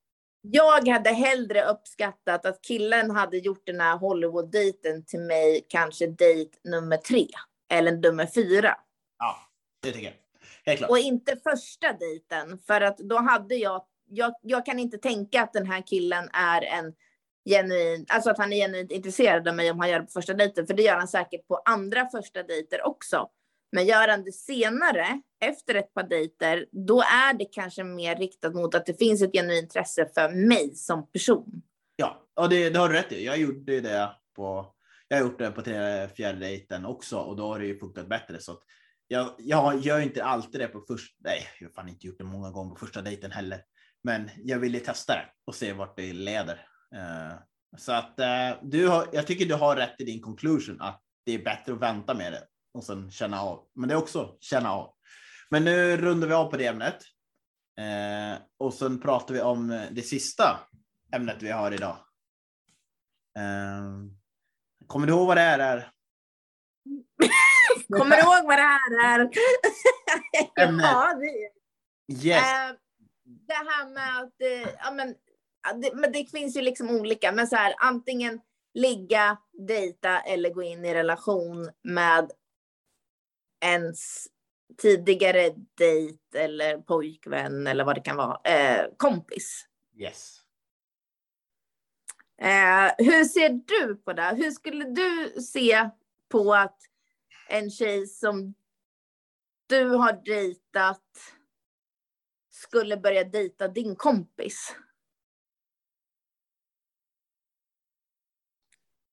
Jag 0.41 0.87
hade 0.87 1.09
hellre 1.09 1.65
uppskattat 1.65 2.45
att 2.45 2.61
killen 2.61 3.11
hade 3.11 3.37
gjort 3.37 3.65
den 3.65 3.79
här 3.81 3.97
Hollywood-dejten 3.97 5.05
till 5.05 5.19
mig, 5.19 5.65
kanske 5.69 6.07
dejt 6.07 6.57
nummer 6.63 6.97
tre 6.97 7.27
eller 7.71 7.91
nummer 7.91 8.25
fyra. 8.25 8.75
ja, 9.19 9.37
det 9.81 9.91
tycker 9.91 10.05
jag. 10.05 10.13
Helt 10.65 10.77
klart. 10.77 10.89
Och 10.89 10.99
inte 10.99 11.35
första 11.35 11.93
dejten, 11.93 12.59
för 12.67 12.81
att 12.81 12.97
då 12.97 13.17
hade 13.17 13.55
jag, 13.55 13.85
jag, 14.09 14.33
jag 14.41 14.65
kan 14.65 14.79
inte 14.79 14.97
tänka 14.97 15.41
att 15.41 15.53
den 15.53 15.67
här 15.67 15.81
killen 15.87 16.29
är 16.33 16.61
en 16.61 16.93
genuin, 17.49 18.05
alltså 18.09 18.29
att 18.29 18.37
han 18.37 18.53
är 18.53 18.57
genuint 18.57 18.91
intresserad 18.91 19.47
av 19.47 19.55
mig 19.55 19.71
om 19.71 19.79
han 19.79 19.89
gör 19.89 19.99
det 19.99 20.05
på 20.05 20.11
första 20.11 20.33
dejten, 20.33 20.67
för 20.67 20.73
det 20.73 20.83
gör 20.83 20.95
han 20.95 21.07
säkert 21.07 21.47
på 21.47 21.61
andra 21.65 22.09
första 22.09 22.43
dejter 22.43 22.85
också. 22.85 23.29
Men 23.71 23.85
gör 23.85 24.07
han 24.07 24.23
det 24.23 24.31
senare, 24.31 25.21
efter 25.41 25.75
ett 25.75 25.93
par 25.93 26.03
dejter, 26.03 26.65
då 26.71 27.01
är 27.01 27.33
det 27.33 27.45
kanske 27.45 27.83
mer 27.83 28.15
riktat 28.15 28.53
mot 28.53 28.75
att 28.75 28.85
det 28.85 28.99
finns 28.99 29.21
ett 29.21 29.31
genuint 29.31 29.63
intresse 29.63 30.09
för 30.13 30.29
mig 30.29 30.75
som 30.75 31.11
person. 31.11 31.61
Ja, 31.95 32.27
och 32.35 32.49
det, 32.49 32.69
det 32.69 32.79
har 32.79 32.89
du 32.89 32.95
rätt 32.95 33.11
i. 33.11 33.25
Jag 33.25 33.37
gjorde 33.37 33.73
ju 33.73 33.81
det 33.81 34.09
på, 34.35 34.65
jag 35.11 35.17
har 35.17 35.25
gjort 35.25 35.39
det 35.39 35.51
på 35.51 35.61
tre, 35.61 36.07
fjärde 36.07 36.39
dejten 36.39 36.85
också 36.85 37.17
och 37.17 37.35
då 37.35 37.47
har 37.47 37.59
det 37.59 37.65
ju 37.65 37.79
funkat 37.79 38.07
bättre. 38.07 38.39
Så 38.39 38.51
att 38.51 38.63
jag, 39.07 39.35
jag 39.37 39.79
gör 39.79 39.99
inte 39.99 40.23
alltid 40.23 40.61
det 40.61 40.67
på 40.67 40.81
första, 40.87 41.15
nej, 41.19 41.47
jag 41.59 41.67
har 41.67 41.73
fan 41.73 41.89
inte 41.89 42.07
gjort 42.07 42.17
det 42.17 42.23
många 42.23 42.51
gånger 42.51 42.75
på 42.75 42.79
första 42.79 43.01
dejten 43.01 43.31
heller. 43.31 43.61
Men 44.03 44.29
jag 44.37 44.59
ville 44.59 44.79
testa 44.79 45.13
det 45.13 45.25
och 45.45 45.55
se 45.55 45.73
vart 45.73 45.97
det 45.97 46.13
leder. 46.13 46.67
Eh, 46.95 47.33
så 47.77 47.91
att 47.91 48.19
eh, 48.19 48.51
du 48.61 48.87
har, 48.87 49.07
jag 49.13 49.27
tycker 49.27 49.45
du 49.45 49.53
har 49.53 49.75
rätt 49.75 50.01
i 50.01 50.03
din 50.05 50.21
conclusion 50.21 50.81
att 50.81 51.01
det 51.25 51.31
är 51.31 51.43
bättre 51.43 51.73
att 51.73 51.81
vänta 51.81 52.13
med 52.13 52.33
det 52.33 52.43
och 52.73 52.83
sen 52.83 53.11
känna 53.11 53.41
av. 53.41 53.67
Men 53.75 53.89
det 53.89 53.95
är 53.95 53.99
också 53.99 54.37
känna 54.39 54.73
av. 54.73 54.93
Men 55.49 55.63
nu 55.63 55.97
rundar 55.97 56.27
vi 56.27 56.33
av 56.33 56.51
på 56.51 56.57
det 56.57 56.67
ämnet. 56.67 56.97
Eh, 57.79 58.41
och 58.57 58.73
sen 58.73 59.01
pratar 59.01 59.33
vi 59.33 59.41
om 59.41 59.87
det 59.91 60.01
sista 60.01 60.59
ämnet 61.15 61.37
vi 61.39 61.51
har 61.51 61.71
idag. 61.71 61.97
Eh, 63.37 64.20
kommer 64.91 65.07
du 65.07 65.13
ihåg 65.13 65.27
vad 65.27 65.37
det 65.37 65.41
är? 65.41 65.57
Där? 65.57 65.91
Kommer 67.97 68.15
du 68.15 68.21
ihåg 68.21 68.45
vad 68.45 68.57
det 68.57 68.61
här 68.61 69.19
är? 69.19 69.29
Ja, 70.81 71.13
det, 71.13 71.61
Yes. 72.11 72.53
Eh, 72.53 72.75
det 73.23 73.53
här 73.53 73.89
med 73.93 74.21
att, 74.21 74.41
eh, 74.41 74.73
ja 74.79 74.91
men, 74.91 75.15
det, 75.81 75.91
men 75.93 76.11
det 76.11 76.31
finns 76.31 76.57
ju 76.57 76.61
liksom 76.61 76.89
olika, 76.89 77.31
men 77.31 77.47
så 77.47 77.55
här 77.55 77.73
antingen 77.77 78.41
ligga, 78.73 79.37
dejta 79.67 80.19
eller 80.19 80.49
gå 80.49 80.63
in 80.63 80.85
i 80.85 80.93
relation 80.93 81.71
med 81.83 82.31
ens 83.65 84.27
tidigare 84.77 85.49
dejt 85.77 86.37
eller 86.39 86.77
pojkvän 86.77 87.67
eller 87.67 87.83
vad 87.83 87.95
det 87.95 88.01
kan 88.01 88.17
vara, 88.17 88.39
eh, 88.43 88.85
kompis. 88.97 89.65
yes. 89.97 90.40
Eh, 92.41 92.91
hur 92.97 93.25
ser 93.25 93.49
du 93.49 93.95
på 93.95 94.13
det? 94.13 94.35
Hur 94.35 94.51
skulle 94.51 94.83
du 94.83 95.41
se 95.41 95.89
på 96.29 96.53
att 96.53 96.77
en 97.49 97.71
tjej 97.71 98.07
som 98.07 98.53
du 99.67 99.85
har 99.85 100.21
dejtat 100.25 101.35
skulle 102.49 102.97
börja 102.97 103.23
dejta 103.23 103.67
din 103.67 103.95
kompis? 103.95 104.75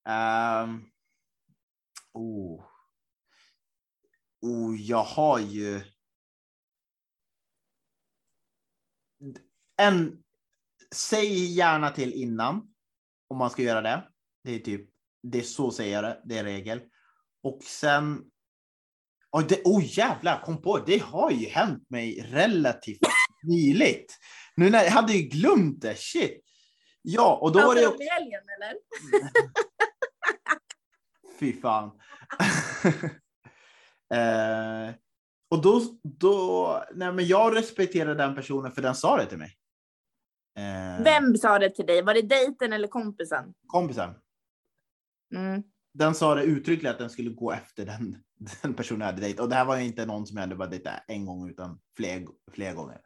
Um, 0.05 0.91
oh. 2.13 2.65
Oh, 4.41 4.81
jag 4.81 5.03
har 5.05 5.39
ju. 5.39 5.81
En. 9.77 10.25
Säg 10.95 11.55
gärna 11.55 11.91
till 11.91 12.13
innan 12.13 12.75
om 13.29 13.39
man 13.39 13.51
ska 13.51 13.63
göra 13.63 13.81
det. 13.81 14.03
Det 14.45 14.55
är 14.55 14.59
typ. 14.59 14.89
Det 15.23 15.39
är 15.39 15.43
så 15.43 15.71
säger 15.71 15.95
jag 15.95 16.05
det. 16.05 16.21
Det 16.25 16.39
är 16.39 16.45
regel. 16.45 16.81
Och 17.43 17.63
sen. 17.63 18.25
Oh, 19.31 19.47
det, 19.47 19.63
oh 19.65 19.99
jävlar, 19.99 20.43
kom 20.45 20.63
på. 20.63 20.79
Det 20.79 20.99
har 20.99 21.31
ju 21.31 21.49
hänt 21.49 21.91
mig 21.91 22.21
relativt 22.31 22.99
nyligt. 23.43 24.19
Nu 24.57 24.71
när 24.71 24.85
jag 24.85 24.91
hade 24.91 25.13
ju 25.13 25.23
glömt 25.23 25.81
det. 25.81 25.99
Shit. 25.99 26.45
Ja, 27.03 27.39
och 27.43 27.53
då 27.53 27.59
var 27.59 27.75
det 27.75 27.87
Alltså 27.87 27.93
under 27.93 28.13
helgen 28.13 28.43
eller? 28.57 28.75
Fy 31.39 31.61
fan. 31.61 31.91
eh, 34.15 34.95
och 35.51 35.63
då, 35.63 35.83
då, 36.03 36.85
nej 36.95 37.13
men 37.13 37.27
jag 37.27 37.57
respekterar 37.57 38.15
den 38.15 38.35
personen 38.35 38.73
för 38.73 38.83
den 38.83 38.95
sa 38.95 39.17
det 39.17 39.27
till 39.27 39.39
mig. 39.39 39.57
Eh, 40.59 41.03
Vem 41.05 41.37
sa 41.37 41.59
det 41.59 41.71
till 41.71 41.87
dig? 41.87 42.03
Var 42.03 42.15
det 42.15 42.23
dejten 42.23 42.73
eller 42.73 42.89
kompisen? 42.89 43.55
Kompisen. 43.67 44.15
Mm. 45.35 45.63
Den 45.95 46.15
sa 46.15 46.35
det 46.35 46.43
uttryckligen 46.43 46.93
att 46.93 46.99
den 46.99 47.11
skulle 47.11 47.31
gå 47.31 47.53
efter 47.53 47.87
den, 47.87 48.25
den 48.63 48.75
personen 48.75 49.01
jag 49.01 49.07
hade 49.07 49.21
dejtat. 49.21 49.41
Och 49.41 49.49
det 49.49 49.55
här 49.55 49.65
var 49.65 49.77
ju 49.77 49.85
inte 49.85 50.07
någon 50.07 50.27
som 50.27 50.37
jag 50.37 50.43
hade 50.43 50.57
bara 50.57 50.69
dejtat 50.69 51.05
en 51.07 51.27
gång 51.27 51.51
utan 51.51 51.81
fler, 51.97 52.27
fler 52.53 52.75
gånger. 52.75 53.01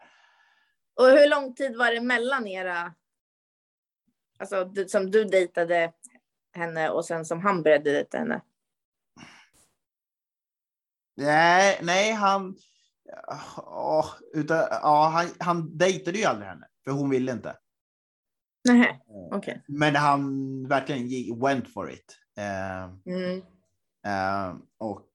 Och 1.01 1.07
hur 1.07 1.31
lång 1.31 1.55
tid 1.55 1.77
var 1.77 1.95
det 1.95 2.01
mellan 2.01 2.47
era, 2.47 2.95
alltså 4.39 4.65
du, 4.65 4.89
som 4.89 5.11
du 5.11 5.25
dejtade 5.25 5.93
henne 6.53 6.91
och 6.91 7.05
sen 7.05 7.25
som 7.25 7.41
han 7.41 7.63
började 7.63 7.93
dejta 7.93 8.19
henne? 8.19 8.43
Nej, 11.17 11.79
nej 11.83 12.13
han, 12.13 12.57
ja, 13.57 14.07
utan, 14.35 14.59
ja, 14.71 15.09
han, 15.09 15.27
han 15.39 15.79
dejtade 15.79 16.19
ju 16.19 16.25
aldrig 16.25 16.49
henne 16.49 16.69
för 16.85 16.91
hon 16.91 17.11
ville 17.11 17.33
inte. 17.33 17.57
Nej, 18.69 19.01
okej. 19.33 19.65
Men 19.69 19.97
han 19.97 20.69
verkligen 20.69 21.07
gick, 21.07 21.43
went 21.43 21.73
for 21.73 21.91
it. 21.93 22.17
Eh, 22.39 22.85
Mm. 23.07 23.43
eh, 24.07 24.57
och 24.79 25.09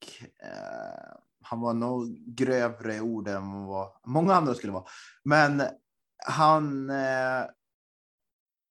eh, 0.44 1.16
han 1.44 1.62
var 1.62 1.74
nog 1.74 2.08
grövre 2.36 3.02
ord 3.02 3.28
än 3.28 3.66
vad 3.66 3.92
många 4.06 4.34
andra 4.34 4.54
skulle 4.54 4.74
vara. 4.74 4.86
Men 5.24 5.64
han... 6.26 6.90
Eh, 6.90 7.46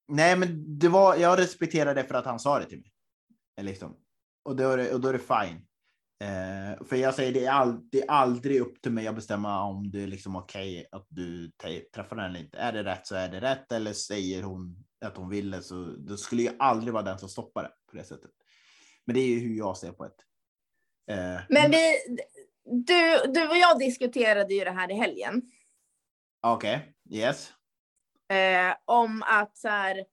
nej, 0.09 0.37
men 0.37 0.79
det 0.79 0.89
var, 0.89 1.17
jag 1.17 1.39
respekterar 1.39 1.95
det 1.95 2.05
för 2.05 2.15
att 2.15 2.25
han 2.27 2.39
sa 2.41 2.59
det 2.59 2.67
till 2.67 2.79
mig. 2.79 2.93
Eh, 3.59 3.65
Liksom. 3.65 3.97
Och, 4.45 4.57
då 4.57 4.71
är 4.71 4.77
det, 4.77 4.95
och 4.95 5.01
då 5.01 5.09
är 5.09 5.13
det 5.13 5.19
fine. 5.19 5.67
Eh, 6.21 6.85
för 6.87 6.97
jag 6.97 7.15
säger, 7.15 7.33
det 7.33 7.45
är, 7.45 7.51
all, 7.51 7.89
det 7.91 8.03
är 8.03 8.11
aldrig 8.11 8.61
upp 8.61 8.83
till 8.83 8.93
mig 8.93 9.07
att 9.07 9.15
bestämma 9.15 9.63
om 9.63 9.91
det 9.91 10.03
är 10.03 10.07
liksom 10.07 10.37
okej 10.37 10.79
okay 10.79 10.87
att 10.93 11.07
du 11.09 11.51
träffar 11.95 12.17
den 12.17 12.25
eller 12.25 12.41
inte. 12.41 12.59
Är 12.59 12.73
det 12.73 12.85
rätt 12.85 13.07
så 13.07 13.15
är 13.15 13.29
det 13.29 13.41
rätt. 13.41 13.73
Eller 13.73 13.93
säger 13.93 14.43
hon 14.43 14.85
att 15.05 15.17
hon 15.17 15.29
ville 15.29 15.63
så 15.63 15.85
då 15.99 16.17
skulle 16.17 16.43
jag 16.43 16.55
aldrig 16.59 16.93
vara 16.93 17.03
den 17.03 17.19
som 17.19 17.29
stoppar 17.29 17.63
det 17.63 17.73
på 17.91 17.97
det 17.97 18.05
sättet. 18.05 18.31
Men 19.05 19.15
det 19.15 19.21
är 19.21 19.29
ju 19.29 19.39
hur 19.39 19.57
jag 19.57 19.77
ser 19.77 19.93
på 19.93 20.05
det. 20.05 20.13
Eh, 21.15 21.41
Men 21.49 21.71
vi, 21.71 21.95
du, 22.65 23.33
du 23.33 23.49
och 23.49 23.57
jag 23.57 23.79
diskuterade 23.79 24.55
ju 24.55 24.65
det 24.65 24.71
här 24.71 24.91
i 24.91 24.95
helgen. 24.95 25.43
Okej, 26.43 26.95
okay. 27.07 27.19
yes. 27.19 27.53
Eh, 28.29 28.77
om 28.85 29.23
att 29.23 29.57
så 29.57 29.69
här, 29.69 30.05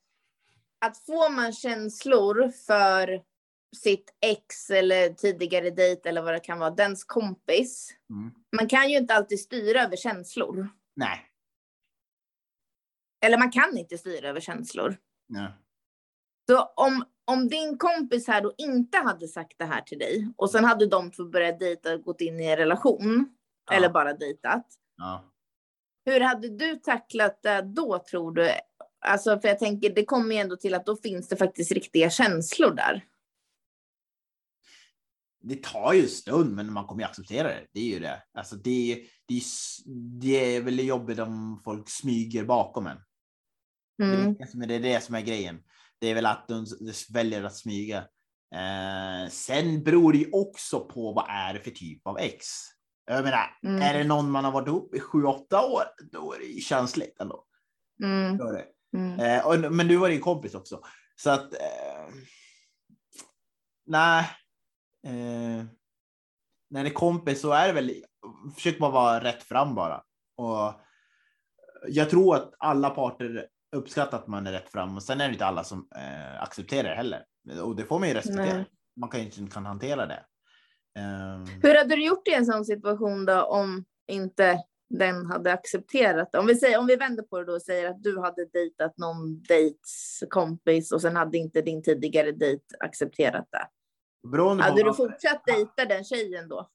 att 0.86 0.98
får 0.98 1.30
man 1.30 1.54
känslor 1.54 2.52
för 2.68 3.22
sitt 3.74 4.14
ex 4.22 4.70
eller 4.70 5.10
tidigare 5.10 5.70
dejt 5.70 6.10
eller 6.10 6.22
vad 6.22 6.34
det 6.34 6.40
kan 6.40 6.60
vara, 6.60 6.70
dens 6.70 7.04
kompis. 7.04 7.96
Mm. 8.10 8.32
Man 8.58 8.68
kan 8.68 8.90
ju 8.90 8.98
inte 8.98 9.14
alltid 9.14 9.40
styra 9.40 9.84
över 9.84 9.96
känslor. 9.96 10.70
Nej. 10.96 11.30
Eller 13.26 13.38
man 13.38 13.52
kan 13.52 13.78
inte 13.78 13.98
styra 13.98 14.30
över 14.30 14.40
känslor. 14.40 14.98
Nej. 15.30 15.52
Så 16.48 16.64
om, 16.76 17.06
om 17.26 17.48
din 17.48 17.78
kompis 17.78 18.28
här 18.28 18.42
då 18.42 18.54
inte 18.58 18.98
hade 18.98 19.28
sagt 19.28 19.54
det 19.58 19.66
här 19.66 19.82
till 19.82 20.00
dig 20.00 20.34
och 20.38 20.50
sen 20.50 20.66
hade 20.66 20.88
de 20.88 21.12
två 21.12 21.26
börjat 21.26 21.60
dejta 21.60 21.94
och 21.94 22.02
gått 22.02 22.22
in 22.22 22.40
i 22.40 22.46
en 22.46 22.58
relation. 22.58 23.36
Ja. 23.70 23.76
Eller 23.76 23.90
bara 23.90 24.14
dejtat. 24.14 24.68
Ja. 24.98 25.30
Hur 26.06 26.20
hade 26.20 26.50
du 26.50 26.76
tacklat 26.76 27.44
det 27.44 27.62
då 27.62 28.00
tror 28.00 28.32
du? 28.32 28.50
Alltså 29.06 29.40
för 29.40 29.48
jag 29.48 29.60
tänker 29.60 29.90
det 29.90 30.06
kommer 30.06 30.36
ju 30.36 30.42
ändå 30.42 30.56
till 30.56 30.74
att 30.74 30.86
då 30.86 30.96
finns 30.96 31.28
det 31.28 31.36
faktiskt 31.36 31.72
riktiga 31.72 32.10
känslor 32.10 32.72
där 32.72 33.06
det 35.44 35.64
tar 35.64 35.94
ju 35.94 36.02
en 36.02 36.10
stund, 36.10 36.56
men 36.56 36.74
man 36.74 36.86
kommer 36.86 37.02
ju 37.02 37.10
acceptera 37.10 37.48
det. 37.48 37.68
Det 37.74 37.80
är 37.80 37.94
ju 37.94 38.00
det. 38.00 38.24
Alltså 38.34 38.56
det, 38.56 39.08
det, 39.28 39.42
det 40.22 40.56
är 40.56 40.62
väl 40.62 40.80
jobbigt 40.80 41.20
om 41.20 41.62
folk 41.66 41.90
smyger 41.90 42.46
bakom 42.46 42.88
en. 42.88 42.98
Mm. 44.04 44.34
Det, 44.34 44.76
är 44.76 44.80
det 44.80 45.04
som 45.04 45.16
är 45.16 45.22
grejen. 45.22 45.64
Det 46.00 46.08
är 46.08 46.16
väl 46.16 46.26
att 46.26 46.48
de 46.48 46.66
väljer 47.14 47.44
att 47.44 47.56
smyga. 47.56 47.98
Eh, 48.56 49.30
sen 49.30 49.84
beror 49.84 50.12
det 50.14 50.18
ju 50.18 50.30
också 50.32 50.80
på 50.80 51.14
vad 51.14 51.26
är 51.30 51.54
det 51.54 51.60
för 51.60 51.72
typ 51.72 52.08
av 52.08 52.18
ex. 52.20 52.48
Jag 53.06 53.24
menar, 53.24 53.58
mm. 53.64 53.82
är 53.82 53.98
det 53.98 54.04
någon 54.04 54.32
man 54.32 54.46
har 54.46 54.52
varit 54.52 54.68
ihop 54.68 54.96
i 54.96 55.00
sju, 55.00 55.24
åtta 55.24 55.66
år, 55.66 55.84
då 56.12 56.34
är 56.34 56.40
det 56.40 56.62
känsligt 56.62 57.22
ändå. 57.22 57.46
Mm. 58.04 58.38
Det. 58.38 58.66
Mm. 58.98 59.20
Eh, 59.20 59.48
och, 59.48 59.74
men 59.74 59.88
du 59.88 59.98
var 59.98 60.10
din 60.10 60.22
kompis 60.22 60.56
också. 60.56 60.82
Så 61.16 61.30
att... 61.30 61.54
Eh, 61.54 62.14
nej, 63.86 64.30
eh, 65.08 65.66
när 66.70 66.84
det 66.84 66.90
är 66.90 66.94
kompis 66.94 67.42
så 67.42 67.52
är 67.52 67.68
det 67.68 67.74
väl, 67.74 68.04
försök 68.56 68.80
bara 68.80 68.92
vara 68.92 69.24
rätt 69.24 69.44
fram 69.44 69.76
bara. 69.76 70.04
Och 70.38 70.82
jag 71.88 72.10
tror 72.10 72.36
att 72.36 72.54
alla 72.58 72.90
parter 72.90 73.48
uppskattar 73.76 74.18
att 74.18 74.28
man 74.28 74.48
är 74.48 74.52
rätt 74.52 74.70
fram 74.70 74.96
och 74.96 75.04
sen 75.04 75.22
är 75.22 75.28
det 75.28 75.34
inte 75.34 75.46
alla 75.46 75.64
som 75.64 75.88
eh, 75.96 76.44
accepterar 76.44 76.90
det 76.90 76.96
heller. 76.96 77.26
Och 77.64 77.76
det 77.76 77.86
får 77.86 78.00
man 78.00 78.08
ju 78.08 78.14
respektera. 78.14 78.58
Nej. 78.58 78.66
Man 78.96 79.10
kan 79.10 79.20
ju 79.20 79.26
inte 79.26 79.54
kan 79.54 79.66
hantera 79.66 80.06
det. 80.06 80.26
Um... 81.00 81.46
Hur 81.64 81.76
hade 81.76 81.96
du 81.96 82.06
gjort 82.06 82.28
i 82.28 82.34
en 82.34 82.46
sån 82.46 82.66
situation 82.66 83.26
då 83.26 83.42
om 83.42 83.86
inte 84.08 84.60
den 84.90 85.26
hade 85.26 85.54
accepterat? 85.54 86.36
Om 86.36 86.48
vi, 86.48 86.56
säger, 86.56 86.80
om 86.80 86.88
vi 86.88 86.96
vänder 86.96 87.24
på 87.24 87.40
det 87.40 87.46
då 87.46 87.54
och 87.54 87.62
säger 87.62 87.90
att 87.90 88.04
du 88.04 88.20
hade 88.20 88.46
dejtat 88.46 88.98
någon 88.98 89.42
dejts 89.42 90.24
kompis 90.30 90.92
och 90.92 91.02
sen 91.02 91.16
hade 91.16 91.38
inte 91.38 91.62
din 91.62 91.84
tidigare 91.84 92.32
dejt 92.32 92.64
accepterat 92.80 93.48
det. 93.52 93.68
Beroende 94.32 94.64
Hade 94.64 94.84
du 94.84 94.94
fortsatt 94.94 95.46
dejta 95.46 95.86
den 95.86 96.04
tjejen 96.04 96.48
då? 96.50 96.70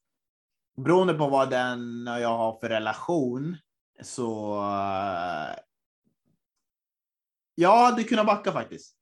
Beroende 0.77 1.13
på 1.13 1.27
vad 1.27 1.49
den 1.49 2.05
jag 2.05 2.37
har 2.37 2.59
för 2.59 2.69
relation 2.69 3.57
så. 4.01 4.55
Uh, 4.55 5.55
jag 7.55 7.77
hade 7.77 8.03
kunnat 8.03 8.25
backa 8.25 8.51
faktiskt. 8.51 8.95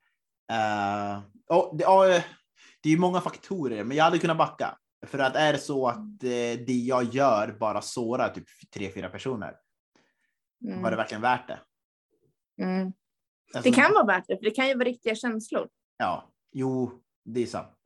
Uh, 0.51 1.21
och 1.57 1.77
det, 1.77 1.85
uh, 1.85 2.23
det 2.81 2.89
är 2.93 2.97
många 2.97 3.21
faktorer, 3.21 3.83
men 3.83 3.97
jag 3.97 4.03
hade 4.03 4.19
kunnat 4.19 4.37
backa. 4.37 4.77
För 5.05 5.19
att 5.19 5.35
är 5.35 5.53
det 5.53 5.59
så 5.59 5.87
att 5.87 5.97
uh, 5.97 6.19
det 6.67 6.83
jag 6.87 7.03
gör 7.03 7.57
bara 7.59 7.81
sårar 7.81 8.29
typ 8.29 8.47
tre, 8.73 8.91
fyra 8.91 9.09
personer. 9.09 9.55
Mm. 10.65 10.81
Var 10.81 10.91
det 10.91 10.97
verkligen 10.97 11.21
värt 11.21 11.47
det? 11.47 11.59
Mm. 12.63 12.93
Alltså, 13.53 13.69
det 13.69 13.75
kan 13.75 13.93
vara 13.93 14.05
värt 14.05 14.27
det, 14.27 14.37
för 14.37 14.43
det 14.43 14.51
kan 14.51 14.67
ju 14.67 14.73
vara 14.73 14.85
riktiga 14.85 15.15
känslor. 15.15 15.69
Ja, 15.97 16.31
jo, 16.51 17.03
det 17.25 17.43
är 17.43 17.45
sant. 17.45 17.76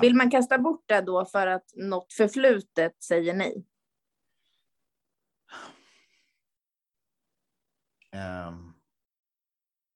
Vill 0.00 0.14
man 0.14 0.30
kasta 0.30 0.58
bort 0.58 0.84
det 0.86 1.00
då 1.00 1.24
för 1.24 1.46
att 1.46 1.64
något 1.76 2.12
förflutet 2.12 3.02
säger 3.02 3.34
nej? 3.34 3.64
Um, 8.12 8.74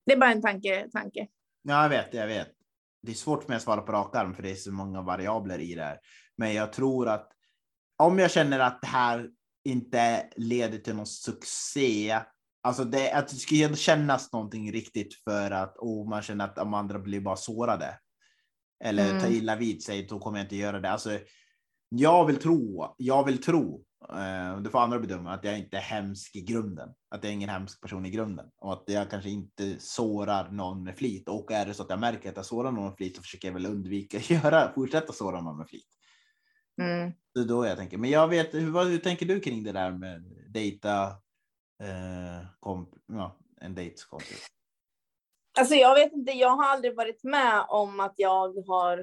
det 0.07 0.12
är 0.12 0.16
bara 0.16 0.33
en 0.33 0.43
tanke. 0.43 0.89
tanke. 0.93 1.29
Ja, 1.62 1.83
jag 1.83 1.89
vet, 1.89 2.14
jag 2.14 2.27
vet. 2.27 2.49
Det 3.03 3.12
är 3.12 3.16
svårt 3.16 3.43
för 3.43 3.49
mig 3.49 3.57
att 3.57 3.62
svara 3.62 3.83
på 3.83 3.93
rak 3.93 4.16
arm 4.16 4.35
för 4.35 4.43
det 4.43 4.51
är 4.51 4.55
så 4.55 4.72
många 4.72 5.03
variabler 5.03 5.59
i 5.59 5.75
det 5.75 5.83
här. 5.83 5.99
Men 6.37 6.55
jag 6.55 6.72
tror 6.72 7.09
att 7.09 7.33
om 7.97 8.18
jag 8.18 8.31
känner 8.31 8.61
att 8.61 8.81
det 8.81 8.87
här 8.87 9.31
inte 9.64 10.31
leder 10.37 10.79
till 10.79 10.97
någon 10.97 11.07
succé, 11.07 12.20
alltså 12.62 12.85
det, 12.85 13.12
att 13.12 13.29
det 13.29 13.37
ska 13.37 13.75
kännas 13.75 14.33
någonting 14.33 14.72
riktigt 14.72 15.14
för 15.14 15.51
att 15.51 15.77
oh, 15.79 16.09
man 16.09 16.22
känner 16.22 16.45
att 16.45 16.57
de 16.57 16.75
andra 16.75 16.99
blir 16.99 17.20
bara 17.20 17.37
sårade 17.37 17.99
eller 18.85 19.11
mm. 19.11 19.20
ta 19.20 19.29
illa 19.29 19.57
vid 19.57 19.83
sig, 19.83 20.07
då 20.07 20.18
kommer 20.18 20.39
jag 20.39 20.45
inte 20.45 20.57
göra 20.57 20.81
det. 20.81 20.91
Alltså, 20.91 21.18
jag 21.89 22.27
vill 22.27 22.37
tro, 22.37 22.95
jag 22.99 23.25
vill 23.25 23.43
tro, 23.43 23.85
eh, 24.09 24.61
det 24.61 24.70
får 24.70 24.79
andra 24.79 24.99
bedöma, 24.99 25.35
att 25.35 25.45
jag 25.45 25.59
inte 25.59 25.77
är 25.77 25.81
hemsk 25.81 26.37
i 26.37 26.41
grunden. 26.41 26.89
Att 27.11 27.25
jag 27.25 27.31
är 27.31 27.35
ingen 27.35 27.49
hemsk 27.49 27.81
person 27.81 28.07
i 28.07 28.11
grunden 28.11 28.47
och 28.57 28.72
att 28.72 28.85
jag 28.87 29.11
kanske 29.11 29.31
inte 29.31 29.77
sårar 29.79 30.51
någon 30.51 30.85
med 30.85 30.97
flit. 30.97 31.29
Och 31.29 31.53
är 31.53 31.66
det 31.66 31.75
så 31.75 31.83
att 31.83 31.91
jag 31.91 32.01
märker 32.01 32.31
att 32.31 32.37
jag 32.37 32.47
sårar 32.47 32.72
någon 32.72 32.85
med 32.85 32.97
flit 32.97 33.16
så 33.16 33.22
försöker 33.22 33.49
jag 33.49 33.53
väl 33.53 33.66
undvika 33.66 34.16
att 34.16 34.31
göra, 34.45 34.72
fortsätta 34.75 35.12
såra 35.12 35.41
någon 35.41 35.59
med 35.59 35.68
flit. 35.68 35.89
Mm. 36.83 37.12
Det 37.35 37.41
är 37.41 37.45
då 37.45 37.66
jag 37.66 37.79
tänker. 37.79 37.99
Men 37.99 38.11
jag 38.11 38.29
vet, 38.29 38.55
hur, 38.55 38.85
hur 38.85 38.99
tänker 38.99 39.27
du 39.27 39.41
kring 39.41 39.64
det 39.64 39.72
där 39.72 39.93
med 39.93 40.22
dejta, 40.49 41.07
eh, 41.83 42.47
komp, 42.61 42.89
ja, 43.07 43.39
en 43.61 43.75
dejtskompis? 43.75 44.47
Alltså 45.59 45.74
jag 45.74 45.94
vet 45.94 46.12
inte, 46.12 46.32
jag 46.32 46.57
har 46.57 46.64
aldrig 46.64 46.96
varit 46.96 47.24
med 47.24 47.64
om 47.68 48.00
att 48.00 48.14
jag 48.16 48.66
har... 48.66 48.98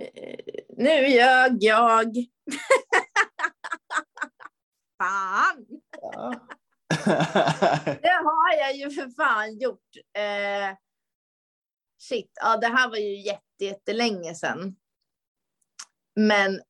Eh, 0.00 0.38
nu 0.68 1.06
ljög 1.08 1.56
jag. 1.60 2.14
fan! 4.98 5.66
Ja. 6.02 6.34
det 8.02 8.20
har 8.24 8.58
jag 8.58 8.76
ju 8.76 8.90
för 8.90 9.10
fan 9.10 9.58
gjort. 9.58 9.96
Eh, 10.18 10.76
shit, 11.98 12.32
ja 12.34 12.56
det 12.56 12.66
här 12.66 12.88
var 12.88 12.96
ju 12.96 13.20
jätte, 13.20 13.64
jättelänge 13.64 14.34
sedan. 14.34 14.76
Men 16.16 16.60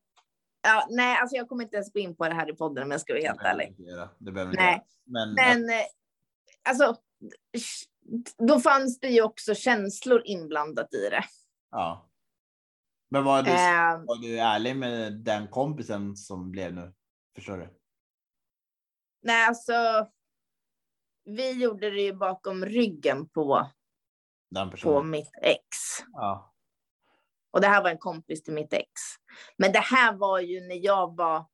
ja, 0.63 0.87
nej, 0.91 1.19
alltså 1.19 1.37
jag 1.37 1.49
kommer 1.49 1.65
inte 1.65 1.77
ens 1.77 1.93
gå 1.93 1.99
in 1.99 2.17
på 2.17 2.29
det 2.29 2.35
här 2.35 2.51
i 2.51 2.57
podden 2.57 2.85
om 2.85 2.91
jag 2.91 3.01
ska 3.01 3.13
vara 3.13 3.23
helt 3.23 3.43
ärlig. 3.43 3.77
Det 4.19 4.33
behöver 4.33 4.55
nej. 4.55 4.87
Men, 5.05 5.35
Men 5.35 5.71
eh, 5.71 5.87
alltså 6.69 6.97
då 8.39 8.61
fanns 8.61 9.01
det 9.01 9.09
ju 9.09 9.23
också 9.23 9.55
känslor 9.55 10.23
inblandat 10.25 10.95
i 10.95 11.09
det. 11.11 11.25
Ja. 11.71 12.11
Men 13.11 13.25
var 13.25 13.43
du, 13.43 13.51
äh, 13.51 14.07
var 14.07 14.23
du 14.23 14.39
ärlig 14.39 14.77
med 14.77 15.13
den 15.13 15.49
kompisen 15.49 16.17
som 16.17 16.51
blev 16.51 16.75
nu? 16.75 16.95
Förstår 17.35 17.59
du? 17.59 17.69
Nej, 19.23 19.47
alltså. 19.47 19.73
Vi 21.25 21.63
gjorde 21.63 21.91
det 21.91 22.01
ju 22.01 22.13
bakom 22.13 22.65
ryggen 22.65 23.29
på. 23.29 23.71
på 24.83 25.03
mitt 25.03 25.31
ex. 25.43 25.67
Ja. 26.13 26.55
Och 27.51 27.61
det 27.61 27.67
här 27.67 27.83
var 27.83 27.91
en 27.91 27.99
kompis 27.99 28.43
till 28.43 28.55
mitt 28.55 28.73
ex. 28.73 28.91
Men 29.59 29.73
det 29.73 29.79
här 29.79 30.13
var 30.13 30.41
ju 30.41 30.61
när 30.61 30.85
jag 30.85 31.17
var. 31.17 31.47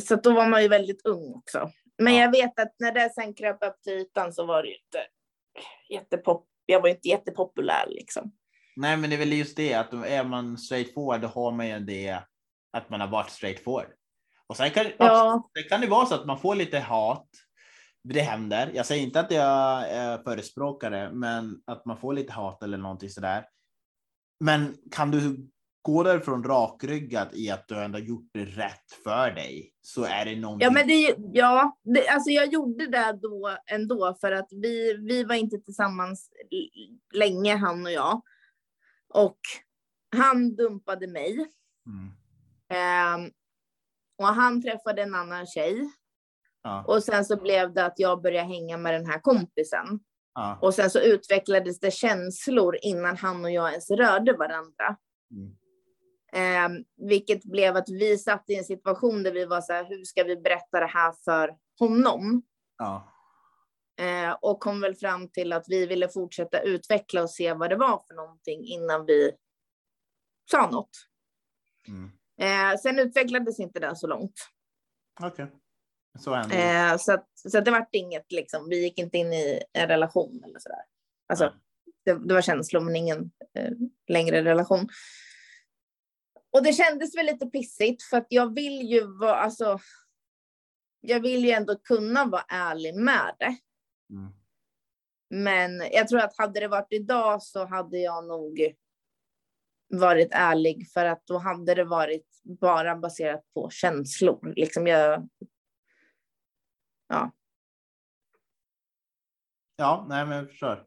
Så 0.00 0.16
då 0.16 0.34
var 0.34 0.46
man 0.46 0.62
ju 0.62 0.68
väldigt 0.68 1.06
ung 1.06 1.34
också. 1.34 1.70
Men 1.98 2.14
ja. 2.14 2.20
jag 2.20 2.30
vet 2.30 2.58
att 2.58 2.74
när 2.78 2.92
det 2.92 3.12
sen 3.14 3.34
kröp 3.34 3.62
upp 3.62 3.82
till 3.82 3.92
ytan 3.92 4.32
så 4.32 4.46
var 4.46 4.62
det 4.62 4.68
ju 4.68 4.74
inte 4.74 5.06
jättepop, 5.88 6.48
jag 6.66 6.80
var 6.80 6.88
inte 6.88 7.08
jättepopulär 7.08 7.86
liksom. 7.88 8.32
Nej, 8.76 8.96
men 8.96 9.10
det 9.10 9.16
är 9.16 9.18
väl 9.18 9.32
just 9.32 9.56
det 9.56 9.74
att 9.74 9.92
är 9.92 10.24
man 10.24 10.58
straight 10.58 10.94
forward, 10.94 11.20
då 11.20 11.28
har 11.28 11.52
man 11.52 11.68
ju 11.68 11.78
det 11.78 12.18
att 12.72 12.90
man 12.90 13.00
har 13.00 13.08
varit 13.08 13.30
straight 13.30 13.64
forward. 13.64 13.92
Och 14.46 14.56
sen 14.56 14.70
kan, 14.70 14.86
ja. 14.98 15.50
det 15.54 15.62
kan 15.62 15.80
det 15.80 15.86
vara 15.86 16.06
så 16.06 16.14
att 16.14 16.26
man 16.26 16.38
får 16.38 16.54
lite 16.54 16.78
hat. 16.78 17.28
Det 18.04 18.20
händer. 18.20 18.70
Jag 18.74 18.86
säger 18.86 19.02
inte 19.02 19.20
att 19.20 19.30
jag 19.30 19.88
är 19.88 20.18
förespråkare, 20.18 21.12
men 21.12 21.62
att 21.66 21.84
man 21.86 21.96
får 21.96 22.14
lite 22.14 22.32
hat 22.32 22.62
eller 22.62 22.78
någonting 22.78 23.10
sådär. 23.10 23.46
Men 24.40 24.76
kan 24.90 25.10
du 25.10 25.48
gå 25.82 26.02
därifrån 26.02 26.44
rakryggad 26.44 27.28
i 27.32 27.50
att 27.50 27.68
du 27.68 27.84
ändå 27.84 27.98
gjort 27.98 28.30
det 28.32 28.44
rätt 28.44 28.92
för 29.04 29.30
dig 29.30 29.72
så 29.80 30.04
är 30.04 30.24
det 30.24 30.36
någonting. 30.36 30.64
Ja, 30.64 30.70
men 30.70 30.88
det, 30.88 31.16
ja 31.32 31.78
det, 31.82 32.08
alltså 32.08 32.30
jag 32.30 32.52
gjorde 32.52 32.86
det 32.86 33.18
då 33.22 33.56
ändå 33.66 34.16
för 34.20 34.32
att 34.32 34.48
vi, 34.50 34.94
vi 34.94 35.24
var 35.24 35.34
inte 35.34 35.58
tillsammans 35.58 36.30
länge, 37.14 37.56
han 37.56 37.86
och 37.86 37.92
jag. 37.92 38.22
Och 39.14 39.38
han 40.16 40.56
dumpade 40.56 41.06
mig 41.06 41.48
Mm. 41.86 42.12
Ehm, 42.68 43.30
och 44.18 44.26
han 44.26 44.62
träffade 44.62 45.02
en 45.02 45.14
annan 45.14 45.46
tjej. 45.46 45.90
Ja. 46.62 46.84
Och 46.88 47.04
sen 47.04 47.24
så 47.24 47.36
blev 47.36 47.74
det 47.74 47.84
att 47.84 47.98
jag 47.98 48.22
började 48.22 48.48
hänga 48.48 48.76
med 48.76 48.94
den 48.94 49.06
här 49.06 49.20
kompisen. 49.20 50.00
Ja. 50.34 50.58
Och 50.62 50.74
sen 50.74 50.90
så 50.90 51.00
utvecklades 51.00 51.80
det 51.80 51.90
känslor 51.90 52.78
innan 52.82 53.16
han 53.16 53.44
och 53.44 53.50
jag 53.50 53.70
ens 53.70 53.90
rörde 53.90 54.32
varandra. 54.32 54.96
Mm. 55.30 55.56
Eh, 56.34 56.68
vilket 56.96 57.44
blev 57.44 57.76
att 57.76 57.88
vi 57.88 58.18
satt 58.18 58.44
i 58.48 58.54
en 58.54 58.64
situation 58.64 59.22
där 59.22 59.32
vi 59.32 59.44
var 59.44 59.60
så 59.60 59.72
här, 59.72 59.84
hur 59.84 60.04
ska 60.04 60.24
vi 60.24 60.36
berätta 60.36 60.80
det 60.80 60.86
här 60.86 61.12
för 61.24 61.56
honom? 61.78 62.42
Ja. 62.78 63.08
Eh, 64.00 64.32
och 64.40 64.60
kom 64.60 64.80
väl 64.80 64.94
fram 64.94 65.28
till 65.28 65.52
att 65.52 65.64
vi 65.68 65.86
ville 65.86 66.08
fortsätta 66.08 66.60
utveckla 66.60 67.22
och 67.22 67.30
se 67.30 67.52
vad 67.52 67.70
det 67.70 67.76
var 67.76 68.04
för 68.08 68.14
någonting 68.14 68.64
innan 68.64 69.06
vi 69.06 69.32
sa 70.50 70.70
något. 70.70 70.90
Mm. 71.88 72.10
Eh, 72.40 72.78
sen 72.78 72.98
utvecklades 72.98 73.60
inte 73.60 73.80
det 73.80 73.96
så 73.96 74.06
långt. 74.06 74.34
Okej. 75.20 75.46
Så 76.18 76.34
händer 76.34 76.56
det. 76.56 76.92
Eh, 76.92 76.96
så 76.96 77.12
att, 77.12 77.28
så 77.34 77.58
att 77.58 77.64
det 77.64 77.70
vart 77.70 77.94
inget, 77.94 78.32
liksom. 78.32 78.68
vi 78.68 78.82
gick 78.82 78.98
inte 78.98 79.18
in 79.18 79.32
i 79.32 79.62
en 79.72 79.88
relation 79.88 80.42
eller 80.44 80.58
sådär. 80.58 80.82
Alltså, 81.28 81.44
Nej. 81.44 81.54
det, 82.04 82.28
det 82.28 82.34
var 82.34 82.42
känslor 82.42 82.80
men 82.80 82.96
ingen 82.96 83.30
eh, 83.54 83.72
längre 84.08 84.44
relation. 84.44 84.88
Och 86.52 86.62
det 86.62 86.72
kändes 86.72 87.16
väl 87.16 87.26
lite 87.26 87.46
pissigt 87.46 88.02
för 88.02 88.16
att 88.16 88.26
jag 88.28 88.54
vill 88.54 88.82
ju 88.90 89.18
vara, 89.18 89.36
alltså, 89.36 89.78
jag 91.00 91.20
vill 91.20 91.44
ju 91.44 91.50
ändå 91.50 91.78
kunna 91.78 92.24
vara 92.24 92.44
ärlig 92.48 92.94
med 92.94 93.36
det. 93.38 93.56
Mm. 94.14 94.32
Men 95.30 95.78
jag 95.92 96.08
tror 96.08 96.20
att 96.20 96.38
hade 96.38 96.60
det 96.60 96.68
varit 96.68 96.92
idag 96.92 97.42
så 97.42 97.66
hade 97.66 97.98
jag 97.98 98.26
nog 98.26 98.74
varit 99.88 100.28
ärlig 100.32 100.90
för 100.90 101.04
att 101.04 101.26
då 101.26 101.38
hade 101.38 101.74
det 101.74 101.84
varit 101.84 102.40
bara 102.42 102.96
baserat 102.96 103.44
på 103.54 103.70
känslor. 103.70 104.52
Liksom 104.56 104.86
jag, 104.86 105.28
ja. 107.08 107.32
Ja, 109.76 110.06
nej 110.08 110.26
men 110.26 110.36
jag 110.38 110.48
förstår. 110.48 110.86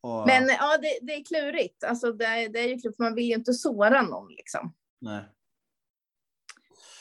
Och, 0.00 0.26
Men 0.26 0.48
ja, 0.48 0.78
det, 0.78 0.98
det 1.02 1.14
är 1.14 1.24
klurigt. 1.24 1.84
Alltså, 1.84 2.12
det, 2.12 2.24
är- 2.24 2.48
det 2.48 2.58
är 2.60 2.68
ju 2.68 2.78
klurigt, 2.78 2.96
för 2.96 3.04
man 3.04 3.14
vill 3.14 3.24
ju 3.28 3.34
inte 3.34 3.52
såra 3.52 4.02
någon. 4.02 4.32
Liksom. 4.32 4.74
Nej. 5.00 5.24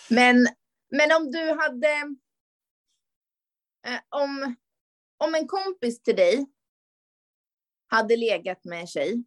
Men, 0.10 0.48
men 0.90 1.12
om 1.18 1.32
du 1.32 1.52
hade... 1.52 2.16
Eh, 3.86 4.00
om, 4.10 4.56
om 5.18 5.36
en 5.36 5.48
kompis 5.48 6.02
till 6.02 6.16
dig 6.16 6.46
hade 7.88 8.18
legat 8.18 8.66
med 8.66 8.80
en 8.80 8.88
tjej 8.88 9.24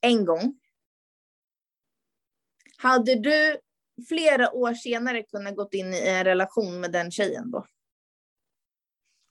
en 0.00 0.24
gång. 0.24 0.60
Hade 2.76 3.14
du 3.14 3.60
flera 4.08 4.52
år 4.52 4.74
senare 4.74 5.22
kunnat 5.22 5.56
gått 5.56 5.74
in 5.74 5.94
i 5.94 6.08
en 6.08 6.24
relation 6.24 6.80
med 6.80 6.92
den 6.92 7.10
tjejen 7.10 7.50
då? 7.50 7.66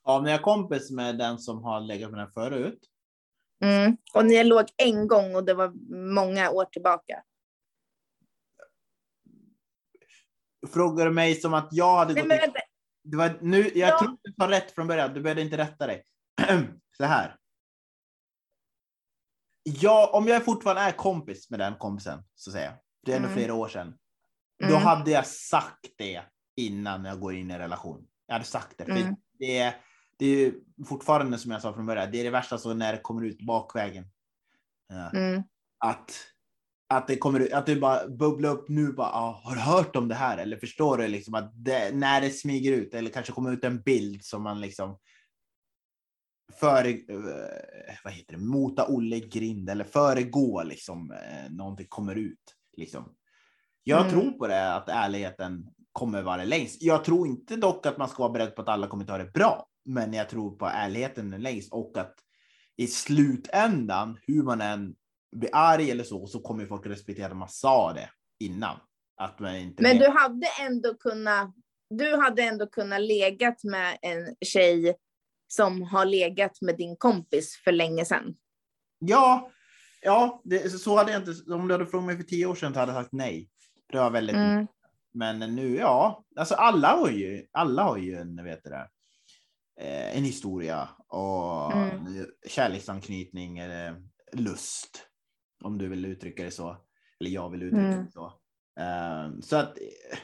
Om 0.02 0.26
jag 0.26 0.34
är 0.34 0.42
kompis 0.42 0.90
med 0.90 1.18
den 1.18 1.38
som 1.38 1.64
har 1.64 1.80
legat 1.80 2.10
med 2.10 2.20
den 2.20 2.30
förut. 2.30 2.90
Mm. 3.64 3.96
Och 4.14 4.26
ni 4.26 4.44
låg 4.44 4.64
en 4.76 5.08
gång 5.08 5.34
och 5.34 5.44
det 5.44 5.54
var 5.54 5.72
många 6.14 6.50
år 6.50 6.64
tillbaka. 6.64 7.22
Frågar 10.68 11.04
du 11.04 11.10
mig 11.12 11.34
som 11.34 11.54
att 11.54 11.68
jag 11.70 11.96
hade 11.96 12.14
Nej, 12.14 12.22
gått 12.22 12.28
men 12.28 12.36
in... 12.36 12.40
vänta. 12.40 12.60
Det 13.04 13.16
var 13.16 13.38
nu, 13.42 13.70
jag 13.74 13.88
Ja. 13.88 13.98
tror 13.98 14.18
du 14.22 14.32
tar 14.32 14.48
rätt 14.48 14.70
från 14.74 14.86
början. 14.86 15.14
Du 15.14 15.20
behövde 15.20 15.42
inte 15.42 15.56
rätta 15.58 15.86
dig. 15.86 16.04
Så 16.96 17.04
här. 17.04 17.36
Ja, 19.62 20.10
om 20.12 20.26
jag 20.28 20.44
fortfarande 20.44 20.82
är 20.82 20.92
kompis 20.92 21.50
med 21.50 21.58
den 21.60 21.74
kompisen, 21.74 22.22
så 22.34 22.50
säger 22.52 22.66
jag. 22.66 22.74
Det 23.06 23.12
är 23.12 23.16
ändå 23.16 23.28
Mm. 23.28 23.38
flera 23.38 23.54
år 23.54 23.68
sedan. 23.68 23.98
Då 24.58 24.66
Mm. 24.66 24.82
hade 24.82 25.10
jag 25.10 25.26
sagt 25.26 25.90
det 25.98 26.22
innan 26.56 27.04
jag 27.04 27.20
går 27.20 27.34
in 27.34 27.50
i 27.50 27.54
en 27.54 27.60
relation. 27.60 28.06
Jag 28.26 28.34
hade 28.34 28.44
sagt 28.44 28.78
det. 28.78 28.84
Mm. 28.84 29.16
det, 29.38 29.58
är, 29.58 29.74
det 30.18 30.26
är 30.26 30.36
ju 30.36 30.60
fortfarande 30.88 31.38
som 31.38 31.50
jag 31.50 31.62
sa 31.62 31.72
från 31.74 31.86
början, 31.86 32.10
det 32.12 32.20
är 32.20 32.24
det 32.24 32.30
värsta 32.30 32.58
så 32.58 32.74
när 32.74 32.92
det 32.92 32.98
kommer 33.00 33.24
ut 33.24 33.42
bakvägen. 33.46 34.04
Ja. 34.88 35.10
Mm. 35.10 35.42
Att, 35.84 36.12
att 36.90 37.06
det 37.08 37.16
kommer 37.16 37.54
att 37.54 37.66
det 37.66 37.76
bara 37.76 38.08
bubblar 38.08 38.50
upp 38.50 38.68
nu 38.68 38.92
bara, 38.92 39.08
ah, 39.12 39.40
har 39.44 39.54
du 39.54 39.60
hört 39.60 39.96
om 39.96 40.08
det 40.08 40.14
här? 40.14 40.38
Eller 40.38 40.56
förstår 40.56 40.98
du 40.98 41.08
liksom 41.08 41.34
att 41.34 41.52
det, 41.54 41.94
när 41.94 42.20
det 42.20 42.30
smyger 42.30 42.72
ut 42.72 42.94
eller 42.94 43.10
kanske 43.10 43.32
kommer 43.32 43.52
ut 43.52 43.64
en 43.64 43.80
bild 43.82 44.24
som 44.24 44.42
man 44.42 44.60
liksom 44.60 44.98
före, 46.60 46.88
eh, 46.90 47.96
vad 48.04 48.12
heter 48.12 48.32
det, 48.32 48.38
mota 48.38 48.86
Olle 48.88 49.16
i 49.16 49.28
grind 49.28 49.70
eller 49.70 49.84
föregå 49.84 50.62
liksom 50.62 51.12
eh, 51.12 51.52
någonting 51.52 51.86
kommer 51.88 52.14
ut 52.16 52.54
liksom. 52.76 53.14
Jag 53.84 54.00
Mm. 54.00 54.10
tror 54.12 54.30
på 54.32 54.46
det 54.46 54.74
att 54.74 54.88
ärligheten 54.88 55.66
kommer 55.92 56.22
vara 56.22 56.44
längst. 56.44 56.82
Jag 56.82 57.04
tror 57.04 57.26
inte 57.26 57.56
dock 57.56 57.86
att 57.86 57.98
man 57.98 58.08
ska 58.08 58.22
vara 58.22 58.32
beredd 58.32 58.54
på 58.56 58.62
att 58.62 58.68
alla 58.68 58.86
kommentarer 58.86 59.24
är 59.24 59.30
bra, 59.30 59.66
men 59.84 60.12
jag 60.12 60.28
tror 60.28 60.56
på 60.56 60.66
ärligheten 60.66 61.32
är 61.32 61.38
längst 61.38 61.72
och 61.72 61.98
att 61.98 62.14
i 62.76 62.86
slutändan, 62.86 64.18
hur 64.26 64.42
man 64.42 64.60
än 64.60 64.94
blir 65.32 65.50
arg 65.52 65.90
eller 65.90 66.04
så, 66.04 66.26
så 66.26 66.40
kommer 66.40 66.66
folk 66.66 66.86
respektera 66.86 67.26
att 67.26 67.36
man 67.36 67.48
sa 67.48 67.92
det 67.92 68.10
innan. 68.40 68.76
Att 69.16 69.38
man 69.40 69.56
inte 69.56 69.82
Men 69.82 69.98
du 69.98 70.08
hade 70.08 70.46
ändå 70.60 70.94
kunnat, 70.94 71.54
du 71.90 72.16
hade 72.16 72.42
ändå 72.42 72.66
kunnat 72.66 73.00
legat 73.00 73.64
med 73.64 73.98
en 74.02 74.36
tjej 74.40 74.96
som 75.48 75.82
har 75.82 76.04
legat 76.04 76.60
med 76.60 76.76
din 76.76 76.96
kompis 76.96 77.60
för 77.64 77.72
länge 77.72 78.04
sedan. 78.04 78.34
Ja, 78.98 79.50
ja 80.02 80.40
det, 80.44 80.70
så 80.70 80.96
hade 80.96 81.12
jag 81.12 81.20
inte. 81.20 81.52
Om 81.52 81.68
du 81.68 81.74
hade 81.74 81.86
frågat 81.86 82.06
mig 82.06 82.16
för 82.16 82.24
tio 82.24 82.46
år 82.46 82.54
sedan 82.54 82.74
hade 82.74 82.92
jag 82.92 83.02
sagt 83.02 83.12
nej. 83.12 83.48
Det 83.92 83.98
var 83.98 84.10
väldigt. 84.10 84.36
Mm. 84.36 84.66
Men 85.14 85.38
nu, 85.38 85.76
ja, 85.76 86.24
alltså 86.36 86.54
alla 86.54 86.88
har 86.88 87.10
ju, 87.10 87.46
alla 87.52 87.82
har 87.82 87.96
ju 87.96 88.14
en, 88.14 88.44
vet 88.44 88.64
det, 88.64 88.88
eh, 89.80 90.16
en 90.16 90.24
historia 90.24 90.88
och 91.08 91.72
Mm. 91.72 92.26
kärleksanknytning 92.48 93.58
eller 93.58 94.02
lust. 94.32 95.09
Om 95.60 95.78
du 95.78 95.88
vill 95.88 96.04
uttrycka 96.04 96.44
det 96.44 96.50
så. 96.50 96.76
Eller 97.20 97.30
jag 97.30 97.50
vill 97.50 97.62
uttrycka 97.62 97.86
Mm. 97.86 98.04
det 98.04 98.12
så. 98.12 98.26
Eh, 98.80 99.40
så 99.40 99.56
att 99.56 99.78
eh, 99.78 100.18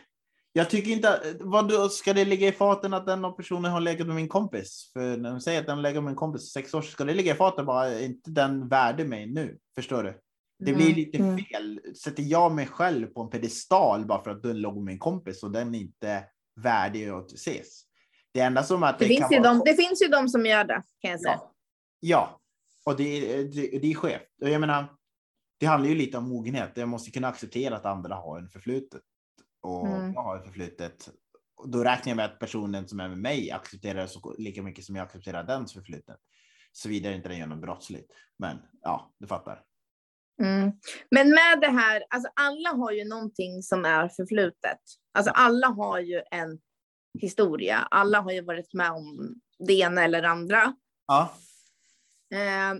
jag 0.53 0.70
tycker 0.70 0.91
inte, 0.91 1.37
vad 1.41 1.68
då 1.68 1.89
ska 1.89 2.12
det 2.12 2.24
ligga 2.24 2.49
i 2.49 2.53
faten 2.53 2.95
att 2.95 3.07
den 3.07 3.34
personen 3.37 3.72
har 3.72 3.80
legat 3.80 4.07
med 4.07 4.16
min 4.16 4.28
kompis? 4.28 4.91
För 4.93 5.16
när 5.16 5.30
de 5.30 5.41
säger 5.41 5.61
att 5.61 5.66
den 5.66 5.82
lägger 5.82 6.01
med 6.01 6.07
min 6.11 6.16
kompis 6.16 6.43
i 6.43 6.47
sex 6.47 6.74
år, 6.74 6.82
ska 6.82 7.05
det 7.05 7.14
ligga 7.14 7.32
i 7.32 7.37
faten 7.37 7.66
bara, 7.66 8.01
inte 8.01 8.30
den 8.30 8.68
värde 8.68 9.05
mig 9.05 9.26
nu? 9.26 9.59
Förstår 9.74 10.03
du? 10.03 10.20
Det 10.59 10.72
blir 10.72 10.87
Mm, 10.87 10.97
lite 10.97 11.18
mm. 11.18 11.39
fel. 11.39 11.80
Sätter 12.05 12.22
jag 12.22 12.53
mig 12.53 12.66
själv 12.66 13.07
på 13.07 13.22
en 13.22 13.30
pedestal 13.30 14.07
bara 14.07 14.22
för 14.24 14.30
att 14.30 14.43
den 14.43 14.61
låg 14.61 14.74
med 14.74 14.84
min 14.84 14.99
kompis 14.99 15.43
och 15.43 15.51
den 15.51 15.74
är 15.74 15.78
inte 15.78 16.24
värdig 16.61 17.09
att 17.09 17.32
ses. 17.32 17.82
Det 18.32 18.41
enda 18.41 18.62
som 18.62 18.82
att 18.82 18.99
Det, 18.99 19.05
finns 19.07 19.20
kan 19.20 19.30
ju 19.30 19.41
vara 19.41 19.53
de, 19.55 19.62
det 19.64 19.74
finns 19.74 20.03
ju 20.03 20.09
de 20.09 20.28
som 20.28 20.47
gör 20.47 20.64
det, 20.64 20.82
kan 21.01 21.11
jag 21.11 21.20
säga. 21.20 21.34
Ja. 21.34 21.51
ja, 22.01 22.41
och 22.84 22.97
det, 22.97 23.43
det, 23.43 23.78
det 23.78 23.91
är 23.91 23.95
skevt. 23.95 24.22
Och 24.43 24.49
jag 24.49 24.61
menar, 24.61 24.95
det 25.59 25.66
handlar 25.66 25.88
ju 25.90 25.94
lite 25.94 26.18
om 26.18 26.28
mogenhet. 26.28 26.72
Jag 26.74 26.88
måste 26.88 27.11
kunna 27.11 27.28
acceptera 27.28 27.76
att 27.76 27.86
andra 27.86 28.14
har 28.14 28.38
en 28.38 28.48
förflutet. 28.48 29.02
Och 29.61 29.86
Mm. 29.86 30.12
jag 30.12 30.22
har 30.22 30.36
ett 30.38 30.44
förflutet. 30.44 31.09
Och 31.57 31.68
då 31.68 31.84
räknar 31.84 32.11
jag 32.11 32.16
med 32.16 32.24
att 32.24 32.38
personen 32.38 32.88
som 32.88 33.00
är 33.00 33.09
med 33.09 33.18
mig 33.18 33.50
accepterar 33.50 34.07
så 34.07 34.34
lika 34.38 34.62
mycket 34.62 34.84
som 34.84 34.96
jag 34.96 35.04
accepterar 35.04 35.44
dens 35.44 35.72
förflutet. 35.72 36.16
Såvida 36.72 37.12
inte 37.12 37.28
den 37.28 37.38
gör 37.38 37.46
något 37.46 37.61
brottsligt. 37.61 38.12
Men 38.38 38.59
ja, 38.80 39.14
du 39.18 39.26
fattar. 39.26 39.62
Mm. 40.42 40.72
Men 41.11 41.30
med 41.30 41.61
det 41.61 41.68
här, 41.70 42.04
alltså 42.11 42.30
alla 42.36 42.68
har 42.68 42.92
ju 42.92 43.04
någonting 43.04 43.62
som 43.62 43.84
är 43.84 44.09
förflutet. 44.09 44.78
Alltså 45.14 45.30
alla 45.30 45.66
har 45.66 46.00
ju 46.00 46.22
en 46.30 46.59
historia. 47.20 47.78
Alla 47.90 48.20
har 48.20 48.32
ju 48.32 48.40
varit 48.40 48.74
med 48.74 48.90
om 48.90 49.34
det 49.59 49.72
ena 49.72 50.04
eller 50.04 50.22
andra. 50.22 50.74
Ja, 51.07 51.34
Eh, 52.32 52.74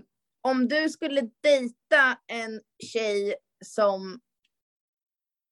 om 0.49 0.67
du 0.67 0.89
skulle 0.89 1.21
dejta 1.43 2.19
en 2.27 2.61
tjej 2.93 3.35
som 3.65 4.19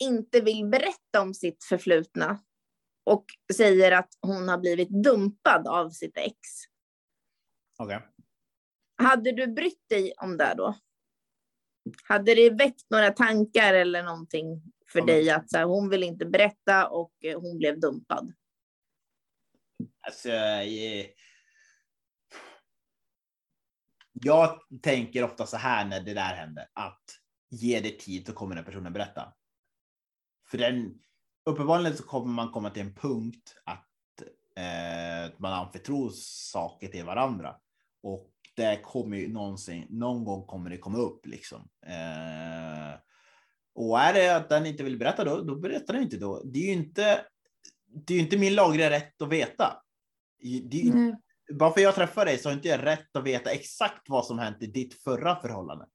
inte 0.03 0.41
vill 0.41 0.65
berätta 0.65 1.21
om 1.21 1.33
sitt 1.33 1.63
förflutna 1.63 2.43
och 3.03 3.25
säger 3.53 3.91
att 3.91 4.09
hon 4.21 4.47
har 4.49 4.57
blivit 4.57 4.89
dumpad 5.03 5.67
av 5.67 5.89
sitt 5.89 6.17
ex. 6.17 6.37
okej. 7.79 7.99
Hade 8.97 9.31
du 9.31 9.47
brytt 9.47 9.89
dig 9.89 10.13
om 10.17 10.37
det 10.37 10.53
då? 10.57 10.75
Hade 12.03 12.35
det 12.35 12.49
väckt 12.49 12.89
några 12.89 13.11
tankar 13.11 13.73
eller 13.73 14.03
någonting 14.03 14.61
för 14.91 14.99
Ja, 14.99 15.05
men- 15.05 15.15
dig 15.15 15.29
att 15.29 15.49
så 15.51 15.57
här, 15.57 15.65
hon 15.65 15.89
vill 15.89 16.03
inte 16.03 16.25
berätta 16.25 16.89
och 16.89 17.13
eh, 17.25 17.41
hon 17.41 17.57
blev 17.57 17.79
dumpad? 17.79 18.33
Alltså, 20.07 20.29
jag 24.23 24.59
tänker 24.81 25.23
ofta 25.23 25.45
så 25.45 25.57
här 25.57 25.85
när 25.85 26.01
det 26.01 26.13
där 26.13 26.35
händer, 26.35 26.67
att 26.73 27.03
ge 27.49 27.79
det 27.79 27.99
tid 27.99 28.27
så 28.27 28.33
kommer 28.33 28.55
den 28.55 28.65
personen 28.65 28.93
berätta. 28.93 29.33
För 30.47 30.57
den, 30.57 30.93
uppenbarligen 31.45 31.97
så 31.97 32.03
kommer 32.03 32.33
man 32.33 32.51
komma 32.51 32.69
till 32.69 32.81
en 32.81 32.95
punkt 32.95 33.55
att 33.65 33.89
eh, 34.55 35.33
man 35.37 35.53
anförtror 35.53 36.09
saker 36.13 36.87
till 36.87 37.05
varandra. 37.05 37.55
Och 38.03 38.31
det 38.55 38.81
kommer 38.83 39.17
ju 39.17 39.27
någonsin, 39.33 39.87
någon 39.89 40.23
gång 40.23 40.45
kommer 40.45 40.69
det 40.69 40.77
komma 40.77 40.97
upp 40.97 41.25
liksom. 41.25 41.69
Eh, 41.85 42.99
Och 43.75 43.99
är 43.99 44.13
det 44.13 44.35
att 44.35 44.49
den 44.49 44.65
inte 44.65 44.83
vill 44.83 44.97
berätta 44.97 45.23
då, 45.23 45.41
då 45.41 45.55
berättar 45.55 45.93
den 45.93 46.03
inte 46.03 46.17
då. 46.17 46.41
Det 46.43 46.59
är 46.59 46.65
ju 46.65 46.71
inte, 46.71 47.25
det 47.85 48.13
är 48.13 48.17
ju 48.17 48.23
inte 48.23 48.37
min 48.37 48.55
lagliga 48.55 48.89
rätt 48.89 49.21
att 49.21 49.29
veta. 49.29 49.81
Det 50.41 50.77
är 50.79 50.83
ju, 50.83 50.91
Mm. 50.91 51.15
Bara 51.53 51.71
för 51.71 51.81
jag 51.81 51.95
träffar 51.95 52.25
dig 52.25 52.37
så 52.37 52.49
har 52.49 52.53
inte 52.53 52.67
jag 52.67 52.85
rätt 52.85 53.15
att 53.15 53.23
veta 53.23 53.51
exakt 53.51 54.09
vad 54.09 54.25
som 54.25 54.39
hänt 54.39 54.57
i 54.63 54.67
ditt 54.67 55.03
förra 55.03 55.35
förhållande. 55.41 55.85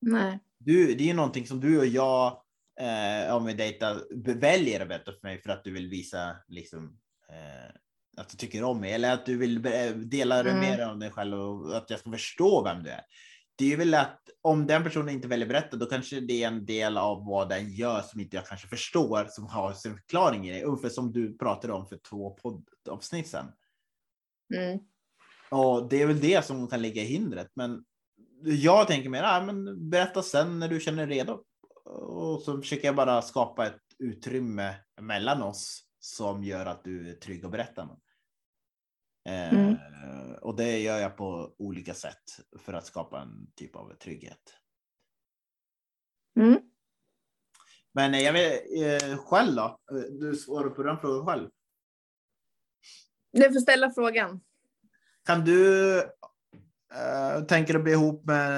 Nej. 0.00 0.38
Du, 0.58 0.94
det 0.94 1.04
är 1.04 1.06
ju 1.06 1.14
någonting 1.14 1.46
som 1.46 1.60
du 1.60 1.78
och 1.78 1.86
jag, 1.86 2.42
eh, 2.80 3.36
om 3.36 3.44
vi 3.44 3.54
dejtar, 3.54 4.02
väljer 4.34 4.80
att 4.80 4.88
berätta 4.88 5.12
för 5.12 5.20
mig 5.22 5.42
för 5.42 5.50
att 5.50 5.64
du 5.64 5.70
vill 5.72 5.88
visa 5.88 6.36
liksom, 6.48 6.98
eh, 7.30 7.74
att 8.16 8.28
du 8.28 8.36
tycker 8.36 8.64
om 8.64 8.80
mig 8.80 8.92
eller 8.92 9.12
att 9.12 9.26
du 9.26 9.36
vill 9.36 9.60
be- 9.60 9.92
dela 9.92 10.40
Mm. 10.40 10.60
mer 10.60 10.88
om 10.90 10.98
dig 10.98 11.10
själv 11.10 11.34
och 11.40 11.76
att 11.76 11.90
jag 11.90 12.00
ska 12.00 12.10
förstå 12.10 12.64
vem 12.64 12.82
du 12.82 12.90
är. 12.90 13.02
Det 13.56 13.72
är 13.72 13.76
väl 13.76 13.94
att 13.94 14.20
om 14.42 14.66
den 14.66 14.84
personen 14.84 15.08
inte 15.08 15.28
väljer 15.28 15.48
berätta, 15.48 15.76
då 15.76 15.86
kanske 15.86 16.20
det 16.20 16.42
är 16.42 16.48
en 16.48 16.66
del 16.66 16.96
av 16.98 17.26
vad 17.26 17.48
den 17.48 17.72
gör 17.72 18.00
som 18.02 18.20
inte 18.20 18.36
jag 18.36 18.46
kanske 18.46 18.68
förstår, 18.68 19.26
som 19.28 19.46
har 19.46 19.72
sin 19.72 19.94
förklaring 19.96 20.48
i 20.48 20.52
det. 20.52 20.64
Ungefär 20.64 20.88
som 20.88 21.12
du 21.12 21.38
pratade 21.38 21.72
om 21.72 21.86
för 21.86 21.96
två 21.96 22.30
poddavsnitt 22.30 23.28
sedan. 23.28 23.52
Mm. 24.54 24.78
Och 25.50 25.88
det 25.88 26.02
är 26.02 26.06
väl 26.06 26.20
det 26.20 26.44
som 26.44 26.68
kan 26.68 26.82
ligga 26.82 27.02
i 27.02 27.06
hindret. 27.06 27.50
Men 27.54 27.84
jag 28.42 28.86
tänker 28.86 29.10
mer, 29.10 29.22
ah, 29.22 29.42
men 29.44 29.90
berätta 29.90 30.22
sen 30.22 30.58
när 30.58 30.68
du 30.68 30.80
känner 30.80 31.06
dig 31.06 31.18
redo. 31.18 31.44
Och 31.84 32.42
så 32.42 32.60
försöker 32.60 32.88
jag 32.88 32.96
bara 32.96 33.22
skapa 33.22 33.66
ett 33.66 33.80
utrymme 33.98 34.74
mellan 35.00 35.42
oss 35.42 35.84
som 35.98 36.44
gör 36.44 36.66
att 36.66 36.84
du 36.84 37.10
är 37.10 37.14
trygg 37.14 37.44
att 37.44 37.50
berätta. 37.50 37.82
Eh, 39.28 39.52
Mm. 39.52 39.76
Och 40.42 40.56
det 40.56 40.78
gör 40.78 40.98
jag 40.98 41.16
på 41.16 41.54
olika 41.58 41.94
sätt 41.94 42.22
för 42.58 42.72
att 42.72 42.86
skapa 42.86 43.20
en 43.20 43.52
typ 43.54 43.76
av 43.76 43.94
trygghet. 43.94 44.54
Mm. 46.40 46.60
Men 47.92 48.12
jag 48.14 48.32
vet, 48.32 48.62
eh, 48.82 49.18
själv 49.18 49.54
då? 49.56 49.78
Eh, 49.92 50.02
Du 50.20 50.36
svarar 50.36 50.70
på 50.70 50.82
den 50.82 50.98
frågan 50.98 51.26
själv. 51.26 51.50
Du 53.32 53.52
får 53.52 53.60
ställa 53.60 53.90
frågan. 53.90 54.40
Kan 55.26 55.44
du 55.44 55.96
uh, 55.98 57.44
tänka 57.48 57.72
dig 57.72 57.80
att 57.80 57.84
bli 57.84 57.92
ihop 57.92 58.24
med 58.24 58.50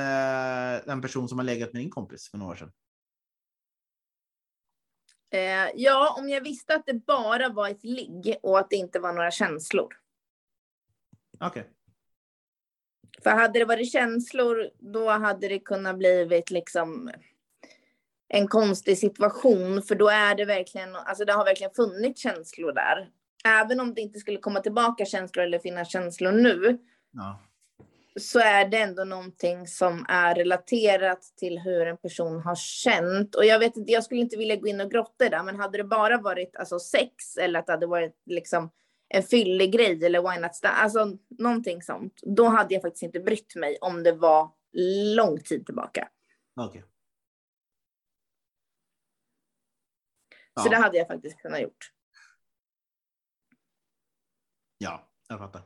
eh, 0.76 0.92
en 0.92 1.02
person 1.02 1.28
som 1.28 1.38
har 1.38 1.44
legat 1.44 1.72
med 1.72 1.82
din 1.82 1.90
kompis 1.90 2.30
för 2.30 2.38
några 2.38 2.52
år 2.52 2.56
sedan? 2.56 2.72
Eh, 5.30 5.70
ja, 5.74 6.14
om 6.18 6.28
jag 6.28 6.40
visste 6.40 6.74
att 6.74 6.86
det 6.86 6.94
bara 6.94 7.48
var 7.48 7.68
ett 7.68 7.84
ligg 7.84 8.36
och 8.42 8.58
att 8.58 8.70
det 8.70 8.76
inte 8.76 9.00
var 9.00 9.12
några 9.12 9.30
känslor. 9.30 9.88
Okej. 11.40 11.70
För 13.22 13.30
hade 13.30 13.58
det 13.58 13.64
varit 13.64 13.92
känslor, 13.92 14.70
då 14.78 15.10
hade 15.10 15.48
det 15.48 15.58
kunnat 15.58 15.98
blivit 15.98 16.50
liksom 16.50 17.10
en 18.28 18.48
konstig 18.48 18.98
situation, 18.98 19.82
för 19.82 19.94
då 19.94 20.08
är 20.08 20.34
det 20.34 20.44
verkligen, 20.44 20.96
alltså 20.96 21.24
det 21.24 21.32
har 21.32 21.44
verkligen 21.44 21.74
funnits 21.74 22.22
känslor 22.22 22.72
där. 22.72 23.10
Även 23.44 23.80
om 23.80 23.94
det 23.94 24.00
inte 24.00 24.18
skulle 24.18 24.38
komma 24.38 24.60
tillbaka 24.60 25.04
känslor 25.04 25.44
eller 25.44 25.58
finnas 25.58 25.92
känslor 25.92 26.32
nu, 26.32 26.78
Ja. 27.10 27.40
så 28.20 28.38
är 28.38 28.68
det 28.68 28.78
ändå 28.78 29.04
någonting 29.04 29.66
som 29.66 30.06
är 30.08 30.34
relaterat 30.34 31.22
till 31.36 31.58
hur 31.58 31.86
en 31.86 31.96
person 31.96 32.40
har 32.40 32.54
känt. 32.54 33.34
Och 33.34 33.44
jag 33.44 33.58
vet 33.58 33.76
inte, 33.76 33.92
jag 33.92 34.04
skulle 34.04 34.20
inte 34.20 34.36
vilja 34.36 34.56
gå 34.56 34.66
in 34.66 34.80
och 34.80 34.90
grotta 34.90 35.28
det, 35.28 35.42
men 35.42 35.56
hade 35.56 35.78
det 35.78 35.84
bara 35.84 36.18
varit 36.18 36.56
alltså, 36.56 36.78
sex 36.78 37.36
eller 37.36 37.58
att 37.58 37.66
det 37.66 37.72
hade 37.72 37.86
varit 37.86 38.22
liksom 38.26 38.70
en 39.08 39.22
fyllig 39.22 39.72
grej 39.72 40.04
eller 40.04 40.32
why 40.34 40.40
not 40.40 40.54
stand, 40.54 40.74
alltså 40.76 41.18
någonting 41.38 41.82
sånt, 41.82 42.20
då 42.22 42.44
hade 42.48 42.74
jag 42.74 42.82
faktiskt 42.82 43.02
inte 43.02 43.20
brytt 43.20 43.54
mig 43.56 43.78
om 43.80 44.02
det 44.02 44.12
var 44.12 44.50
lång 45.16 45.40
tid 45.40 45.66
tillbaka. 45.66 46.08
Okej. 46.56 46.84
Så 50.60 50.66
Ja. 50.66 50.70
det 50.70 50.76
hade 50.76 50.98
jag 50.98 51.06
faktiskt 51.08 51.38
kunnat 51.42 51.60
gjort. 51.60 51.92
Ja, 54.82 55.08
jag 55.28 55.38
fattar. 55.38 55.62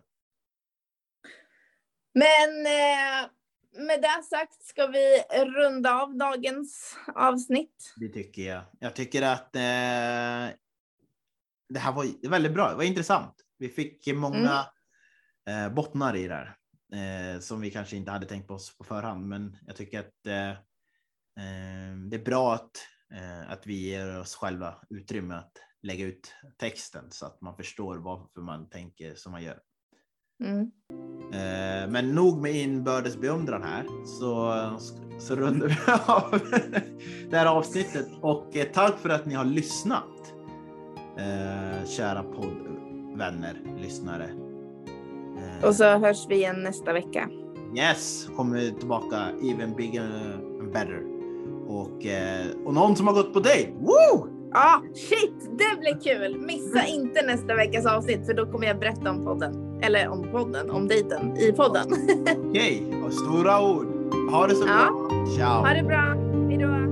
Men 2.14 2.66
eh, 2.66 3.30
med 3.86 4.02
det 4.02 4.22
sagt 4.30 4.64
ska 4.64 4.86
vi 4.86 5.22
runda 5.30 6.02
av 6.02 6.16
dagens 6.16 6.96
avsnitt. 7.14 7.94
Det 7.96 8.08
tycker 8.08 8.42
jag. 8.42 8.62
Jag 8.80 8.94
tycker 8.96 9.22
att 9.22 9.56
eh, 9.56 10.56
det 11.68 11.78
här 11.78 11.92
var 11.92 12.28
väldigt 12.28 12.54
bra. 12.54 12.70
Det 12.70 12.76
var 12.76 12.82
intressant. 12.82 13.34
Vi 13.58 13.68
fick 13.68 14.06
många 14.14 14.66
eh, 15.48 15.68
bottnar 15.68 16.16
i 16.16 16.28
det 16.28 16.34
här 16.34 16.56
eh, 17.34 17.40
som 17.40 17.60
vi 17.60 17.70
kanske 17.70 17.96
inte 17.96 18.10
hade 18.10 18.26
tänkt 18.26 18.48
på 18.48 18.54
oss 18.54 18.76
på 18.76 18.84
förhand. 18.84 19.26
Men 19.26 19.56
jag 19.66 19.76
tycker 19.76 20.00
att 20.00 20.26
eh, 20.26 20.50
eh, 20.50 21.96
det 22.10 22.16
är 22.16 22.24
bra 22.24 22.54
att, 22.54 22.86
att 23.48 23.66
vi 23.66 23.74
ger 23.74 24.20
oss 24.20 24.34
själva 24.34 24.74
utrymme 24.90 25.34
att 25.34 25.52
lägga 25.86 26.06
ut 26.06 26.34
texten 26.60 27.04
så 27.10 27.26
att 27.26 27.40
man 27.40 27.56
förstår 27.56 27.96
varför 27.96 28.40
man 28.40 28.68
tänker 28.68 29.14
som 29.14 29.32
man 29.32 29.42
gör. 29.42 29.58
Mm. 30.44 30.70
Eh, 31.32 31.90
Men 31.90 32.14
nog 32.14 32.42
med 32.42 32.54
inbördes 32.54 33.16
beundran 33.16 33.62
här 33.62 33.86
så, 34.06 34.54
så 35.18 35.36
rundar 35.36 35.68
vi 35.68 35.76
av 36.06 36.40
det 37.30 37.36
här 37.36 37.46
avsnittet 37.46 38.06
och 38.20 38.56
eh, 38.56 38.66
tack 38.72 38.98
för 38.98 39.08
att 39.08 39.26
ni 39.26 39.34
har 39.34 39.44
lyssnat. 39.44 40.34
Eh, 41.18 41.86
kära 41.86 42.22
poddvänner, 42.22 43.62
lyssnare. 43.78 44.30
Och 45.64 45.74
så 45.74 45.84
hörs 45.84 46.26
vi 46.28 46.34
igen 46.34 46.62
nästa 46.62 46.92
vecka. 46.92 47.30
Yes, 47.76 48.28
kommer 48.36 48.56
vi 48.56 48.72
tillbaka 48.72 49.30
even 49.42 49.76
bigger 49.76 50.02
and 50.60 50.72
better. 50.72 51.02
Och, 51.68 52.06
och 52.66 52.74
någon 52.74 52.96
som 52.96 53.06
har 53.06 53.14
gått 53.14 53.32
på 53.32 53.40
dejt. 53.40 53.72
Woo! 53.72 54.35
Ja, 54.52 54.82
shit, 54.94 55.58
det 55.58 55.80
blir 55.80 56.00
kul. 56.14 56.40
Missa 56.46 56.86
inte 56.86 57.22
nästa 57.26 57.54
veckas 57.54 57.86
avsnitt 57.86 58.26
för 58.26 58.34
då 58.34 58.46
kommer 58.46 58.66
jag 58.66 58.78
berätta 58.78 59.10
om 59.10 59.24
podden. 59.24 59.80
Eller 59.82 60.08
om 60.08 60.22
podden, 60.32 60.70
om 60.70 60.88
dejten 60.88 61.36
i 61.36 61.52
podden. 61.52 61.86
Okej, 62.50 62.82
och 63.06 63.12
stora 63.12 63.62
ord. 63.62 63.86
Ha 64.30 64.46
det 64.46 64.54
så 64.54 64.66
Ja. 64.66 64.74
bra. 65.08 65.26
Ciao. 65.36 65.62
Ha 65.64 65.74
det 65.74 65.82
bra. 65.82 66.14
Hej 66.48 66.58
då. 66.58 66.85